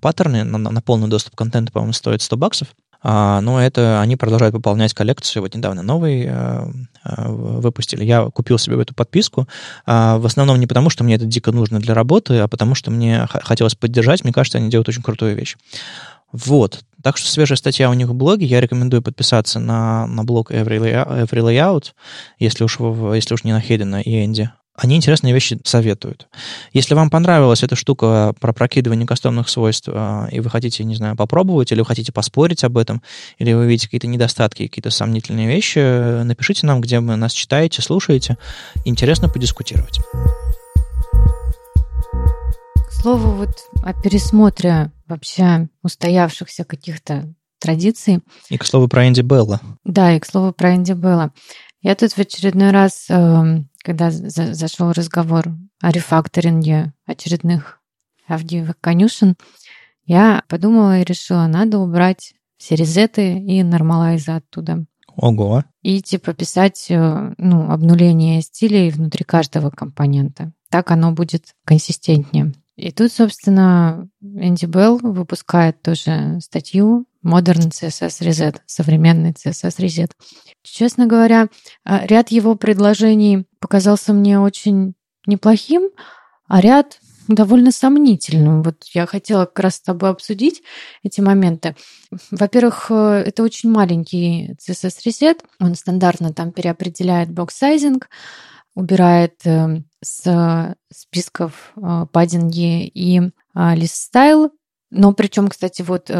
паттерны, 0.00 0.44
на, 0.44 0.58
на 0.58 0.82
полный 0.82 1.08
доступ 1.08 1.34
к 1.34 1.38
контенту, 1.38 1.72
по-моему, 1.72 1.92
стоит 1.92 2.22
100 2.22 2.36
баксов. 2.36 2.68
А, 3.02 3.40
но 3.40 3.60
это 3.60 4.00
они 4.00 4.16
продолжают 4.16 4.54
пополнять 4.54 4.94
коллекцию. 4.94 5.42
Вот 5.42 5.54
недавно 5.54 5.82
новый 5.82 6.28
а, 6.28 6.68
выпустили. 7.04 8.04
Я 8.04 8.24
купил 8.24 8.58
себе 8.58 8.80
эту 8.80 8.94
подписку. 8.94 9.48
А, 9.86 10.18
в 10.18 10.26
основном 10.26 10.60
не 10.60 10.66
потому, 10.66 10.90
что 10.90 11.04
мне 11.04 11.14
это 11.14 11.24
дико 11.24 11.52
нужно 11.52 11.80
для 11.80 11.94
работы, 11.94 12.38
а 12.38 12.48
потому 12.48 12.74
что 12.74 12.90
мне 12.90 13.26
хотелось 13.26 13.74
поддержать. 13.74 14.24
Мне 14.24 14.32
кажется, 14.32 14.58
они 14.58 14.70
делают 14.70 14.88
очень 14.88 15.02
крутую 15.02 15.34
вещь. 15.34 15.56
Вот. 16.32 16.84
Так 17.02 17.16
что 17.16 17.30
свежая 17.30 17.56
статья 17.56 17.90
у 17.90 17.94
них 17.94 18.08
в 18.08 18.14
блоге. 18.14 18.46
Я 18.46 18.60
рекомендую 18.60 19.02
подписаться 19.02 19.58
на, 19.58 20.06
на 20.06 20.24
блог 20.24 20.50
Every, 20.50 20.78
Layout, 20.78 21.92
если 22.38 22.64
уж, 22.64 22.78
если 22.78 23.34
уж 23.34 23.44
не 23.44 23.52
на 23.52 23.60
Хедина 23.60 24.00
и 24.00 24.24
Энди 24.24 24.50
они 24.80 24.96
интересные 24.96 25.34
вещи 25.34 25.60
советуют. 25.64 26.26
Если 26.72 26.94
вам 26.94 27.10
понравилась 27.10 27.62
эта 27.62 27.76
штука 27.76 28.34
про 28.40 28.54
прокидывание 28.54 29.06
кастомных 29.06 29.50
свойств, 29.50 29.90
а, 29.92 30.26
и 30.32 30.40
вы 30.40 30.48
хотите, 30.48 30.84
не 30.84 30.94
знаю, 30.94 31.16
попробовать, 31.16 31.70
или 31.70 31.80
вы 31.80 31.86
хотите 31.86 32.12
поспорить 32.12 32.64
об 32.64 32.78
этом, 32.78 33.02
или 33.38 33.52
вы 33.52 33.66
видите 33.66 33.88
какие-то 33.88 34.06
недостатки, 34.06 34.66
какие-то 34.66 34.90
сомнительные 34.90 35.48
вещи, 35.48 36.22
напишите 36.22 36.66
нам, 36.66 36.80
где 36.80 37.00
вы 37.00 37.16
нас 37.16 37.32
читаете, 37.32 37.82
слушаете. 37.82 38.38
Интересно 38.86 39.28
подискутировать. 39.28 40.00
К 43.00 43.02
слову, 43.02 43.30
вот 43.30 43.48
о 43.82 43.94
пересмотре 43.94 44.92
вообще 45.06 45.70
устоявшихся 45.82 46.66
каких-то 46.66 47.34
традиций. 47.58 48.20
И 48.50 48.58
к 48.58 48.64
слову 48.66 48.88
про 48.88 49.08
Энди 49.08 49.22
Белла. 49.22 49.58
Да, 49.84 50.14
и 50.14 50.20
к 50.20 50.26
слову 50.26 50.52
про 50.52 50.74
Энди 50.74 50.92
Белла. 50.92 51.32
Я 51.80 51.94
тут 51.94 52.12
в 52.12 52.18
очередной 52.18 52.72
раз 52.72 53.06
эм, 53.08 53.70
когда 53.82 54.10
за 54.10 54.52
зашел 54.52 54.92
разговор 54.92 55.48
о 55.80 55.90
рефакторинге 55.90 56.92
очередных 57.06 57.80
авдиевых 58.28 58.78
конюшен, 58.78 59.34
я 60.04 60.42
подумала 60.46 61.00
и 61.00 61.04
решила, 61.04 61.46
надо 61.46 61.78
убрать 61.78 62.34
все 62.58 62.74
резеты 62.74 63.32
и 63.32 63.62
нормалайзы 63.62 64.32
оттуда. 64.32 64.84
Ого. 65.16 65.64
И 65.80 66.02
типа 66.02 66.34
писать 66.34 66.88
э, 66.90 67.34
ну, 67.38 67.70
обнуление 67.72 68.42
стилей 68.42 68.90
внутри 68.90 69.24
каждого 69.24 69.70
компонента. 69.70 70.52
Так 70.68 70.90
оно 70.90 71.12
будет 71.12 71.54
консистентнее. 71.64 72.52
И 72.80 72.92
тут, 72.92 73.12
собственно, 73.12 74.08
Энди 74.22 74.64
Белл 74.64 74.96
выпускает 75.02 75.82
тоже 75.82 76.38
статью 76.40 77.04
Modern 77.22 77.68
CSS 77.68 78.26
Reset, 78.26 78.56
современный 78.64 79.32
CSS 79.32 79.76
Reset. 79.80 80.10
Честно 80.62 81.06
говоря, 81.06 81.48
а, 81.84 82.06
ряд 82.06 82.30
его 82.30 82.54
предложений 82.54 83.44
показался 83.58 84.14
мне 84.14 84.40
очень 84.40 84.94
неплохим, 85.26 85.90
а 86.48 86.62
ряд 86.62 87.00
довольно 87.28 87.70
сомнительным. 87.70 88.62
Вот 88.62 88.82
я 88.94 89.04
хотела 89.04 89.44
как 89.44 89.60
раз 89.60 89.74
с 89.74 89.82
тобой 89.82 90.08
обсудить 90.08 90.62
эти 91.02 91.20
моменты. 91.20 91.76
Во-первых, 92.30 92.86
э, 92.88 93.24
это 93.26 93.42
очень 93.42 93.70
маленький 93.70 94.56
CSS 94.58 95.04
Reset. 95.04 95.38
Он 95.60 95.74
стандартно 95.74 96.32
там 96.32 96.50
переопределяет 96.50 97.30
box-sizing, 97.30 98.08
убирает 98.74 99.34
э, 99.44 99.82
с 100.02 100.76
списков 100.92 101.72
э, 101.76 102.06
паддинги 102.12 102.86
и 102.86 103.20
лист-стайл. 103.54 104.52
Но 104.90 105.12
причем, 105.12 105.48
кстати, 105.48 105.82
вот 105.82 106.10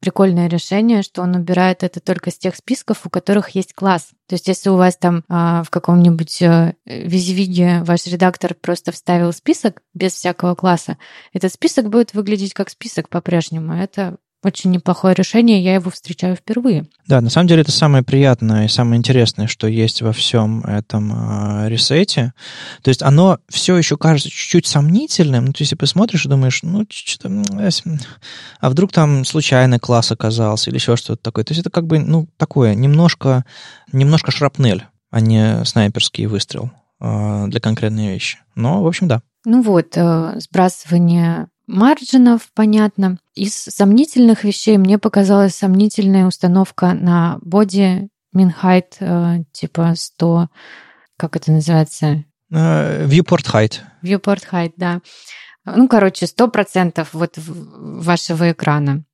прикольное 0.00 0.48
решение, 0.48 1.02
что 1.02 1.22
он 1.22 1.34
убирает 1.34 1.82
это 1.82 2.00
только 2.00 2.30
с 2.30 2.38
тех 2.38 2.54
списков, 2.56 3.06
у 3.06 3.10
которых 3.10 3.50
есть 3.50 3.74
класс. 3.74 4.10
То 4.28 4.34
есть 4.34 4.46
если 4.48 4.70
у 4.70 4.76
вас 4.76 4.96
там 4.96 5.24
а, 5.28 5.62
в 5.64 5.70
каком-нибудь 5.70 6.42
а, 6.42 6.74
визивиде 6.84 7.82
ваш 7.82 8.06
редактор 8.06 8.54
просто 8.54 8.92
вставил 8.92 9.32
список 9.32 9.82
без 9.94 10.12
всякого 10.12 10.54
класса, 10.54 10.98
этот 11.32 11.52
список 11.52 11.88
будет 11.88 12.14
выглядеть 12.14 12.54
как 12.54 12.70
список 12.70 13.08
по-прежнему. 13.08 13.74
Это 13.74 14.18
очень 14.44 14.70
неплохое 14.70 15.14
решение, 15.14 15.60
я 15.60 15.74
его 15.74 15.90
встречаю 15.90 16.36
впервые. 16.36 16.86
Да, 17.06 17.20
на 17.20 17.28
самом 17.28 17.48
деле 17.48 17.62
это 17.62 17.72
самое 17.72 18.04
приятное 18.04 18.66
и 18.66 18.68
самое 18.68 18.98
интересное, 18.98 19.48
что 19.48 19.66
есть 19.66 20.00
во 20.00 20.12
всем 20.12 20.64
этом 20.64 21.12
э, 21.12 21.68
ресете. 21.68 22.32
То 22.82 22.88
есть 22.88 23.02
оно 23.02 23.38
все 23.48 23.76
еще 23.76 23.96
кажется 23.96 24.30
чуть-чуть 24.30 24.66
сомнительным. 24.66 25.46
Ну, 25.46 25.52
то 25.52 25.56
есть, 25.60 25.72
если 25.72 25.76
посмотришь 25.76 26.24
и 26.24 26.28
думаешь, 26.28 26.62
ну, 26.62 26.86
что-то... 26.88 27.42
А 28.60 28.70
вдруг 28.70 28.92
там 28.92 29.24
случайный 29.24 29.80
класс 29.80 30.12
оказался 30.12 30.70
или 30.70 30.76
еще 30.76 30.96
что-то 30.96 31.20
такое. 31.20 31.44
То 31.44 31.52
есть 31.52 31.60
это 31.60 31.70
как 31.70 31.86
бы, 31.86 31.98
ну, 31.98 32.28
такое, 32.36 32.74
немножко, 32.74 33.44
немножко 33.92 34.30
шрапнель, 34.30 34.84
а 35.10 35.20
не 35.20 35.64
снайперский 35.64 36.26
выстрел 36.26 36.70
э, 37.00 37.46
для 37.48 37.60
конкретной 37.60 38.08
вещи. 38.08 38.38
Но, 38.54 38.82
в 38.82 38.86
общем, 38.86 39.08
да. 39.08 39.22
Ну 39.44 39.62
вот, 39.62 39.96
э, 39.96 40.34
сбрасывание 40.38 41.48
марджинов, 41.68 42.50
понятно. 42.54 43.18
Из 43.34 43.54
сомнительных 43.54 44.42
вещей 44.42 44.78
мне 44.78 44.98
показалась 44.98 45.54
сомнительная 45.54 46.26
установка 46.26 46.94
на 46.94 47.38
боди 47.42 48.08
height 48.34 48.96
э, 49.00 49.44
типа 49.52 49.94
100, 49.96 50.48
как 51.16 51.36
это 51.36 51.52
называется? 51.52 52.24
Uh, 52.52 53.06
viewport 53.06 53.44
height. 53.52 53.80
Viewport 54.02 54.42
height, 54.50 54.72
да. 54.76 55.00
Ну, 55.64 55.88
короче, 55.88 56.26
100% 56.26 57.06
вот 57.12 57.34
вашего 57.36 58.52
экрана. 58.52 59.04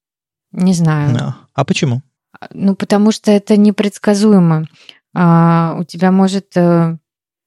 Не 0.52 0.72
знаю. 0.72 1.16
No. 1.16 1.32
А 1.52 1.64
почему? 1.64 2.02
Ну, 2.50 2.76
потому 2.76 3.10
что 3.10 3.30
это 3.30 3.56
непредсказуемо. 3.56 4.66
А, 5.14 5.76
у 5.78 5.84
тебя 5.84 6.12
может 6.12 6.56
э, 6.56 6.96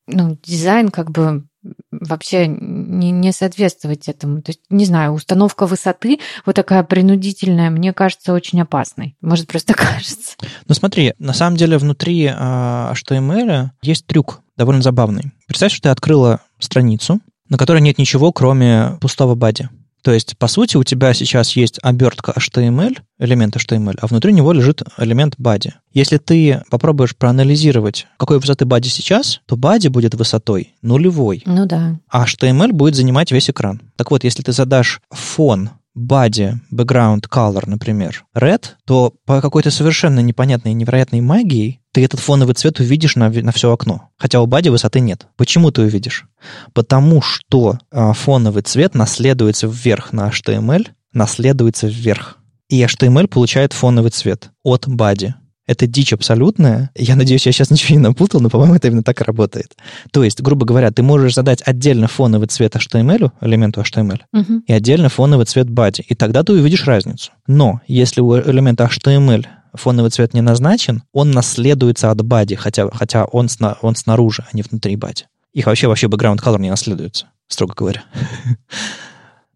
ну, 0.07 0.37
дизайн 0.43 0.89
как 0.89 1.11
бы 1.11 1.45
вообще 1.91 2.47
не, 2.47 3.11
не 3.11 3.31
соответствовать 3.31 4.07
этому. 4.07 4.41
То 4.41 4.51
есть, 4.51 4.61
не 4.69 4.85
знаю, 4.85 5.13
установка 5.13 5.65
высоты 5.65 6.19
вот 6.45 6.55
такая 6.55 6.83
принудительная, 6.83 7.69
мне 7.69 7.93
кажется, 7.93 8.33
очень 8.33 8.61
опасной. 8.61 9.15
Может, 9.21 9.47
просто 9.47 9.73
кажется. 9.75 10.35
Ну 10.67 10.75
смотри, 10.75 11.13
на 11.19 11.33
самом 11.33 11.57
деле 11.57 11.77
внутри 11.77 12.25
HTML 12.25 13.69
есть 13.81 14.05
трюк 14.05 14.41
довольно 14.57 14.81
забавный. 14.81 15.31
Представь, 15.47 15.71
что 15.71 15.83
ты 15.83 15.89
открыла 15.89 16.41
страницу, 16.59 17.19
на 17.49 17.57
которой 17.57 17.81
нет 17.81 17.97
ничего, 17.97 18.31
кроме 18.31 18.97
пустого 18.99 19.35
бади. 19.35 19.69
То 20.07 20.13
есть, 20.13 20.37
по 20.37 20.47
сути, 20.47 20.77
у 20.77 20.85
тебя 20.85 21.13
сейчас 21.13 21.57
есть 21.57 21.79
обертка 21.83 22.31
HTML, 22.31 22.97
элемент 23.19 23.57
HTML, 23.57 23.97
а 23.99 24.07
внутри 24.07 24.31
него 24.31 24.53
лежит 24.53 24.81
элемент 24.97 25.35
body. 25.37 25.73
Если 25.91 26.15
ты 26.15 26.63
попробуешь 26.71 27.13
проанализировать, 27.13 28.07
какой 28.15 28.39
высоты 28.39 28.63
body 28.63 28.85
сейчас, 28.85 29.41
то 29.47 29.57
body 29.57 29.89
будет 29.89 30.15
высотой 30.15 30.75
нулевой. 30.81 31.43
Ну 31.45 31.65
да. 31.65 31.99
А 32.09 32.23
HTML 32.23 32.71
будет 32.71 32.95
занимать 32.95 33.33
весь 33.33 33.49
экран. 33.49 33.81
Так 33.97 34.09
вот, 34.09 34.23
если 34.23 34.43
ты 34.43 34.53
задашь 34.53 35.01
фон 35.11 35.71
body, 35.97 36.53
background 36.71 37.23
color, 37.29 37.63
например, 37.65 38.23
red, 38.33 38.63
то 38.85 39.13
по 39.25 39.41
какой-то 39.41 39.71
совершенно 39.71 40.21
непонятной 40.21 40.71
и 40.71 40.75
невероятной 40.75 41.19
магии 41.19 41.81
ты 41.97 42.03
этот 42.03 42.19
фоновый 42.19 42.53
цвет 42.53 42.79
увидишь 42.79 43.15
на, 43.15 43.27
на 43.27 43.51
все 43.51 43.71
окно. 43.71 44.09
Хотя 44.17 44.39
у 44.39 44.45
бади 44.45 44.69
высоты 44.69 44.99
нет. 44.99 45.25
Почему 45.35 45.71
ты 45.71 45.81
увидишь? 45.81 46.25
Потому 46.73 47.23
что 47.23 47.79
а, 47.89 48.13
фоновый 48.13 48.61
цвет 48.61 48.93
наследуется 48.93 49.65
вверх 49.65 50.13
на 50.13 50.29
HTML, 50.29 50.89
наследуется 51.11 51.87
вверх. 51.87 52.37
И 52.69 52.83
HTML 52.83 53.27
получает 53.27 53.73
фоновый 53.73 54.11
цвет 54.11 54.51
от 54.61 54.87
бади. 54.87 55.33
Это 55.65 55.87
дичь 55.87 56.13
абсолютная. 56.13 56.91
Я 56.93 57.15
надеюсь, 57.15 57.47
я 57.47 57.51
сейчас 57.51 57.71
ничего 57.71 57.97
не 57.97 58.03
напутал, 58.03 58.41
но, 58.41 58.51
по-моему, 58.51 58.75
это 58.75 58.89
именно 58.89 59.01
так 59.01 59.19
и 59.19 59.23
работает. 59.23 59.75
То 60.11 60.23
есть, 60.23 60.39
грубо 60.39 60.67
говоря, 60.67 60.91
ты 60.91 61.01
можешь 61.01 61.33
задать 61.33 61.63
отдельно 61.65 62.07
фоновый 62.07 62.47
цвет 62.47 62.75
HTML, 62.75 63.31
элементу 63.41 63.81
HTML, 63.81 64.19
uh-huh. 64.35 64.61
и 64.67 64.71
отдельно 64.71 65.09
фоновый 65.09 65.47
цвет 65.47 65.65
body, 65.65 66.03
и 66.07 66.13
тогда 66.13 66.43
ты 66.43 66.53
увидишь 66.53 66.85
разницу. 66.85 67.31
Но 67.47 67.81
если 67.87 68.21
у 68.21 68.37
элемента 68.37 68.83
HTML 68.83 69.47
фоновый 69.77 70.11
цвет 70.11 70.33
не 70.33 70.41
назначен, 70.41 71.03
он 71.13 71.31
наследуется 71.31 72.11
от 72.11 72.19
body, 72.19 72.55
хотя, 72.55 72.89
хотя 72.91 73.25
он, 73.25 73.49
сна, 73.49 73.77
он 73.81 73.95
снаружи, 73.95 74.45
а 74.51 74.55
не 74.55 74.61
внутри 74.63 74.95
body. 74.95 75.23
Их 75.53 75.65
вообще, 75.65 75.87
вообще 75.87 76.07
background 76.07 76.37
color 76.37 76.59
не 76.59 76.69
наследуется, 76.69 77.27
строго 77.47 77.73
говоря. 77.75 78.03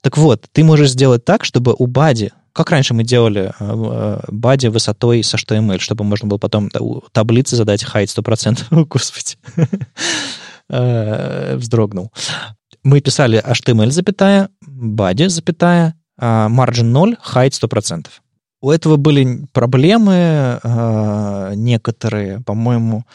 Так 0.03 0.17
вот, 0.17 0.47
ты 0.51 0.63
можешь 0.63 0.89
сделать 0.89 1.25
так, 1.25 1.45
чтобы 1.45 1.75
у 1.77 1.85
бади 1.85 2.31
как 2.53 2.71
раньше 2.71 2.93
мы 2.93 3.03
делали 3.03 3.53
э, 3.59 4.19
бади 4.27 4.67
высотой 4.67 5.23
с 5.23 5.33
HTML, 5.33 5.79
чтобы 5.79 6.03
можно 6.03 6.27
было 6.27 6.37
потом 6.37 6.69
таблицы 7.11 7.55
задать 7.55 7.83
height 7.83 8.07
100%. 8.07 8.85
Господи. 8.85 9.37
Э, 10.73 11.57
вздрогнул. 11.57 12.13
Мы 12.81 13.01
писали 13.01 13.43
HTML, 13.45 13.91
запятая, 13.91 14.47
body, 14.65 15.27
запятая, 15.27 15.95
margin 16.17 16.83
0, 16.83 17.17
height 17.33 17.49
100%. 17.49 18.07
У 18.61 18.69
этого 18.69 18.97
были 18.97 19.47
проблемы 19.53 20.59
э, 20.61 21.53
некоторые, 21.55 22.41
по-моему, 22.41 23.05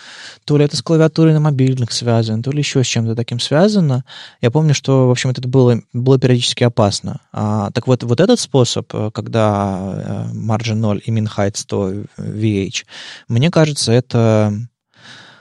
то 0.44 0.56
ли 0.56 0.64
это 0.64 0.76
с 0.76 0.82
клавиатурой 0.82 1.34
на 1.34 1.40
мобильных 1.40 1.92
связано, 1.92 2.42
то 2.42 2.50
ли 2.50 2.58
еще 2.58 2.82
с 2.82 2.86
чем-то 2.86 3.14
таким 3.14 3.38
связано. 3.38 4.04
Я 4.40 4.50
помню, 4.50 4.74
что, 4.74 5.06
в 5.06 5.10
общем, 5.12 5.30
это 5.30 5.46
было, 5.46 5.80
было 5.92 6.18
периодически 6.18 6.64
опасно. 6.64 7.20
А, 7.32 7.70
так 7.70 7.86
вот, 7.86 8.02
вот 8.02 8.20
этот 8.20 8.40
способ, 8.40 8.92
э, 8.92 9.12
когда 9.14 9.78
э, 9.78 10.32
margin 10.34 10.74
0 10.74 11.00
и 11.04 11.12
min 11.12 11.28
height 11.36 11.56
100 11.56 11.92
VH, 12.18 12.84
мне 13.28 13.50
кажется, 13.52 13.92
это, 13.92 14.52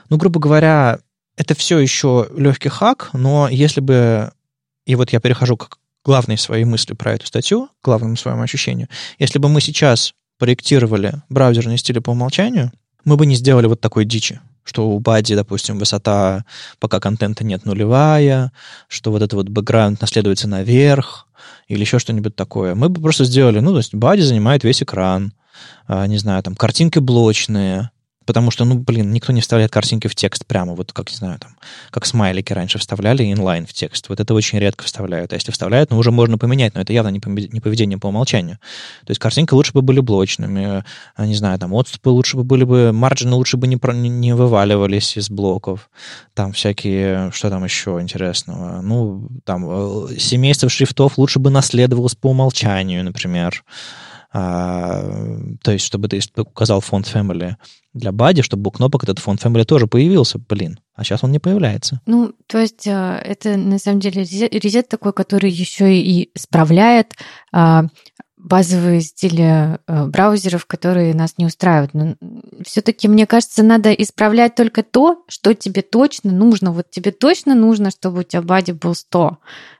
ну, 0.08 0.18
грубо 0.18 0.38
говоря, 0.38 1.00
это 1.36 1.56
все 1.56 1.80
еще 1.80 2.28
легкий 2.36 2.68
хак, 2.68 3.10
но 3.12 3.48
если 3.48 3.80
бы 3.80 4.30
и 4.86 4.94
вот 4.94 5.10
я 5.10 5.18
перехожу 5.18 5.56
к 5.56 5.78
главной 6.06 6.38
своей 6.38 6.64
мыслью 6.64 6.96
про 6.96 7.14
эту 7.14 7.26
статью, 7.26 7.68
главному 7.82 8.16
своему 8.16 8.42
ощущению, 8.42 8.88
если 9.18 9.40
бы 9.40 9.48
мы 9.48 9.60
сейчас 9.60 10.14
проектировали 10.38 11.22
браузерные 11.28 11.78
стили 11.78 11.98
по 11.98 12.10
умолчанию, 12.10 12.70
мы 13.04 13.16
бы 13.16 13.26
не 13.26 13.34
сделали 13.34 13.66
вот 13.66 13.80
такой 13.80 14.04
дичи 14.04 14.40
что 14.68 14.88
у 14.88 14.98
Бади, 14.98 15.36
допустим, 15.36 15.78
высота, 15.78 16.44
пока 16.80 16.98
контента 16.98 17.44
нет, 17.44 17.64
нулевая, 17.64 18.50
что 18.88 19.12
вот 19.12 19.22
это 19.22 19.36
вот 19.36 19.48
бэкграунд 19.48 20.00
наследуется 20.00 20.48
наверх, 20.48 21.28
или 21.68 21.80
еще 21.80 22.00
что-нибудь 22.00 22.34
такое. 22.34 22.74
Мы 22.74 22.88
бы 22.88 23.00
просто 23.00 23.24
сделали, 23.24 23.60
ну, 23.60 23.70
то 23.70 23.78
есть 23.78 23.94
Бади 23.94 24.22
занимает 24.22 24.64
весь 24.64 24.82
экран, 24.82 25.32
а, 25.86 26.06
не 26.08 26.18
знаю, 26.18 26.42
там, 26.42 26.56
картинки 26.56 26.98
блочные, 26.98 27.90
Потому 28.26 28.50
что, 28.50 28.64
ну, 28.64 28.74
блин, 28.74 29.12
никто 29.12 29.32
не 29.32 29.40
вставляет 29.40 29.70
картинки 29.70 30.08
в 30.08 30.14
текст 30.14 30.44
прямо, 30.46 30.74
вот 30.74 30.92
как, 30.92 31.10
не 31.10 31.16
знаю, 31.16 31.38
там, 31.38 31.56
как 31.90 32.04
смайлики 32.04 32.52
раньше 32.52 32.78
вставляли 32.78 33.32
инлайн 33.32 33.66
в 33.66 33.72
текст. 33.72 34.08
Вот 34.08 34.18
это 34.18 34.34
очень 34.34 34.58
редко 34.58 34.84
вставляют. 34.84 35.32
А 35.32 35.36
если 35.36 35.52
вставляют, 35.52 35.90
ну, 35.90 35.98
уже 35.98 36.10
можно 36.10 36.36
поменять, 36.36 36.74
но 36.74 36.80
это 36.80 36.92
явно 36.92 37.08
не 37.08 37.20
поведение 37.20 37.98
по 37.98 38.08
умолчанию. 38.08 38.58
То 39.06 39.12
есть 39.12 39.20
картинки 39.20 39.54
лучше 39.54 39.72
бы 39.72 39.82
были 39.82 40.00
блочными, 40.00 40.84
а, 41.14 41.26
не 41.26 41.36
знаю, 41.36 41.58
там, 41.58 41.72
отступы 41.72 42.10
лучше 42.10 42.36
бы 42.36 42.42
были 42.42 42.64
бы, 42.64 42.92
марджины 42.92 43.36
лучше 43.36 43.56
бы 43.56 43.68
не, 43.68 43.78
не 44.08 44.34
вываливались 44.34 45.16
из 45.16 45.30
блоков. 45.30 45.88
Там 46.34 46.52
всякие, 46.52 47.30
что 47.32 47.48
там 47.48 47.64
еще 47.64 47.98
интересного? 48.00 48.80
Ну, 48.82 49.28
там, 49.44 49.64
э, 49.68 50.18
семейство 50.18 50.68
шрифтов 50.68 51.16
лучше 51.16 51.38
бы 51.38 51.50
наследовалось 51.50 52.16
по 52.16 52.30
умолчанию, 52.30 53.04
например. 53.04 53.62
А, 54.38 55.02
то 55.62 55.72
есть, 55.72 55.86
чтобы 55.86 56.08
ты 56.08 56.20
указал 56.36 56.82
фонд 56.82 57.06
Family 57.06 57.54
для 57.94 58.12
Бади, 58.12 58.42
чтобы 58.42 58.68
у 58.68 58.70
кнопок 58.70 59.04
этот 59.04 59.18
фонд 59.18 59.42
Family 59.42 59.64
тоже 59.64 59.86
появился, 59.86 60.38
блин. 60.38 60.78
А 60.94 61.04
сейчас 61.04 61.24
он 61.24 61.32
не 61.32 61.38
появляется. 61.38 62.02
Ну, 62.04 62.34
то 62.46 62.58
есть 62.58 62.86
а, 62.86 63.18
это 63.18 63.56
на 63.56 63.78
самом 63.78 64.00
деле 64.00 64.24
резет 64.24 64.88
такой, 64.88 65.14
который 65.14 65.50
еще 65.50 65.98
и 65.98 66.28
исправляет 66.34 67.14
а, 67.50 67.86
базовые 68.36 69.00
стили 69.00 69.78
браузеров, 69.88 70.66
которые 70.66 71.14
нас 71.14 71.38
не 71.38 71.46
устраивают. 71.46 71.94
Но 71.94 72.16
все-таки, 72.62 73.08
мне 73.08 73.26
кажется, 73.26 73.62
надо 73.62 73.90
исправлять 73.90 74.54
только 74.54 74.82
то, 74.82 75.24
что 75.28 75.54
тебе 75.54 75.80
точно 75.80 76.30
нужно. 76.30 76.72
Вот 76.72 76.90
тебе 76.90 77.10
точно 77.10 77.54
нужно, 77.54 77.90
чтобы 77.90 78.20
у 78.20 78.22
тебя 78.22 78.42
бади 78.42 78.72
был 78.72 78.94
100. 78.94 79.38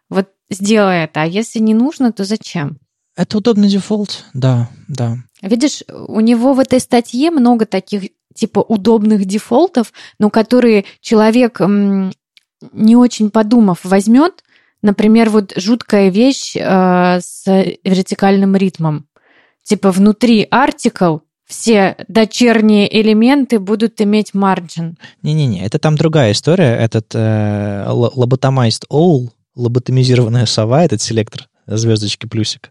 Вот 0.09 0.31
сделай 0.49 1.05
это. 1.05 1.23
А 1.23 1.27
если 1.27 1.59
не 1.59 1.75
нужно, 1.75 2.11
то 2.11 2.25
зачем? 2.25 2.79
Это 3.17 3.39
удобный 3.39 3.69
дефолт, 3.69 4.25
да, 4.35 4.69
да. 4.89 5.17
Видишь, 5.41 5.83
у 5.89 6.21
него 6.21 6.53
в 6.53 6.61
этой 6.61 6.81
статье 6.81 7.31
много 7.31 7.65
таких 7.65 8.11
типа 8.35 8.61
удобных 8.61 9.25
дефолтов, 9.25 9.93
но 10.19 10.29
которые 10.29 10.85
человек, 11.01 11.61
не 11.61 12.97
очень 12.97 13.31
подумав, 13.31 13.81
возьмет. 13.85 14.45
Например, 14.83 15.31
вот 15.31 15.55
жуткая 15.57 16.11
вещь 16.11 16.55
э, 16.55 17.21
с 17.21 17.45
вертикальным 17.83 18.55
ритмом. 18.55 19.07
Типа 19.63 19.91
внутри 19.91 20.47
article 20.53 21.23
все 21.47 21.97
дочерние 22.09 23.01
элементы 23.01 23.59
будут 23.59 24.01
иметь 24.03 24.33
margin. 24.33 24.97
Не-не-не, 25.23 25.65
это 25.65 25.79
там 25.79 25.97
другая 25.97 26.33
история. 26.33 26.77
Этот 26.77 27.15
э, 27.15 27.85
lobotomized 27.89 28.85
owl, 28.93 29.31
лоботомизированная 29.55 30.45
сова, 30.45 30.85
этот 30.85 31.01
селектор 31.01 31.49
звездочки 31.67 32.27
плюсик. 32.27 32.71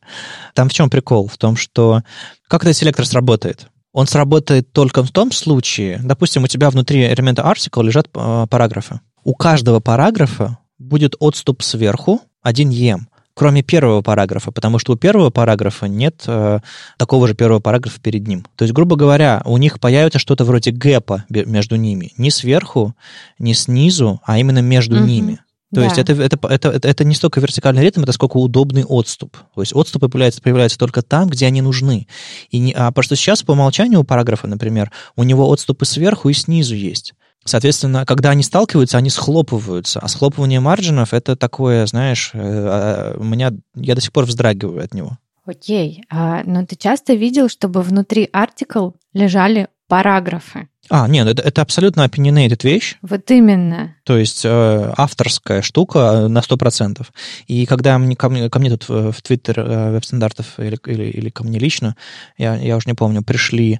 Там 0.54 0.70
в 0.70 0.74
чем 0.74 0.90
прикол? 0.90 1.28
В 1.28 1.38
том, 1.38 1.56
что 1.56 2.04
как 2.48 2.64
этот 2.64 2.78
селектор 2.78 3.06
сработает? 3.06 3.68
Он 3.92 4.08
сработает 4.08 4.72
только 4.74 5.04
в 5.04 5.12
том 5.12 5.32
случае, 5.32 6.02
допустим, 6.04 6.44
у 6.44 6.48
тебя 6.48 6.70
внутри 6.70 7.06
элемента 7.06 7.44
article 7.44 7.84
лежат 7.84 8.10
э, 8.14 8.46
параграфы. 8.50 9.00
У 9.24 9.34
каждого 9.34 9.80
параграфа 9.80 10.58
будет 10.78 11.16
отступ 11.20 11.64
сверху 11.64 12.22
1 12.42 12.72
EM, 12.72 13.00
кроме 13.34 13.64
первого 13.64 14.02
параграфа, 14.02 14.52
потому 14.52 14.80
что 14.80 14.94
у 14.94 14.96
первого 14.96 15.30
параграфа 15.30 15.88
нет 15.88 16.24
э, 16.28 16.60
такого 16.98 17.28
же 17.28 17.36
первого 17.36 17.60
параграфа 17.60 18.00
перед 18.02 18.28
ним. 18.28 18.46
То 18.56 18.64
есть, 18.64 18.74
грубо 18.74 18.96
говоря, 18.96 19.42
у 19.46 19.58
них 19.58 19.80
появится 19.80 20.20
что-то 20.20 20.46
вроде 20.46 20.72
гэпа 20.72 21.26
между 21.30 21.76
ними. 21.76 22.12
Не 22.18 22.32
сверху, 22.32 22.96
не 23.40 23.54
снизу, 23.54 24.20
а 24.26 24.40
именно 24.40 24.60
между 24.60 24.98
mm-hmm. 24.98 25.06
ними. 25.06 25.40
То 25.74 25.82
да. 25.82 25.86
есть 25.86 25.98
это, 25.98 26.14
это, 26.14 26.38
это, 26.48 26.70
это, 26.70 26.88
это 26.88 27.04
не 27.04 27.16
столько 27.16 27.40
вертикальный 27.40 27.82
ритм, 27.82 28.04
это 28.04 28.12
сколько 28.12 28.38
удобный 28.38 28.86
отступ. 28.86 29.38
То 29.56 29.62
есть 29.62 29.74
отступы 29.74 30.10
появляются, 30.10 30.42
появляются 30.42 30.78
только 30.78 31.02
там, 31.02 31.28
где 31.28 31.48
они 31.48 31.62
нужны. 31.62 32.08
И 32.50 32.60
не, 32.60 32.72
а 32.74 32.92
потому 32.92 33.04
что 33.04 33.16
сейчас 33.16 33.42
по 33.44 33.54
умолчанию 33.54 34.00
у 34.00 34.04
параграфа, 34.04 34.48
например, 34.48 34.92
у 35.16 35.24
него 35.24 35.50
отступы 35.50 35.86
сверху 35.86 36.30
и 36.30 36.34
снизу 36.34 36.76
есть. 36.76 37.14
Соответственно, 37.46 38.06
когда 38.06 38.32
они 38.32 38.42
сталкиваются, 38.42 38.98
они 38.98 39.10
схлопываются. 39.10 40.00
А 40.00 40.08
схлопывание 40.08 40.60
марджинов— 40.60 41.10
это 41.14 41.36
такое, 41.36 41.86
знаешь, 41.86 42.32
э, 42.34 42.40
а, 42.42 43.16
у 43.18 43.24
меня, 43.24 43.52
я 43.76 43.94
до 43.94 44.02
сих 44.02 44.12
пор 44.12 44.26
вздрагиваю 44.26 44.84
от 44.84 44.94
него. 44.96 45.18
Окей, 45.46 46.04
а, 46.10 46.42
но 46.44 46.66
ты 46.66 46.76
часто 46.76 47.14
видел, 47.14 47.50
чтобы 47.50 47.84
внутри 47.84 48.28
артикл 48.34 48.92
лежали 49.14 49.68
параграфы? 49.88 50.68
А, 50.90 51.08
нет, 51.08 51.28
это, 51.28 51.42
это 51.42 51.62
абсолютно 51.62 52.06
opinionated 52.06 52.64
вещь. 52.64 52.98
Вот 53.02 53.30
именно. 53.32 53.96
То 54.04 54.18
есть 54.18 54.46
э, 54.46 54.94
авторская 54.98 55.62
штука 55.62 56.28
на 56.28 56.40
100%. 56.40 57.06
И 57.48 57.66
когда 57.66 57.98
мне, 57.98 58.16
ко, 58.16 58.30
мне, 58.30 58.50
ко 58.50 58.60
мне 58.60 58.70
тут 58.70 58.88
в 58.88 59.22
Твиттер 59.22 59.60
э, 59.60 59.92
веб-стандартов 59.92 60.60
или, 60.60 60.78
или, 60.86 61.04
или 61.06 61.30
ко 61.30 61.44
мне 61.44 61.58
лично, 61.58 61.96
я, 62.38 62.56
я 62.56 62.78
уже 62.78 62.88
не 62.88 62.94
помню, 62.94 63.24
пришли 63.24 63.80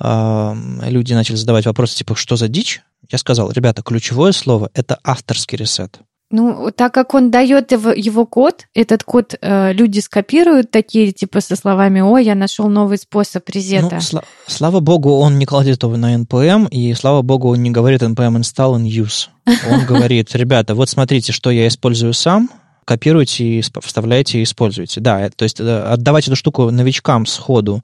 э, 0.00 0.54
люди, 0.88 1.12
начали 1.12 1.36
задавать 1.36 1.66
вопросы 1.66 1.96
типа, 1.96 2.14
что 2.14 2.36
за 2.36 2.48
дичь? 2.48 2.80
Я 3.10 3.18
сказал, 3.18 3.50
ребята, 3.52 3.82
ключевое 3.82 4.32
слово— 4.32 4.70
это 4.74 4.98
авторский 5.04 5.58
ресет. 5.58 6.00
Ну, 6.30 6.70
так 6.74 6.92
как 6.92 7.14
он 7.14 7.30
дает 7.30 7.70
его, 7.70 7.92
его 7.92 8.26
код, 8.26 8.66
этот 8.74 9.04
код 9.04 9.36
э, 9.40 9.72
люди 9.72 10.00
скопируют 10.00 10.72
такие, 10.72 11.12
типа, 11.12 11.40
со 11.40 11.54
словами 11.54 12.00
«О, 12.00 12.18
я 12.18 12.34
нашел 12.34 12.68
новый 12.68 12.98
способ 12.98 13.48
резета». 13.48 14.00
Ну, 14.12 14.18
сла- 14.18 14.24
слава 14.48 14.80
богу, 14.80 15.18
он 15.18 15.38
не 15.38 15.46
кладет 15.46 15.84
его 15.84 15.96
на 15.96 16.16
NPM, 16.16 16.68
и 16.68 16.94
слава 16.94 17.22
богу, 17.22 17.50
он 17.50 17.62
не 17.62 17.70
говорит 17.70 18.02
NPM 18.02 18.40
install 18.40 18.76
and 18.76 18.86
use. 18.88 19.28
Он 19.70 19.86
говорит, 19.86 20.34
ребята, 20.34 20.74
вот 20.74 20.88
смотрите, 20.88 21.32
что 21.32 21.50
я 21.50 21.68
использую 21.68 22.12
сам, 22.12 22.50
копируйте, 22.84 23.44
и 23.44 23.62
вставляйте 23.82 24.40
и 24.40 24.42
используйте. 24.44 25.00
Да, 25.00 25.28
то 25.30 25.44
есть 25.44 25.60
э, 25.60 25.82
отдавать 25.82 26.26
эту 26.26 26.36
штуку 26.36 26.70
новичкам 26.70 27.26
сходу 27.26 27.82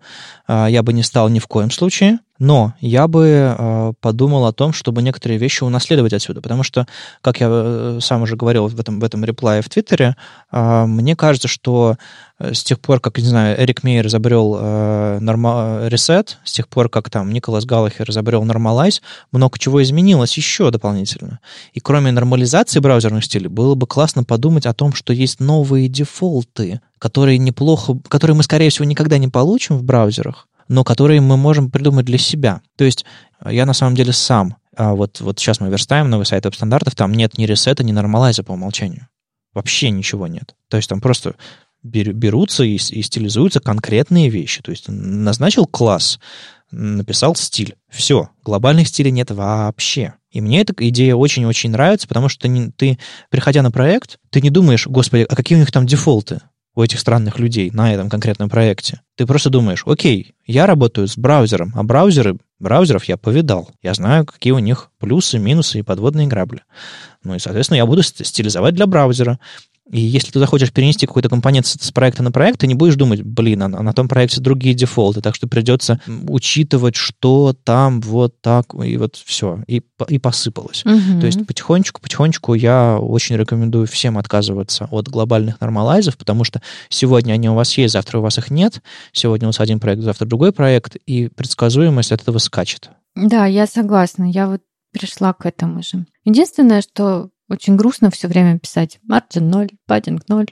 э, 0.49 0.67
я 0.71 0.83
бы 0.83 0.93
не 0.93 1.03
стал 1.03 1.29
ни 1.29 1.39
в 1.39 1.47
коем 1.47 1.71
случае. 1.71 2.21
Но 2.43 2.75
я 2.81 3.07
бы 3.07 3.55
э, 3.57 3.93
подумал 4.01 4.47
о 4.47 4.53
том, 4.53 4.73
чтобы 4.73 5.01
некоторые 5.01 5.39
вещи 5.39 5.63
унаследовать 5.63 6.13
отсюда, 6.13 6.41
потому 6.41 6.65
что, 6.65 6.89
как 7.21 7.39
я 7.39 7.47
э, 7.49 7.99
сам 8.03 8.23
уже 8.23 8.35
говорил 8.35 8.67
в 8.67 8.81
этом, 8.81 8.99
в 8.99 9.05
этом 9.05 9.25
реплае 9.25 9.63
в 9.63 9.69
Твиттере, 9.69 10.17
э, 10.51 10.85
мне 10.87 11.15
кажется, 11.15 11.47
что 11.47 11.95
э, 12.41 12.53
с 12.53 12.65
тех 12.65 12.81
пор, 12.81 12.99
как, 12.99 13.19
не 13.19 13.29
знаю, 13.29 13.63
Эрик 13.63 13.85
Мейер 13.85 14.09
изобрел 14.09 14.57
э, 14.59 15.19
норма- 15.21 15.87
Reset, 15.87 16.31
с 16.43 16.53
тех 16.53 16.67
пор, 16.67 16.89
как 16.89 17.11
там 17.11 17.31
Николас 17.31 17.65
Галлахер 17.65 18.11
изобрел 18.11 18.43
Normalize, 18.43 19.03
много 19.31 19.57
чего 19.61 19.81
изменилось 19.81 20.37
еще 20.37 20.73
дополнительно. 20.73 21.39
И 21.75 21.79
кроме 21.79 22.11
нормализации 22.11 22.81
браузерных 22.81 23.25
стилей, 23.25 23.47
было 23.47 23.77
бы 23.77 23.87
классно 23.87 24.25
подумать 24.25 24.67
о 24.67 24.75
том, 24.75 24.95
что 24.95 25.13
есть 25.13 25.39
новые 25.39 25.87
дефолты, 25.87 26.81
которые 26.99 27.39
неплохо, 27.39 27.97
которые 28.09 28.37
мы, 28.37 28.43
скорее 28.43 28.71
всего, 28.71 28.85
никогда 28.85 29.19
не 29.19 29.29
получим 29.29 29.77
в 29.77 29.85
браузерах, 29.85 30.49
но 30.73 30.85
которые 30.85 31.21
мы 31.21 31.37
можем 31.37 31.71
придумать 31.71 32.07
для 32.07 32.17
себя. 32.17 32.63
То 32.77 32.85
есть 32.85 33.05
я 33.45 33.67
на 33.67 33.75
самом 33.75 33.95
деле 33.95 34.13
сам, 34.13 34.57
а 34.75 34.95
вот, 34.95 35.21
вот 35.21 35.39
сейчас 35.39 35.61
мы 35.61 35.69
верстаем 35.69 36.09
новый 36.09 36.25
сайт 36.25 36.47
веб-стандартов, 36.47 36.95
там 36.95 37.13
нет 37.13 37.37
ни 37.37 37.45
ресета, 37.45 37.85
ни 37.85 37.93
нормалайза 37.93 38.43
по 38.43 38.53
умолчанию. 38.53 39.09
Вообще 39.53 39.91
ничего 39.91 40.27
нет. 40.27 40.55
То 40.69 40.79
есть 40.79 40.89
там 40.89 41.03
просто 41.03 41.35
берутся 41.83 42.65
и, 42.65 42.77
и 42.77 43.03
стилизуются 43.03 43.61
конкретные 43.61 44.31
вещи. 44.31 44.63
То 44.63 44.71
есть 44.71 44.87
назначил 44.89 45.67
класс, 45.67 46.19
написал 46.71 47.37
стиль. 47.37 47.75
Все, 47.91 48.31
глобальных 48.43 48.89
стилей 48.89 49.11
нет 49.11 49.31
вообще. 49.31 50.15
И 50.31 50.41
мне 50.41 50.63
эта 50.63 50.73
идея 50.89 51.17
очень-очень 51.17 51.71
нравится, 51.71 52.09
потому 52.09 52.31
что 52.31 52.49
ты, 52.49 52.73
ты, 52.75 52.99
приходя 53.29 53.61
на 53.61 53.71
проект, 53.71 54.19
ты 54.31 54.41
не 54.41 54.49
думаешь, 54.49 54.87
господи, 54.87 55.27
а 55.29 55.37
какие 55.37 55.57
у 55.57 55.61
них 55.61 55.71
там 55.71 55.87
дефолты? 55.87 56.41
У 56.75 56.83
этих 56.83 57.01
странных 57.01 57.39
людей 57.39 57.71
на 57.71 57.93
этом 57.93 58.09
конкретном 58.09 58.49
проекте. 58.49 59.01
Ты 59.17 59.27
просто 59.27 59.51
думаешь, 59.51 59.83
окей, 59.87 60.35
я 60.47 60.67
работаю 60.67 61.07
с 61.07 61.19
браузером, 61.19 61.73
а 61.75 61.83
браузеры, 61.83 62.39
браузеров 62.59 63.05
я 63.05 63.17
повидал. 63.17 63.71
Я 63.83 63.95
знаю, 63.95 64.25
какие 64.25 64.53
у 64.53 64.59
них 64.59 64.91
плюсы, 64.99 65.39
минусы 65.39 65.81
и 65.81 65.83
подводные 65.83 66.27
грабли. 66.27 66.63
Ну 67.25 67.35
и, 67.35 67.39
соответственно, 67.39 67.77
я 67.77 67.87
буду 67.87 68.03
стилизовать 68.03 68.75
для 68.75 68.87
браузера. 68.87 69.39
И 69.93 70.01
если 70.01 70.33
ты 70.33 70.39
захочешь 70.39 70.73
перенести 70.73 71.07
какой-то 71.07 71.29
компонент 71.29 71.67
с, 71.67 71.75
с 71.75 71.93
проекта 71.93 72.23
на 72.23 72.33
проект, 72.33 72.61
ты 72.61 72.67
не 72.67 72.75
будешь 72.75 72.97
думать, 72.97 73.23
блин, 73.23 73.63
а 73.63 73.69
на 73.69 73.93
том 73.93 74.09
проекте 74.09 74.41
другие 74.41 74.75
дефолты, 74.75 75.21
так 75.21 75.35
что 75.35 75.47
придется 75.47 76.01
учитывать, 76.29 76.97
что 76.97 77.55
там 77.65 78.01
вот 78.01 78.41
так, 78.41 78.75
и 78.83 78.97
вот 78.97 79.17
все, 79.17 79.63
и, 79.67 79.83
и 80.09 80.19
посыпалось. 80.19 80.85
Угу. 80.87 81.21
То 81.21 81.27
есть 81.27 81.47
потихонечку, 81.47 82.01
потихонечку 82.01 82.55
я 82.55 82.99
очень 82.99 83.37
рекомендую 83.37 83.87
всем 83.87 84.17
отказываться 84.17 84.89
от 84.91 85.09
глобальных 85.09 85.61
нормалайзов, 85.61 86.17
потому 86.17 86.45
что 86.45 86.63
сегодня 86.89 87.35
они 87.35 87.51
у 87.51 87.55
вас 87.55 87.77
есть, 87.77 87.93
завтра 87.93 88.19
у 88.19 88.23
вас 88.23 88.39
их 88.39 88.51
нет, 88.51 88.81
сегодня 89.13 89.47
у 89.47 89.51
вас 89.51 89.61
один 89.61 89.79
проект, 89.79 90.03
завтра 90.03 90.25
другой 90.25 90.53
проект, 90.53 90.97
и 91.07 91.29
предсказуемость 91.29 92.13
от 92.13 92.23
этого 92.23 92.39
скачет. 92.39 92.89
Да, 93.15 93.45
я 93.45 93.67
согласна. 93.67 94.25
Я 94.25 94.49
вот 94.49 94.63
пришла 94.93 95.33
к 95.33 95.45
этому 95.47 95.83
же. 95.83 96.07
Единственное, 96.25 96.83
что 96.83 97.29
очень 97.49 97.77
грустно 97.77 98.11
все 98.11 98.29
время 98.29 98.59
писать 98.59 98.99
margin 99.09 99.41
0, 99.41 99.69
padding 99.89 100.21
0. 100.29 100.47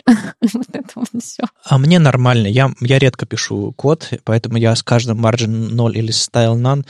вот 0.52 0.66
это 0.72 0.88
вот 0.94 1.08
все. 1.22 1.44
А 1.64 1.78
мне 1.78 1.98
нормально. 1.98 2.46
Я, 2.46 2.72
я 2.80 2.98
редко 2.98 3.26
пишу 3.26 3.72
код, 3.72 4.10
поэтому 4.24 4.58
я 4.58 4.74
с 4.74 4.82
каждым 4.82 5.24
margin 5.24 5.72
0 5.72 5.96
или 5.96 6.10
style 6.10 6.60
none 6.60 6.84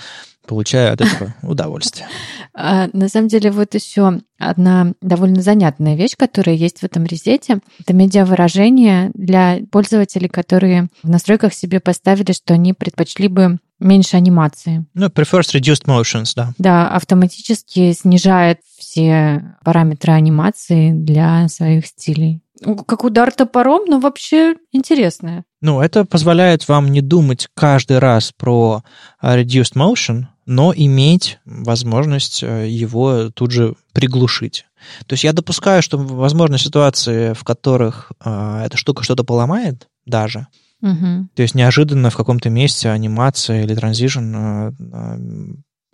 получаю 0.46 0.92
от 0.94 1.00
этого 1.00 1.34
удовольствие. 1.42 2.08
А, 2.54 2.88
на 2.92 3.08
самом 3.08 3.28
деле, 3.28 3.52
вот 3.52 3.74
еще 3.74 4.20
одна 4.38 4.94
довольно 5.00 5.42
занятная 5.42 5.94
вещь, 5.94 6.16
которая 6.16 6.56
есть 6.56 6.80
в 6.80 6.84
этом 6.84 7.04
резете. 7.04 7.60
Это 7.78 7.92
медиавыражение 7.94 9.12
для 9.14 9.60
пользователей, 9.70 10.28
которые 10.28 10.88
в 11.02 11.08
настройках 11.08 11.54
себе 11.54 11.78
поставили, 11.78 12.32
что 12.32 12.54
они 12.54 12.72
предпочли 12.72 13.28
бы 13.28 13.58
меньше 13.78 14.16
анимации. 14.16 14.84
Ну, 14.94 15.06
prefers 15.06 15.54
reduced 15.54 15.86
motions, 15.86 16.32
да. 16.36 16.52
Да, 16.58 16.88
автоматически 16.88 17.92
снижает 17.92 18.58
все 18.90 19.56
параметры 19.64 20.12
анимации 20.12 20.90
для 20.90 21.46
своих 21.48 21.86
стилей. 21.86 22.40
Как 22.86 23.04
удар 23.04 23.32
топором, 23.32 23.82
но 23.86 24.00
вообще 24.00 24.56
интересное. 24.72 25.44
Ну, 25.62 25.80
это 25.80 26.04
позволяет 26.04 26.68
вам 26.68 26.90
не 26.90 27.00
думать 27.00 27.48
каждый 27.54 28.00
раз 28.00 28.32
про 28.36 28.82
reduced 29.22 29.76
motion, 29.76 30.24
но 30.44 30.74
иметь 30.74 31.38
возможность 31.44 32.42
э, 32.42 32.68
его 32.68 33.30
тут 33.30 33.52
же 33.52 33.76
приглушить. 33.92 34.66
То 35.06 35.12
есть 35.12 35.22
я 35.22 35.32
допускаю, 35.32 35.82
что 35.82 35.96
возможны 35.96 36.58
ситуации, 36.58 37.32
в 37.32 37.44
которых 37.44 38.10
э, 38.24 38.62
эта 38.66 38.76
штука 38.76 39.04
что-то 39.04 39.22
поломает 39.22 39.86
даже. 40.04 40.48
Угу. 40.82 41.28
То 41.34 41.42
есть 41.42 41.54
неожиданно 41.54 42.10
в 42.10 42.16
каком-то 42.16 42.50
месте 42.50 42.90
анимация 42.90 43.62
или 43.62 43.74
транзишн 43.74 44.34
э, 44.34 44.72
э, 44.78 45.18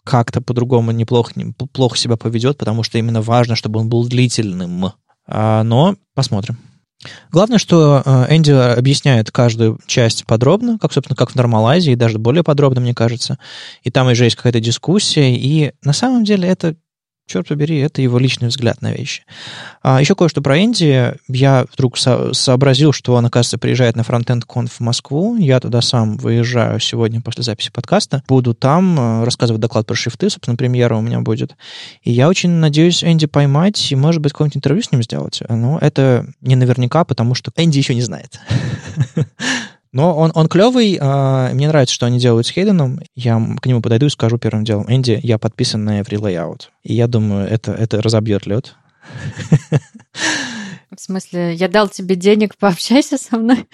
как-то 0.06 0.40
по-другому 0.40 0.92
неплохо, 0.92 1.32
плохо 1.72 1.98
себя 1.98 2.16
поведет, 2.16 2.56
потому 2.56 2.84
что 2.84 2.96
именно 2.96 3.20
важно, 3.20 3.56
чтобы 3.56 3.80
он 3.80 3.88
был 3.88 4.06
длительным. 4.06 4.92
А, 5.26 5.64
но 5.64 5.96
посмотрим. 6.14 6.56
Главное, 7.30 7.58
что 7.58 8.02
э, 8.04 8.34
Энди 8.34 8.52
объясняет 8.52 9.30
каждую 9.30 9.78
часть 9.86 10.24
подробно, 10.24 10.78
как, 10.78 10.92
собственно, 10.92 11.16
как 11.16 11.30
в 11.30 11.34
нормалайзе, 11.34 11.92
и 11.92 11.96
даже 11.96 12.18
более 12.18 12.42
подробно, 12.42 12.80
мне 12.80 12.94
кажется. 12.94 13.38
И 13.82 13.90
там 13.90 14.06
уже 14.06 14.24
есть 14.24 14.36
какая-то 14.36 14.60
дискуссия, 14.60 15.36
и 15.36 15.72
на 15.82 15.92
самом 15.92 16.24
деле 16.24 16.48
это 16.48 16.76
черт 17.26 17.48
побери, 17.48 17.78
это 17.78 18.00
его 18.00 18.18
личный 18.18 18.48
взгляд 18.48 18.80
на 18.82 18.92
вещи. 18.92 19.24
А, 19.82 20.00
еще 20.00 20.14
кое-что 20.14 20.40
про 20.40 20.58
Энди. 20.58 21.14
Я 21.28 21.66
вдруг 21.72 21.98
со- 21.98 22.32
сообразил, 22.32 22.92
что 22.92 23.14
он, 23.14 23.26
оказывается, 23.26 23.58
приезжает 23.58 23.96
на 23.96 24.02
Frontend 24.02 24.42
Conf 24.46 24.70
в 24.70 24.80
Москву. 24.80 25.36
Я 25.36 25.58
туда 25.60 25.82
сам 25.82 26.16
выезжаю 26.16 26.78
сегодня 26.78 27.20
после 27.20 27.42
записи 27.42 27.70
подкаста. 27.72 28.22
Буду 28.28 28.54
там 28.54 28.98
э, 28.98 29.24
рассказывать 29.24 29.60
доклад 29.60 29.86
про 29.86 29.96
шрифты, 29.96 30.30
собственно, 30.30 30.56
премьера 30.56 30.96
у 30.96 31.00
меня 31.00 31.20
будет. 31.20 31.56
И 32.02 32.12
я 32.12 32.28
очень 32.28 32.50
надеюсь 32.50 33.02
Энди 33.02 33.26
поймать 33.26 33.90
и, 33.90 33.96
может 33.96 34.22
быть, 34.22 34.32
какое-нибудь 34.32 34.58
интервью 34.58 34.82
с 34.82 34.92
ним 34.92 35.02
сделать. 35.02 35.42
Но 35.48 35.78
это 35.80 36.26
не 36.40 36.54
наверняка, 36.54 37.04
потому 37.04 37.34
что 37.34 37.50
Энди 37.56 37.78
еще 37.78 37.94
не 37.94 38.02
знает. 38.02 38.40
Но 39.96 40.14
он, 40.14 40.30
он 40.34 40.46
клевый, 40.46 40.98
э, 41.00 41.50
мне 41.54 41.68
нравится, 41.68 41.94
что 41.94 42.04
они 42.04 42.18
делают 42.18 42.46
с 42.46 42.50
Хейденом. 42.50 43.00
Я 43.14 43.40
к 43.62 43.64
нему 43.64 43.80
подойду 43.80 44.04
и 44.04 44.10
скажу 44.10 44.36
первым 44.36 44.62
делом, 44.62 44.84
Энди, 44.88 45.18
я 45.22 45.38
подписан 45.38 45.86
на 45.86 46.00
Every 46.02 46.20
Layout. 46.20 46.64
И 46.82 46.92
я 46.92 47.06
думаю, 47.06 47.48
это, 47.48 47.72
это 47.72 48.02
разобьет 48.02 48.44
лед. 48.44 48.74
В 50.94 51.00
смысле, 51.00 51.54
я 51.54 51.68
дал 51.68 51.88
тебе 51.88 52.14
денег, 52.14 52.58
пообщайся 52.58 53.16
со 53.16 53.38
мной? 53.38 53.66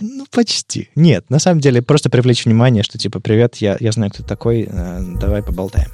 Ну, 0.00 0.24
почти. 0.30 0.88
Нет, 0.94 1.28
на 1.28 1.38
самом 1.38 1.60
деле, 1.60 1.82
просто 1.82 2.08
привлечь 2.08 2.46
внимание, 2.46 2.82
что 2.82 2.96
типа, 2.96 3.20
привет, 3.20 3.56
я, 3.56 3.76
я 3.78 3.92
знаю, 3.92 4.10
кто 4.10 4.22
ты 4.22 4.28
такой, 4.30 4.66
э, 4.66 5.00
давай 5.20 5.42
поболтаем. 5.42 5.90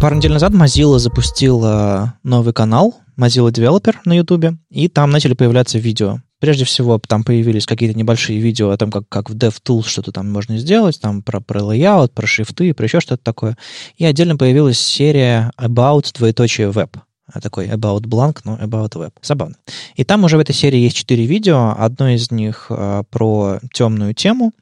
Пару 0.00 0.16
недель 0.16 0.32
назад 0.32 0.52
Mozilla 0.52 0.98
запустила 0.98 2.18
новый 2.24 2.52
канал 2.52 2.96
Mozilla 3.16 3.52
Developer 3.52 3.94
на 4.04 4.16
YouTube, 4.16 4.58
и 4.70 4.88
там 4.88 5.10
начали 5.10 5.34
появляться 5.34 5.78
видео 5.78 6.18
Прежде 6.44 6.66
всего, 6.66 7.00
там 7.08 7.24
появились 7.24 7.64
какие-то 7.64 7.96
небольшие 7.96 8.38
видео 8.38 8.68
о 8.68 8.76
том, 8.76 8.90
как, 8.90 9.08
как 9.08 9.30
в 9.30 9.34
DevTools 9.34 9.86
что-то 9.86 10.12
там 10.12 10.30
можно 10.30 10.58
сделать, 10.58 11.00
там 11.00 11.22
про, 11.22 11.40
про 11.40 11.60
layout, 11.60 12.08
про 12.08 12.26
шрифты, 12.26 12.74
про 12.74 12.84
еще 12.84 13.00
что-то 13.00 13.24
такое. 13.24 13.56
И 13.96 14.04
отдельно 14.04 14.36
появилась 14.36 14.78
серия 14.78 15.52
About 15.58 16.12
двоеточие 16.14 16.68
Web. 16.68 16.98
А 17.32 17.40
такой 17.40 17.68
About 17.68 18.02
Blank, 18.02 18.40
но 18.44 18.56
About 18.56 18.92
Web. 18.92 19.12
Забавно. 19.22 19.56
И 19.96 20.04
там 20.04 20.24
уже 20.24 20.36
в 20.36 20.40
этой 20.40 20.54
серии 20.54 20.78
есть 20.78 20.96
четыре 20.96 21.24
видео. 21.24 21.74
Одно 21.78 22.10
из 22.10 22.30
них 22.30 22.66
э, 22.68 23.02
про 23.10 23.60
темную 23.72 24.12
тему. 24.12 24.52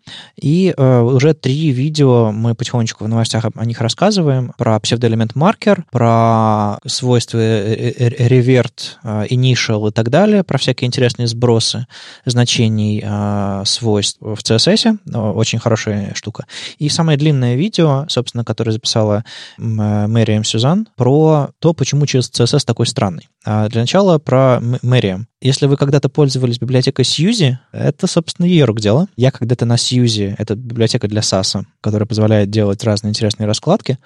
И 0.40 0.72
э, 0.76 1.00
уже 1.00 1.34
три 1.34 1.70
видео 1.70 2.30
мы 2.30 2.54
потихонечку 2.54 3.04
в 3.04 3.08
новостях 3.08 3.46
о 3.52 3.64
них 3.64 3.80
рассказываем. 3.80 4.52
Про 4.56 4.78
псевдоэлемент 4.78 5.34
маркер, 5.34 5.84
про 5.90 6.78
свойства 6.86 7.38
revert, 7.38 8.98
э, 9.02 9.26
initial 9.30 9.88
и 9.88 9.92
так 9.92 10.10
далее, 10.10 10.44
про 10.44 10.56
всякие 10.56 10.86
интересные 10.86 11.26
сбросы 11.26 11.88
значений 12.26 13.02
э, 13.04 13.62
свойств 13.66 14.18
в 14.20 14.38
CSS. 14.38 14.98
Очень 15.34 15.58
хорошая 15.58 16.14
штука. 16.14 16.46
И 16.78 16.88
самое 16.88 17.18
длинное 17.18 17.56
видео, 17.56 18.06
собственно, 18.08 18.44
которое 18.44 18.70
записала 18.70 19.24
Мэриэм 19.58 20.44
Сюзан, 20.44 20.86
про 20.96 21.50
то, 21.58 21.72
почему 21.72 22.06
через 22.06 22.30
CSS 22.30 22.51
CSS 22.53 22.64
такой 22.64 22.86
странный. 22.86 23.28
А 23.44 23.68
для 23.68 23.80
начала 23.80 24.18
про 24.18 24.61
Мэриам. 24.82 25.26
Если 25.40 25.66
вы 25.66 25.76
когда-то 25.76 26.09
пользовались 26.09 26.59
библиотекой 26.59 27.05
Сьюзи, 27.05 27.59
это, 27.72 28.07
собственно, 28.07 28.46
ее 28.46 28.64
рук 28.64 28.80
дело. 28.80 29.09
Я 29.16 29.30
когда-то 29.30 29.66
на 29.66 29.76
Сьюзи, 29.76 30.36
это 30.38 30.55
библиотека 30.55 31.09
для 31.09 31.20
SAS, 31.20 31.64
которая 31.80 32.07
позволяет 32.07 32.50
делать 32.50 32.84
разные 32.84 33.11
интересные 33.11 33.46
раскладки. 33.46 33.98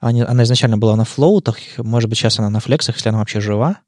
Они, 0.00 0.22
она 0.22 0.44
изначально 0.44 0.78
была 0.78 0.96
на 0.96 1.04
флоутах, 1.04 1.58
может 1.76 2.08
быть, 2.08 2.18
сейчас 2.18 2.38
она 2.38 2.48
на 2.48 2.60
флексах, 2.60 2.96
если 2.96 3.10
она 3.10 3.18
вообще 3.18 3.40
жива. 3.40 3.80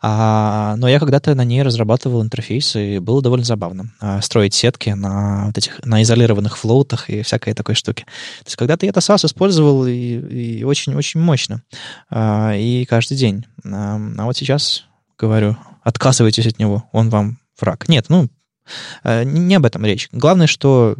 А, 0.00 0.76
но 0.76 0.88
я 0.88 1.00
когда-то 1.00 1.34
на 1.34 1.44
ней 1.44 1.62
разрабатывал 1.62 2.22
интерфейс, 2.22 2.76
и 2.76 3.00
было 3.00 3.20
довольно 3.20 3.44
забавно 3.44 3.92
а, 4.00 4.20
строить 4.20 4.54
сетки 4.54 4.90
на 4.90 5.46
вот 5.46 5.58
этих, 5.58 5.84
на 5.84 6.02
изолированных 6.02 6.56
флоутах 6.56 7.10
и 7.10 7.22
всякой 7.22 7.54
такой 7.54 7.74
штуки. 7.74 8.04
То 8.04 8.46
есть 8.46 8.56
когда-то 8.56 8.86
я 8.86 8.90
это 8.90 9.00
SAS 9.00 9.26
использовал 9.26 9.86
и 9.86 10.62
очень-очень 10.62 11.20
мощно. 11.20 11.62
А, 12.10 12.54
и 12.54 12.84
каждый 12.84 13.16
день. 13.16 13.44
А, 13.64 14.00
а 14.18 14.24
вот 14.24 14.36
сейчас 14.36 14.84
говорю, 15.18 15.56
отказывайтесь 15.82 16.46
от 16.46 16.60
него, 16.60 16.84
он 16.92 17.10
вам 17.10 17.38
враг. 17.60 17.88
Нет, 17.88 18.06
ну, 18.08 18.28
не 19.04 19.54
об 19.54 19.64
этом 19.64 19.84
речь. 19.84 20.08
Главное, 20.12 20.46
что 20.46 20.96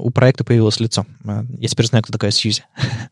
у 0.00 0.10
проекта 0.10 0.44
появилось 0.44 0.80
лицо. 0.80 1.06
Э, 1.24 1.44
я 1.58 1.68
теперь 1.68 1.86
знаю, 1.86 2.02
кто 2.02 2.12
такая 2.12 2.30
Сьюзи. 2.30 2.64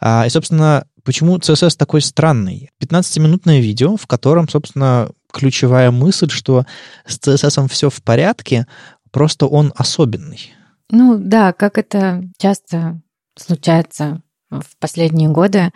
А, 0.00 0.24
и, 0.26 0.30
собственно, 0.30 0.86
почему 1.02 1.38
CSS 1.38 1.76
такой 1.76 2.02
странный? 2.02 2.70
15-минутное 2.80 3.60
видео, 3.60 3.96
в 3.96 4.06
котором, 4.06 4.48
собственно, 4.48 5.10
ключевая 5.32 5.90
мысль, 5.90 6.30
что 6.30 6.66
с 7.04 7.18
CSS 7.18 7.68
все 7.68 7.90
в 7.90 8.02
порядке, 8.02 8.66
просто 9.10 9.46
он 9.46 9.72
особенный. 9.76 10.52
Ну 10.90 11.18
да, 11.18 11.52
как 11.52 11.78
это 11.78 12.22
часто 12.38 13.00
случается 13.36 14.22
в 14.50 14.76
последние 14.78 15.28
годы, 15.28 15.72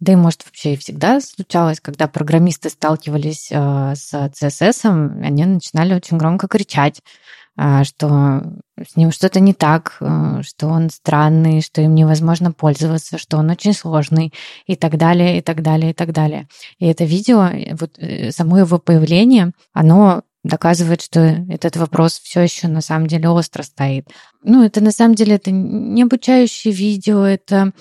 да 0.00 0.12
и, 0.12 0.16
может, 0.16 0.44
вообще 0.44 0.74
и 0.74 0.76
всегда 0.76 1.20
случалось, 1.20 1.80
когда 1.80 2.06
программисты 2.06 2.70
сталкивались 2.70 3.48
э, 3.50 3.94
с 3.96 4.14
CSS, 4.14 5.22
они 5.22 5.44
начинали 5.44 5.94
очень 5.94 6.18
громко 6.18 6.46
кричать, 6.46 7.02
э, 7.56 7.82
что 7.82 8.42
с 8.80 8.94
ним 8.94 9.10
что-то 9.10 9.40
не 9.40 9.54
так, 9.54 9.96
э, 10.00 10.42
что 10.42 10.68
он 10.68 10.90
странный, 10.90 11.62
что 11.62 11.80
им 11.80 11.96
невозможно 11.96 12.52
пользоваться, 12.52 13.18
что 13.18 13.38
он 13.38 13.50
очень 13.50 13.72
сложный 13.72 14.32
и 14.66 14.76
так 14.76 14.96
далее, 14.96 15.38
и 15.38 15.42
так 15.42 15.62
далее, 15.62 15.90
и 15.90 15.94
так 15.94 16.12
далее. 16.12 16.46
И 16.78 16.86
это 16.86 17.04
видео, 17.04 17.48
вот 17.72 17.98
само 18.30 18.58
его 18.58 18.78
появление, 18.78 19.52
оно 19.72 20.22
доказывает, 20.44 21.02
что 21.02 21.20
этот 21.20 21.76
вопрос 21.76 22.20
все 22.20 22.40
еще 22.40 22.68
на 22.68 22.80
самом 22.80 23.06
деле 23.06 23.28
остро 23.28 23.62
стоит. 23.62 24.08
Ну, 24.42 24.64
это 24.64 24.80
на 24.80 24.92
самом 24.92 25.14
деле 25.14 25.34
это 25.34 25.50
не 25.50 26.02
обучающее 26.02 26.72
видео, 26.72 27.24
это 27.24 27.72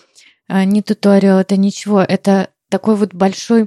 не 0.49 0.81
туториал, 0.81 1.39
это 1.39 1.57
ничего. 1.57 2.01
Это 2.01 2.49
такой 2.69 2.95
вот 2.95 3.13
большой 3.13 3.63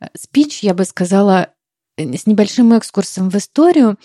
э, 0.00 0.06
спич, 0.16 0.62
я 0.62 0.74
бы 0.74 0.84
сказала, 0.84 1.50
э, 1.96 2.16
с 2.16 2.26
небольшим 2.26 2.76
экскурсом 2.76 3.30
в 3.30 3.34
историю. 3.36 3.98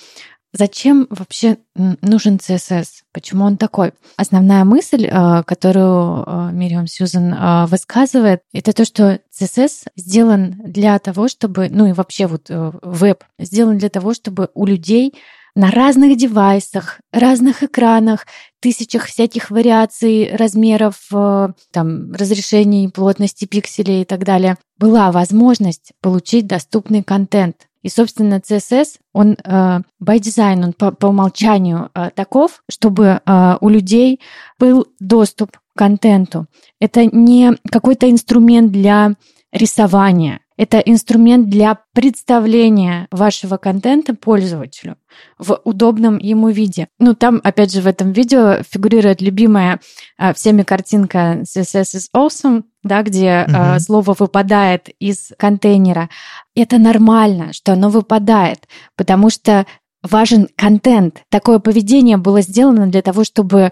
Зачем 0.56 1.08
вообще 1.10 1.58
нужен 1.74 2.36
CSS? 2.36 2.88
Почему 3.12 3.46
он 3.46 3.58
такой? 3.58 3.94
Основная 4.18 4.64
мысль, 4.66 5.08
э, 5.08 5.44
которую 5.44 6.52
Мириам 6.54 6.86
Сьюзан 6.86 7.68
высказывает, 7.68 8.44
это 8.54 8.74
то, 8.74 8.86
что 8.86 9.20
CSS 9.32 9.88
сделан 9.96 10.62
для 10.64 11.00
того, 11.00 11.28
чтобы, 11.28 11.70
ну 11.70 11.88
и 11.88 11.94
вообще 11.94 12.28
вот 12.28 12.50
веб 12.50 13.24
сделан 13.40 13.80
для 13.80 13.90
того, 13.90 14.14
чтобы 14.14 14.50
у 14.54 14.66
людей 14.66 15.16
на 15.56 15.70
разных 15.72 16.18
девайсах, 16.18 17.00
разных 17.12 17.64
экранах, 17.64 18.26
тысячах 18.60 19.06
всяких 19.06 19.52
вариаций 19.52 20.36
размеров, 20.36 20.96
э, 21.14 21.50
там, 21.72 22.12
разрешений, 22.14 22.90
плотности 22.90 23.46
пикселей 23.46 24.02
и 24.02 24.06
так 24.06 24.24
далее, 24.24 24.58
была 24.78 25.12
возможность 25.12 25.92
получить 26.02 26.48
доступный 26.48 27.04
контент. 27.04 27.68
И, 27.84 27.90
собственно, 27.90 28.40
CSS, 28.40 28.98
он 29.14 29.34
э, 29.34 29.82
by 30.02 30.18
design, 30.18 30.64
он 30.64 30.74
по, 30.74 30.92
по 30.92 31.08
умолчанию 31.08 31.92
э, 31.94 32.10
таков, 32.16 32.64
чтобы 32.70 33.22
у 33.62 33.70
людей 33.70 34.20
был 34.60 34.88
доступ 35.00 35.58
к 35.58 35.78
контенту. 35.78 36.48
Это 36.80 37.06
не 37.06 37.58
какой-то 37.70 38.10
инструмент 38.10 38.72
для 38.72 39.16
рисования. 39.52 40.40
Это 40.58 40.78
инструмент 40.80 41.50
для 41.50 41.80
представления 41.94 43.08
вашего 43.12 43.58
контента 43.58 44.14
пользователю 44.14 44.98
в 45.38 45.60
удобном 45.64 46.18
ему 46.18 46.50
виде. 46.50 46.88
Ну, 47.00 47.16
там, 47.16 47.42
опять 47.44 47.74
же, 47.74 47.82
в 47.82 47.88
этом 47.88 48.12
видео 48.12 48.62
фигурирует 48.70 49.22
любимая 49.22 49.80
а, 50.18 50.34
всеми 50.34 50.64
картинка 50.64 51.42
CSS 51.44 51.96
is 51.96 52.06
awesome, 52.16 52.64
да, 52.84 53.02
где 53.02 53.46
угу. 53.48 53.56
а, 53.56 53.80
слово 53.80 54.16
выпадает 54.18 54.90
из 55.00 55.32
контейнера. 55.38 56.10
Это 56.56 56.78
нормально, 56.78 57.54
что 57.54 57.74
оно 57.74 57.90
выпадает, 57.90 58.68
потому 58.96 59.30
что 59.30 59.66
важен 60.04 60.50
контент. 60.56 61.24
Такое 61.30 61.60
поведение 61.60 62.18
было 62.18 62.42
сделано 62.42 62.88
для 62.88 63.02
того, 63.02 63.24
чтобы 63.24 63.72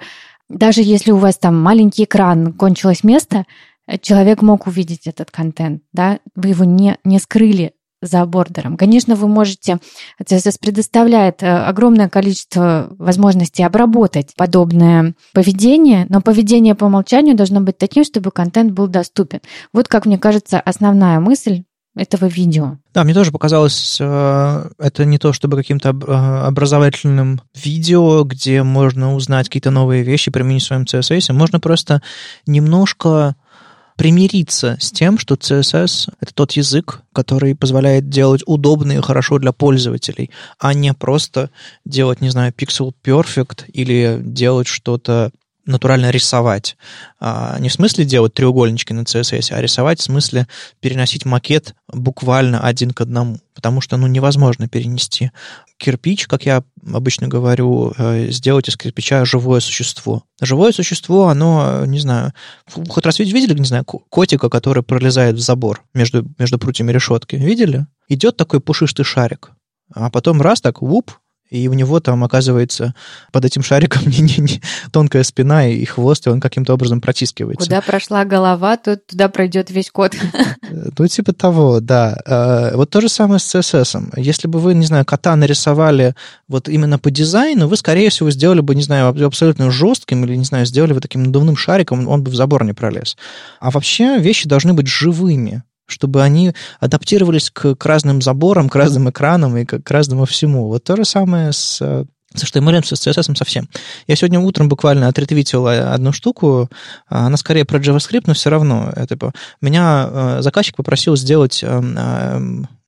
даже 0.52 0.82
если 0.82 1.12
у 1.12 1.18
вас 1.18 1.38
там 1.38 1.62
маленький 1.62 2.04
экран, 2.04 2.54
кончилось 2.54 3.04
место, 3.04 3.46
человек 4.02 4.42
мог 4.42 4.68
увидеть 4.68 5.08
этот 5.08 5.32
контент, 5.32 5.84
да, 5.94 6.20
вы 6.36 6.50
его 6.50 6.64
не, 6.64 6.98
не 7.04 7.20
скрыли 7.20 7.74
за 8.02 8.26
бордером. 8.26 8.78
Конечно, 8.78 9.16
вы 9.16 9.28
можете, 9.28 9.78
CSS 10.22 10.56
предоставляет 10.60 11.44
э, 11.44 11.48
огромное 11.48 12.10
количество 12.10 12.88
возможностей 12.98 13.64
обработать 13.64 14.34
подобное 14.36 15.14
поведение, 15.34 16.08
но 16.10 16.22
поведение 16.22 16.74
по 16.74 16.86
умолчанию 16.86 17.36
должно 17.36 17.62
быть 17.62 17.78
таким, 17.78 18.04
чтобы 18.04 18.32
контент 18.32 18.72
был 18.72 18.88
доступен. 18.88 19.42
Вот, 19.72 19.88
как 19.88 20.06
мне 20.06 20.18
кажется, 20.18 20.60
основная 20.60 21.20
мысль 21.20 21.64
этого 21.96 22.26
видео. 22.26 22.78
Да, 22.94 23.04
мне 23.04 23.14
тоже 23.14 23.32
показалось, 23.32 23.98
э, 24.00 24.70
это 24.80 25.06
не 25.06 25.18
то 25.18 25.34
чтобы 25.34 25.58
каким-то 25.58 25.90
э, 25.90 26.12
образовательным 26.48 27.42
видео, 27.54 28.24
где 28.24 28.64
можно 28.64 29.14
узнать 29.14 29.48
какие-то 29.48 29.72
новые 29.72 30.04
вещи, 30.04 30.32
применить 30.32 30.64
в 30.64 30.68
своем 30.68 30.84
CSS. 30.84 31.34
Можно 31.34 31.60
просто 31.60 32.02
немножко 32.48 33.36
примириться 34.02 34.78
с 34.80 34.92
тем, 34.92 35.20
что 35.20 35.36
CSS— 35.36 36.12
это 36.20 36.34
тот 36.34 36.54
язык, 36.54 37.04
который 37.14 37.54
позволяет 37.54 38.10
делать 38.10 38.42
удобно 38.48 38.94
и 38.94 39.00
хорошо 39.00 39.38
для 39.38 39.52
пользователей, 39.52 40.32
а 40.58 40.74
не 40.74 40.92
просто 40.96 41.52
делать, 41.86 42.20
не 42.20 42.32
знаю, 42.32 42.52
pixel 42.52 42.94
perfect 43.04 43.70
или 43.72 44.20
делать 44.20 44.66
что-то 44.66 45.32
натурально 45.66 46.10
рисовать. 46.10 46.78
А, 47.20 47.58
не 47.60 47.70
в 47.70 47.74
смысле 47.74 48.06
делать 48.06 48.34
треугольнички 48.34 48.94
на 48.94 49.02
CSS, 49.02 49.54
а 49.54 49.62
рисовать 49.62 50.00
в 50.00 50.04
смысле 50.04 50.48
переносить 50.80 51.26
макет 51.26 51.76
буквально 51.88 52.62
один 52.62 52.92
к 52.92 53.02
одному. 53.02 53.40
Потому 53.54 53.82
что 53.82 53.98
ну, 53.98 54.08
невозможно 54.08 54.68
перенести 54.68 55.32
кирпич, 55.78 56.28
как 56.28 56.46
я 56.46 56.64
обычно 56.94 57.28
говорю, 57.28 57.94
э, 57.98 58.30
сделать 58.30 58.70
из 58.70 58.78
кирпича 58.78 59.26
живое 59.26 59.60
существо. 59.60 60.24
Живое 60.40 60.72
существо, 60.72 61.28
оно, 61.28 61.86
не 61.86 62.00
знаю, 62.00 62.34
хоть 62.90 63.06
раз 63.06 63.20
видели, 63.20 63.58
не 63.58 63.66
знаю, 63.66 63.84
котика, 63.84 64.50
который 64.50 64.84
пролезает 64.84 65.36
в 65.36 65.40
забор 65.40 65.84
между, 65.94 66.26
между 66.40 66.58
прутьями 66.58 66.92
решетки? 66.92 67.36
Видели? 67.36 67.86
Идет 68.08 68.38
такой 68.38 68.62
пушистый 68.62 69.06
шарик, 69.06 69.52
а 69.94 70.10
потом 70.10 70.42
раз 70.42 70.62
так, 70.62 70.82
вуп, 70.82 71.12
и 71.52 71.68
у 71.68 71.74
него 71.74 72.00
там, 72.00 72.24
оказывается, 72.24 72.96
под 73.32 73.46
этим 73.46 73.62
шариком 73.62 74.04
не, 74.08 74.22
не, 74.22 74.38
не, 74.38 74.62
тонкая 74.92 75.24
спина 75.24 75.68
и 75.68 75.84
хвост, 75.86 76.26
и 76.26 76.30
он 76.30 76.40
каким-то 76.40 76.74
образом 76.74 77.02
протискивается. 77.02 77.66
Куда 77.66 77.82
прошла 77.82 78.24
голова, 78.26 78.78
то 78.78 78.98
туда 78.98 79.28
пройдет 79.28 79.70
весь 79.70 79.92
код. 79.92 80.16
Ну, 80.98 81.08
типа 81.08 81.34
того, 81.34 81.82
да. 81.82 82.18
Э, 82.26 82.76
вот 82.76 82.90
то 82.90 83.02
же 83.02 83.10
самое 83.10 83.40
с 83.40 83.56
CSS. 83.56 84.14
Если 84.16 84.48
бы 84.48 84.60
вы, 84.60 84.74
не 84.74 84.86
знаю, 84.86 85.04
кота 85.04 85.36
нарисовали 85.36 86.16
вот 86.48 86.70
именно 86.70 86.98
по 86.98 87.12
дизайну, 87.12 87.68
вы, 87.68 87.76
скорее 87.76 88.10
всего, 88.10 88.32
сделали 88.32 88.62
бы, 88.62 88.74
не 88.74 88.82
знаю, 88.82 89.10
абсолютно 89.26 89.70
жестким 89.70 90.24
или, 90.24 90.36
не 90.36 90.46
знаю, 90.46 90.66
сделали 90.66 90.94
бы 90.94 91.02
таким 91.02 91.24
надувным 91.24 91.58
шариком, 91.58 92.08
он 92.08 92.24
бы 92.24 92.32
в 92.32 92.36
забор 92.36 92.64
не 92.64 92.74
пролез. 92.74 93.18
А 93.60 93.72
вообще 93.72 94.18
вещи 94.20 94.48
должны 94.48 94.74
быть 94.74 94.88
живыми 94.88 95.64
чтобы 95.92 96.24
они 96.24 96.54
адаптировались 96.80 97.50
к, 97.50 97.76
к 97.76 97.86
разным 97.86 98.22
заборам, 98.22 98.70
к 98.70 98.76
разным 98.76 99.10
экранам 99.10 99.58
и 99.58 99.66
к, 99.66 99.80
к 99.82 99.92
разному 99.92 100.26
всему. 100.26 100.68
Вот 100.68 100.84
то 100.84 100.96
же 100.96 101.06
самое 101.06 101.52
с 101.52 101.82
с 102.34 102.44
HTML, 102.44 102.84
с 102.84 102.94
CSS 102.94 103.36
совсем. 103.36 103.68
Я 104.08 104.16
сегодня 104.16 104.40
утром 104.40 104.70
буквально 104.70 105.08
отретвитил 105.08 105.68
одну 105.68 106.14
штуку, 106.14 106.70
она 107.08 107.38
скорее 107.38 107.66
про 107.66 107.80
JavaScript, 107.80 108.24
но 108.26 108.34
все 108.34 108.50
равно. 108.50 108.92
Это, 108.96 109.16
типа, 109.16 109.34
меня 109.60 110.08
э, 110.10 110.42
заказчик 110.42 110.76
попросил 110.76 111.18
сделать 111.18 111.62
э, 111.62 111.82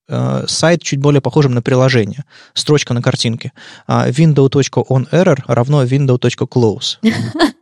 э, 0.07 0.45
сайт 0.47 0.81
чуть 0.81 0.99
более 0.99 1.21
похожим 1.21 1.53
на 1.53 1.61
приложение. 1.61 2.23
Строчка 2.53 2.93
на 2.93 3.01
картинке. 3.01 3.51
window.onError 3.87 5.39
равно 5.47 5.83
window.close. 5.83 6.97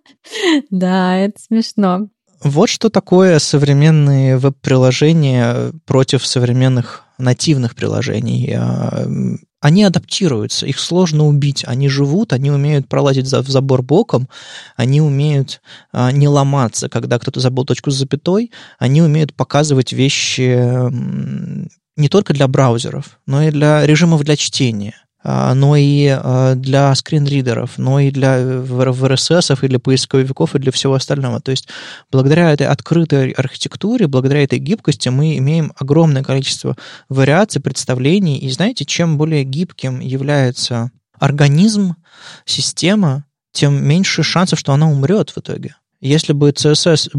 Да, 0.70 1.18
это 1.18 1.42
смешно. 1.42 2.08
Вот 2.44 2.70
что 2.70 2.89
такое 2.89 3.38
современные 3.39 4.38
веб-приложения 4.38 5.74
против 5.86 6.26
современных 6.26 7.04
нативных 7.20 7.76
приложений. 7.76 8.56
А, 8.58 9.08
они 9.60 9.84
адаптируются, 9.84 10.66
их 10.66 10.80
сложно 10.80 11.28
убить. 11.28 11.64
Они 11.68 11.88
живут, 11.88 12.34
они 12.34 12.50
умеют 12.50 12.88
пролазить 12.88 13.32
в 13.32 13.50
забор 13.50 13.84
боком, 13.84 14.28
они 14.76 15.02
умеют 15.02 15.62
а, 15.92 16.12
не 16.12 16.28
ломаться, 16.28 16.89
когда 16.89 17.20
кто-то 17.20 17.39
забыл 17.39 17.64
точку 17.64 17.92
с 17.92 17.96
запятой, 17.96 18.52
они 18.80 19.04
умеют 19.04 19.36
показывать 19.36 19.94
вещи 19.94 20.58
не 21.96 22.10
только 22.10 22.34
для 22.34 22.48
браузеров, 22.48 23.20
но 23.28 23.44
и 23.44 23.52
для 23.52 23.86
режимов 23.86 24.24
для 24.24 24.36
чтения. 24.36 24.96
А, 25.24 25.54
но 25.54 25.76
и 25.76 26.08
а, 26.08 26.56
для 26.56 26.94
скринридеров, 26.96 27.78
но 27.78 28.00
и 28.00 28.10
для 28.10 28.42
RSS 28.42 29.58
и 29.62 29.68
для 29.68 29.80
поисковиков 29.80 30.56
и 30.56 30.60
для 30.60 30.72
всего 30.72 30.96
остального. 30.96 31.40
То 31.42 31.52
есть 31.52 31.68
благодаря 32.12 32.52
этой 32.52 32.68
открытой 32.68 33.32
архитектуре, 33.32 34.08
благодаря 34.08 34.44
этой 34.44 34.60
гибкости 34.60 35.10
мы 35.10 35.38
имеем 35.38 35.74
огромное 35.78 36.24
количество 36.24 36.76
вариаций, 37.08 37.62
представлений. 37.62 38.40
И 38.40 38.50
знаете, 38.50 38.86
чем 38.86 39.18
более 39.18 39.44
гибким 39.44 40.00
является 40.00 40.92
организм, 41.20 41.96
система, 42.46 43.26
тем 43.52 43.84
меньше 43.84 44.24
шансов, 44.24 44.58
что 44.58 44.74
она 44.74 44.90
умрет 44.90 45.30
в 45.30 45.38
итоге. 45.38 45.76
Если 46.00 46.34
бы 46.34 46.50
CSS 46.50 47.10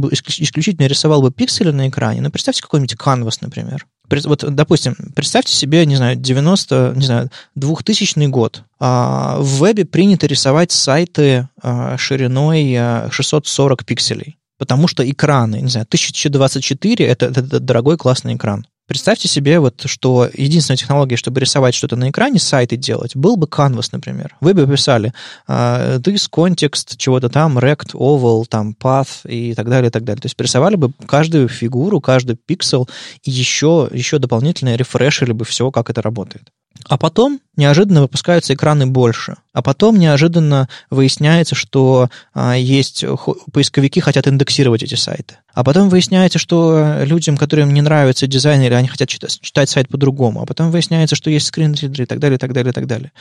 исключительно 0.43 0.89
рисовал 0.89 1.23
бы 1.23 1.31
пиксели 1.31 1.71
на 1.71 1.89
экране, 1.89 2.21
ну, 2.21 2.31
представьте 2.33 2.63
какой-нибудь 2.63 2.97
canvas, 2.97 3.39
например 3.41 3.87
вот, 4.25 4.45
допустим, 4.55 4.95
представьте 5.15 5.55
себе, 5.55 5.87
не 5.87 5.97
знаю, 5.97 6.17
90, 6.17 6.93
не 6.97 7.07
знаю, 7.07 7.31
2000 7.55 8.27
год. 8.27 8.65
А 8.79 9.39
в 9.39 9.59
вебе 9.59 9.85
принято 9.85 10.27
рисовать 10.27 10.73
сайты 10.73 11.49
а, 11.61 11.97
шириной 11.97 13.11
640 13.11 13.81
а, 13.81 13.85
пикселей, 13.85 14.39
потому 14.59 14.89
что 14.89 15.09
экраны, 15.09 15.61
не 15.61 15.69
знаю, 15.69 15.87
1024 15.89 17.07
это, 17.07 17.27
это, 17.27 17.41
это 17.41 17.61
дорогой 17.61 17.97
классный 17.97 18.35
экран. 18.35 18.67
Представьте 18.89 19.29
себе, 19.29 19.61
вот, 19.61 19.83
что 19.87 20.29
единственная 20.35 20.77
технология, 20.77 21.17
чтобы 21.17 21.41
рисовать 21.41 21.75
что-то 21.75 21.97
на 21.97 22.11
экране, 22.11 22.39
сайты 22.39 22.77
делать, 22.77 23.15
был 23.15 23.37
бы 23.37 23.47
Canvas, 23.47 23.89
например. 23.93 24.37
Вы 24.41 24.55
бы 24.55 24.67
писали 24.67 25.13
uh, 25.49 25.99
this 25.99 26.29
context, 26.31 26.97
чего-то 26.97 27.29
там, 27.29 27.59
rect, 27.59 27.93
oval, 27.95 28.45
там, 28.47 28.75
path 28.79 29.27
и 29.29 29.55
так 29.55 29.69
далее, 29.69 29.89
и 29.89 29.93
так 29.93 30.05
далее. 30.05 30.21
То 30.21 30.27
есть 30.27 30.41
рисовали 30.41 30.75
бы 30.75 30.91
каждую 31.07 31.49
фигуру, 31.49 32.01
каждый 32.01 32.37
пиксел 32.37 32.89
и 33.23 33.31
еще, 33.31 33.89
еще 33.93 34.19
дополнительно 34.19 34.75
рефрешили 34.75 35.33
бы 35.33 35.45
все, 35.45 35.71
как 35.71 35.89
это 35.89 36.03
работает. 36.03 36.51
А 36.89 36.99
потом 36.99 37.41
неожиданно 37.57 38.01
выпускаются 38.01 38.55
экраны 38.55 38.87
больше. 38.87 39.37
А 39.53 39.61
потом 39.63 39.99
неожиданно 39.99 40.69
выясняется, 40.91 41.55
что 41.55 42.09
а, 42.33 42.57
есть 42.57 43.05
поисковики 43.53 44.01
хотят 44.01 44.27
индексировать 44.27 44.83
эти 44.83 44.95
сайты. 44.95 45.37
А 45.53 45.63
потом 45.63 45.91
выясняется, 45.91 46.39
что 46.39 47.03
людям, 47.03 47.37
которым 47.37 47.75
не 47.75 47.83
нравится 47.83 48.27
дизайн, 48.27 48.63
или 48.63 48.73
они 48.73 48.89
хотят 48.89 49.11
читать, 49.11 49.39
читать 49.43 49.69
сайт 49.69 49.89
по-другому. 49.89 50.43
А 50.43 50.47
потом 50.47 50.71
выясняется, 50.71 51.15
что 51.15 51.29
есть 51.29 51.47
скринридеры 51.47 52.05
и 52.05 52.07
так 52.07 52.19
далее, 52.19 52.37
и 52.37 52.39
так 52.39 52.55
далее, 52.55 52.71
и 52.71 52.75
так 52.75 52.87
далее. 52.87 53.13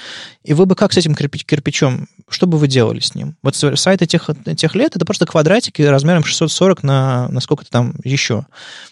И 0.44 0.54
вы 0.54 0.66
бы 0.66 0.76
как 0.76 0.94
с 0.94 0.98
этим 0.98 1.14
кирпич, 1.14 1.44
кирпичом, 1.44 2.08
что 2.30 2.48
бы 2.48 2.58
вы 2.58 2.70
делали 2.70 3.02
с 3.02 3.14
ним? 3.14 3.36
Вот 3.44 3.56
сайты 3.56 4.06
тех, 4.06 4.30
тех 4.56 4.76
лет 4.76 4.96
это 4.96 5.06
просто 5.06 5.26
квадратики 5.26 5.82
размером 5.82 6.24
640 6.24 6.84
на, 6.84 7.28
на 7.28 7.42
сколько-то 7.42 7.70
там 7.70 7.96
еще. 8.06 8.46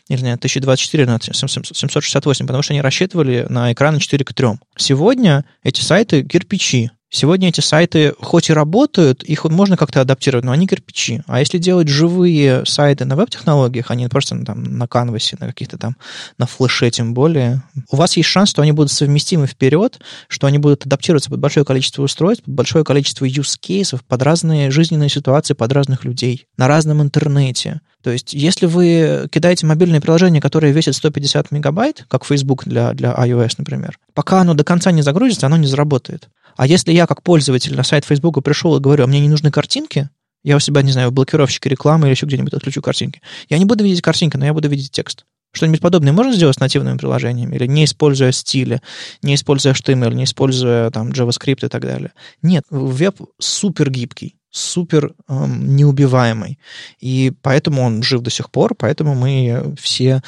Или 0.09 0.21
нет, 0.21 0.39
1024 0.39 1.05
на 1.05 1.19
768, 1.21 2.45
потому 2.45 2.61
что 2.61 2.73
они 2.73 2.81
рассчитывали 2.81 3.45
на 3.47 3.71
экраны 3.71 3.99
4 3.99 4.25
к 4.25 4.33
3. 4.33 4.58
Сегодня 4.77 5.45
эти 5.63 5.81
сайты 5.81 6.23
кирпичи. 6.23 6.91
Сегодня 7.11 7.49
эти 7.49 7.59
сайты 7.59 8.13
хоть 8.21 8.51
и 8.51 8.53
работают, 8.53 9.23
их 9.23 9.43
можно 9.45 9.77
как-то 9.77 9.99
адаптировать, 9.99 10.45
но 10.45 10.51
они 10.51 10.67
кирпичи. 10.67 11.23
А 11.25 11.39
если 11.39 11.57
делать 11.57 11.87
живые 11.87 12.67
сайты 12.67 13.05
на 13.05 13.15
веб-технологиях, 13.15 13.89
а 13.89 13.95
не 13.95 14.07
просто 14.07 14.35
ну, 14.35 14.45
там, 14.45 14.61
на 14.77 14.87
канвасе, 14.87 15.35
на 15.39 15.47
каких-то 15.47 15.79
там, 15.79 15.97
на 16.37 16.45
флеше 16.45 16.91
тем 16.91 17.15
более, 17.15 17.63
у 17.89 17.95
вас 17.95 18.15
есть 18.15 18.29
шанс, 18.29 18.51
что 18.51 18.61
они 18.61 18.73
будут 18.73 18.91
совместимы 18.91 19.47
вперед, 19.47 19.99
что 20.27 20.45
они 20.45 20.59
будут 20.59 20.85
адаптироваться 20.85 21.31
под 21.31 21.39
большое 21.39 21.65
количество 21.65 22.03
устройств, 22.03 22.43
под 22.43 22.53
большое 22.53 22.85
количество 22.85 23.25
use 23.25 23.57
cases, 23.59 23.99
под 24.07 24.21
разные 24.21 24.69
жизненные 24.69 25.09
ситуации, 25.09 25.55
под 25.55 25.73
разных 25.73 26.05
людей, 26.05 26.45
на 26.57 26.67
разном 26.67 27.01
интернете. 27.01 27.81
То 28.01 28.11
есть, 28.11 28.33
если 28.33 28.65
вы 28.65 29.27
кидаете 29.29 29.65
мобильное 29.65 29.99
приложение, 29.99 30.41
которое 30.41 30.71
весит 30.71 30.95
150 30.95 31.51
мегабайт, 31.51 32.05
как 32.07 32.23
Facebook 32.23 32.65
для, 32.65 32.93
для 32.93 33.11
iOS, 33.13 33.55
например, 33.57 33.99
пока 34.13 34.39
оно 34.39 34.53
до 34.53 34.63
конца 34.63 34.91
не 34.91 35.01
загрузится, 35.01 35.47
оно 35.47 35.57
не 35.57 35.67
заработает. 35.67 36.29
А 36.55 36.65
если 36.65 36.93
я 36.93 37.07
как 37.07 37.23
пользователь 37.23 37.75
на 37.75 37.83
сайт 37.83 38.05
Facebook 38.05 38.41
пришел 38.43 38.75
и 38.77 38.79
говорю, 38.79 39.03
а 39.03 39.07
мне 39.07 39.19
не 39.19 39.29
нужны 39.29 39.51
картинки, 39.51 40.09
я 40.43 40.55
у 40.55 40.59
себя, 40.59 40.81
не 40.81 40.91
знаю, 40.91 41.09
в 41.09 41.13
блокировщике 41.13 41.69
рекламы 41.69 42.07
или 42.07 42.13
еще 42.13 42.25
где-нибудь 42.25 42.53
отключу 42.53 42.81
картинки. 42.81 43.21
Я 43.49 43.57
не 43.57 43.65
буду 43.65 43.83
видеть 43.83 44.01
картинки, 44.01 44.37
но 44.37 44.45
я 44.45 44.53
буду 44.53 44.69
видеть 44.69 44.91
текст. 44.91 45.25
Что-нибудь 45.51 45.81
подобное 45.81 46.13
можно 46.13 46.33
сделать 46.33 46.55
с 46.55 46.59
нативными 46.59 46.97
приложениями? 46.97 47.55
Или 47.55 47.65
не 47.65 47.85
используя 47.85 48.31
стили, 48.31 48.81
не 49.21 49.35
используя 49.35 49.73
HTML, 49.73 50.13
не 50.13 50.23
используя 50.23 50.91
там 50.91 51.09
JavaScript 51.09 51.65
и 51.65 51.69
так 51.69 51.81
далее? 51.81 52.13
Нет, 52.41 52.63
веб 52.69 53.19
супер 53.39 53.89
гибкий 53.89 54.38
супер 54.51 55.13
эм, 55.27 55.75
неубиваемый. 55.75 56.59
И 56.99 57.33
поэтому 57.41 57.81
он 57.83 58.03
жив 58.03 58.21
до 58.21 58.29
сих 58.29 58.49
пор, 58.49 58.75
поэтому 58.75 59.15
мы 59.15 59.75
все 59.79 60.21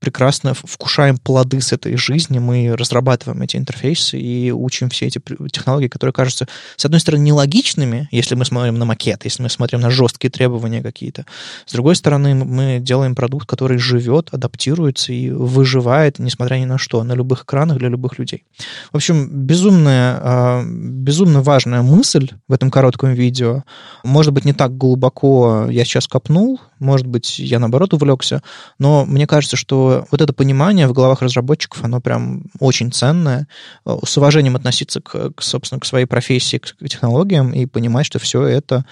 прекрасно 0.00 0.54
вкушаем 0.54 1.18
плоды 1.18 1.60
с 1.60 1.72
этой 1.72 1.96
жизни, 1.96 2.38
мы 2.38 2.74
разрабатываем 2.76 3.42
эти 3.42 3.56
интерфейсы 3.56 4.18
и 4.18 4.50
учим 4.50 4.90
все 4.90 5.06
эти 5.06 5.20
технологии, 5.50 5.88
которые 5.88 6.12
кажутся, 6.12 6.46
с 6.76 6.84
одной 6.84 7.00
стороны, 7.00 7.22
нелогичными, 7.22 8.08
если 8.10 8.34
мы 8.34 8.44
смотрим 8.44 8.78
на 8.78 8.84
макет, 8.84 9.24
если 9.24 9.42
мы 9.42 9.48
смотрим 9.48 9.80
на 9.80 9.90
жесткие 9.90 10.30
требования 10.30 10.82
какие-то. 10.82 11.26
С 11.66 11.72
другой 11.72 11.96
стороны, 11.96 12.34
мы 12.34 12.78
делаем 12.80 13.14
продукт, 13.14 13.48
который 13.48 13.78
живет, 13.78 14.28
адаптируется 14.32 15.12
и 15.12 15.30
выживает, 15.30 16.18
несмотря 16.18 16.56
ни 16.56 16.64
на 16.64 16.78
что, 16.78 17.02
на 17.02 17.12
любых 17.12 17.42
экранах 17.42 17.78
для 17.78 17.88
любых 17.88 18.18
людей. 18.18 18.44
В 18.92 18.96
общем, 18.96 19.28
безумная, 19.28 20.18
а, 20.20 20.64
безумно 20.64 21.42
важная 21.42 21.82
мысль 21.82 22.30
в 22.46 22.52
этом 22.52 22.70
коротком 22.70 23.12
видео. 23.12 23.64
Может 24.04 24.32
быть, 24.32 24.44
не 24.44 24.52
так 24.52 24.76
глубоко 24.76 25.66
я 25.70 25.84
сейчас 25.84 26.06
копнул, 26.06 26.60
может 26.78 27.06
быть, 27.06 27.38
я, 27.38 27.58
наоборот, 27.58 27.92
увлекся, 27.94 28.42
но 28.78 29.04
мне 29.04 29.26
кажется, 29.26 29.56
что 29.56 29.87
вот 30.10 30.20
это 30.20 30.32
понимание 30.32 30.86
в 30.86 30.92
головах 30.92 31.22
разработчиков, 31.22 31.84
оно 31.84 32.00
прям 32.00 32.44
очень 32.60 32.92
ценное. 32.92 33.48
Э, 33.84 33.96
с 34.04 34.16
уважением 34.16 34.56
относиться, 34.56 35.00
к, 35.00 35.32
собственно, 35.40 35.80
к 35.80 35.86
своей 35.86 36.06
профессии, 36.06 36.58
к 36.58 36.76
технологиям 36.88 37.52
и 37.52 37.66
понимать, 37.66 38.06
что 38.06 38.18
все 38.18 38.44
это 38.44 38.84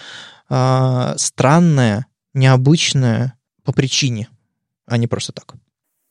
э, 0.48 1.14
странное, 1.16 2.06
необычное 2.34 3.34
по 3.64 3.72
причине, 3.72 4.28
а 4.86 4.96
не 4.96 5.06
просто 5.06 5.32
так. 5.32 5.54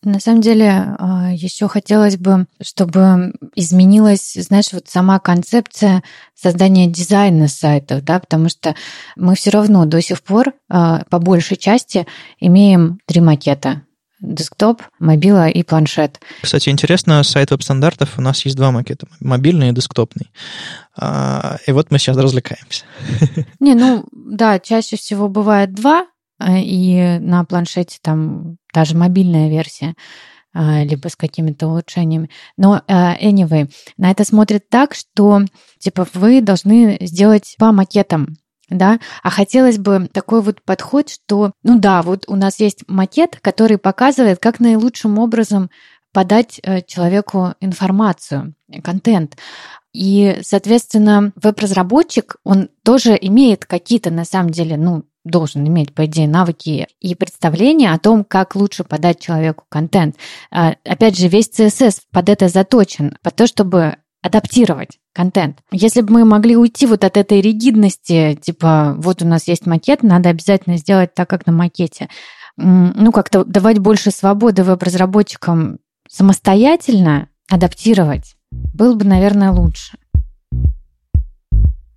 На 0.05 0.19
самом 0.19 0.41
деле, 0.41 0.95
а, 0.99 1.31
еще 1.33 1.67
хотелось 1.67 2.15
бы, 2.15 2.45
чтобы 2.61 3.33
изменилась, 3.55 4.33
знаешь, 4.35 4.71
вот 4.71 4.87
сама 4.87 5.19
концепция 5.19 6.03
создания 6.35 6.85
дизайна 6.85 7.47
сайтов, 7.47 8.03
да, 8.03 8.19
потому 8.19 8.49
что 8.49 8.75
мы 9.15 9.35
все 9.35 9.49
равно 9.49 9.85
до 9.85 9.99
сих 10.03 10.21
пор 10.21 10.53
а, 10.69 11.03
по 11.09 11.17
большей 11.17 11.57
части 11.57 12.05
имеем 12.39 12.99
три 13.07 13.19
макета 13.19 13.81
десктоп, 14.19 14.81
мобила 14.99 15.47
и 15.47 15.63
планшет. 15.63 16.19
Кстати, 16.41 16.69
интересно, 16.69 17.23
сайт 17.23 17.51
веб-стандартов 17.51 18.17
у 18.17 18.21
нас 18.21 18.45
есть 18.45 18.55
два 18.55 18.71
макета, 18.71 19.07
мобильный 19.19 19.69
и 19.69 19.73
десктопный. 19.73 20.31
А, 20.97 21.57
и 21.65 21.71
вот 21.71 21.91
мы 21.91 21.99
сейчас 21.99 22.17
развлекаемся. 22.17 22.85
Не, 23.59 23.73
ну 23.75 24.05
да, 24.11 24.59
чаще 24.59 24.95
всего 24.95 25.27
бывает 25.27 25.73
два, 25.73 26.07
а, 26.39 26.57
и 26.57 27.19
на 27.19 27.43
планшете 27.45 27.97
там 28.01 28.57
даже 28.73 28.95
мобильная 28.95 29.49
версия 29.49 29.95
а, 30.53 30.83
либо 30.83 31.09
с 31.09 31.15
какими-то 31.15 31.67
улучшениями. 31.67 32.29
Но 32.57 32.81
anyway, 32.87 33.71
на 33.97 34.11
это 34.11 34.23
смотрят 34.23 34.69
так, 34.69 34.95
что 34.95 35.41
типа 35.79 36.07
вы 36.13 36.41
должны 36.41 36.97
сделать 37.01 37.55
по 37.59 37.71
макетам 37.71 38.37
да, 38.69 38.99
а 39.23 39.29
хотелось 39.29 39.77
бы 39.77 40.09
такой 40.11 40.41
вот 40.41 40.61
подход, 40.61 41.09
что, 41.09 41.51
ну 41.63 41.79
да, 41.79 42.01
вот 42.01 42.25
у 42.27 42.35
нас 42.35 42.59
есть 42.59 42.83
макет, 42.87 43.39
который 43.41 43.77
показывает, 43.77 44.39
как 44.39 44.59
наилучшим 44.59 45.19
образом 45.19 45.69
подать 46.11 46.59
э, 46.63 46.81
человеку 46.81 47.55
информацию, 47.59 48.55
контент. 48.83 49.37
И, 49.93 50.39
соответственно, 50.41 51.33
веб-разработчик, 51.35 52.37
он 52.43 52.69
тоже 52.83 53.17
имеет 53.19 53.65
какие-то, 53.65 54.11
на 54.11 54.25
самом 54.25 54.49
деле, 54.49 54.77
ну, 54.77 55.03
должен 55.25 55.67
иметь, 55.67 55.93
по 55.93 56.05
идее, 56.05 56.27
навыки 56.27 56.87
и 57.01 57.15
представление 57.15 57.91
о 57.91 57.99
том, 57.99 58.23
как 58.23 58.55
лучше 58.55 58.83
подать 58.83 59.19
человеку 59.19 59.65
контент. 59.69 60.15
А, 60.51 60.75
опять 60.85 61.17
же, 61.17 61.27
весь 61.27 61.49
CSS 61.49 62.01
под 62.11 62.29
это 62.29 62.47
заточен, 62.47 63.17
под 63.21 63.35
то, 63.35 63.47
чтобы 63.47 63.97
адаптировать 64.25 64.97
контент. 65.13 65.59
Если 65.71 66.01
бы 66.01 66.13
мы 66.13 66.25
могли 66.25 66.57
уйти 66.57 66.87
вот 66.87 67.03
от 67.03 67.15
этой 67.15 67.41
ригидности, 67.41 68.37
типа, 68.41 68.95
вот 68.97 69.21
у 69.21 69.27
нас 69.27 69.47
есть 69.47 69.67
макет, 69.67 70.01
надо 70.01 70.29
обязательно 70.29 70.77
сделать 70.77 71.13
так, 71.13 71.29
как 71.29 71.45
на 71.45 71.53
макете, 71.53 72.09
ну, 72.57 73.11
как-то 73.11 73.45
давать 73.45 73.77
больше 73.79 74.09
свободы 74.09 74.63
веб-разработчикам 74.63 75.77
самостоятельно 76.09 77.29
адаптировать, 77.49 78.35
было 78.51 78.95
бы, 78.95 79.05
наверное, 79.05 79.51
лучше. 79.51 79.97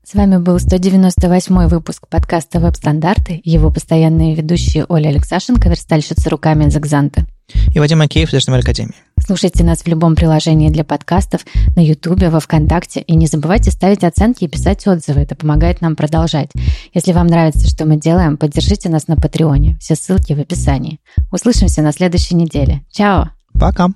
С 0.04 0.14
вами 0.14 0.38
был 0.38 0.58
198 0.58 1.66
выпуск 1.66 2.08
подкаста 2.08 2.60
«Веб-стандарты», 2.60 3.40
его 3.44 3.70
постоянные 3.70 4.34
ведущие 4.34 4.84
Оля 4.88 5.08
Алексашенко, 5.08 5.68
верстальщица 5.68 6.28
руками 6.30 6.64
из 6.64 6.76
«Экзанта». 6.76 7.26
И 7.74 7.78
Вадим 7.78 8.00
Акеев 8.00 8.32
из 8.32 8.48
Академии. 8.48 8.94
Слушайте 9.28 9.62
нас 9.62 9.82
в 9.82 9.86
любом 9.86 10.14
приложении 10.14 10.70
для 10.70 10.84
подкастов, 10.84 11.42
на 11.76 11.84
Ютубе, 11.84 12.30
во 12.30 12.40
Вконтакте. 12.40 13.02
И 13.02 13.14
не 13.14 13.26
забывайте 13.26 13.70
ставить 13.70 14.02
оценки 14.02 14.44
и 14.44 14.48
писать 14.48 14.86
отзывы. 14.86 15.20
Это 15.20 15.36
помогает 15.36 15.82
нам 15.82 15.96
продолжать. 15.96 16.50
Если 16.94 17.12
вам 17.12 17.26
нравится, 17.26 17.68
что 17.68 17.84
мы 17.84 17.98
делаем, 17.98 18.38
поддержите 18.38 18.88
нас 18.88 19.06
на 19.06 19.16
Патреоне. 19.16 19.76
Все 19.82 19.96
ссылки 19.96 20.32
в 20.32 20.40
описании. 20.40 20.98
Услышимся 21.30 21.82
на 21.82 21.92
следующей 21.92 22.36
неделе. 22.36 22.80
Чао! 22.90 23.28
Пока! 23.52 23.90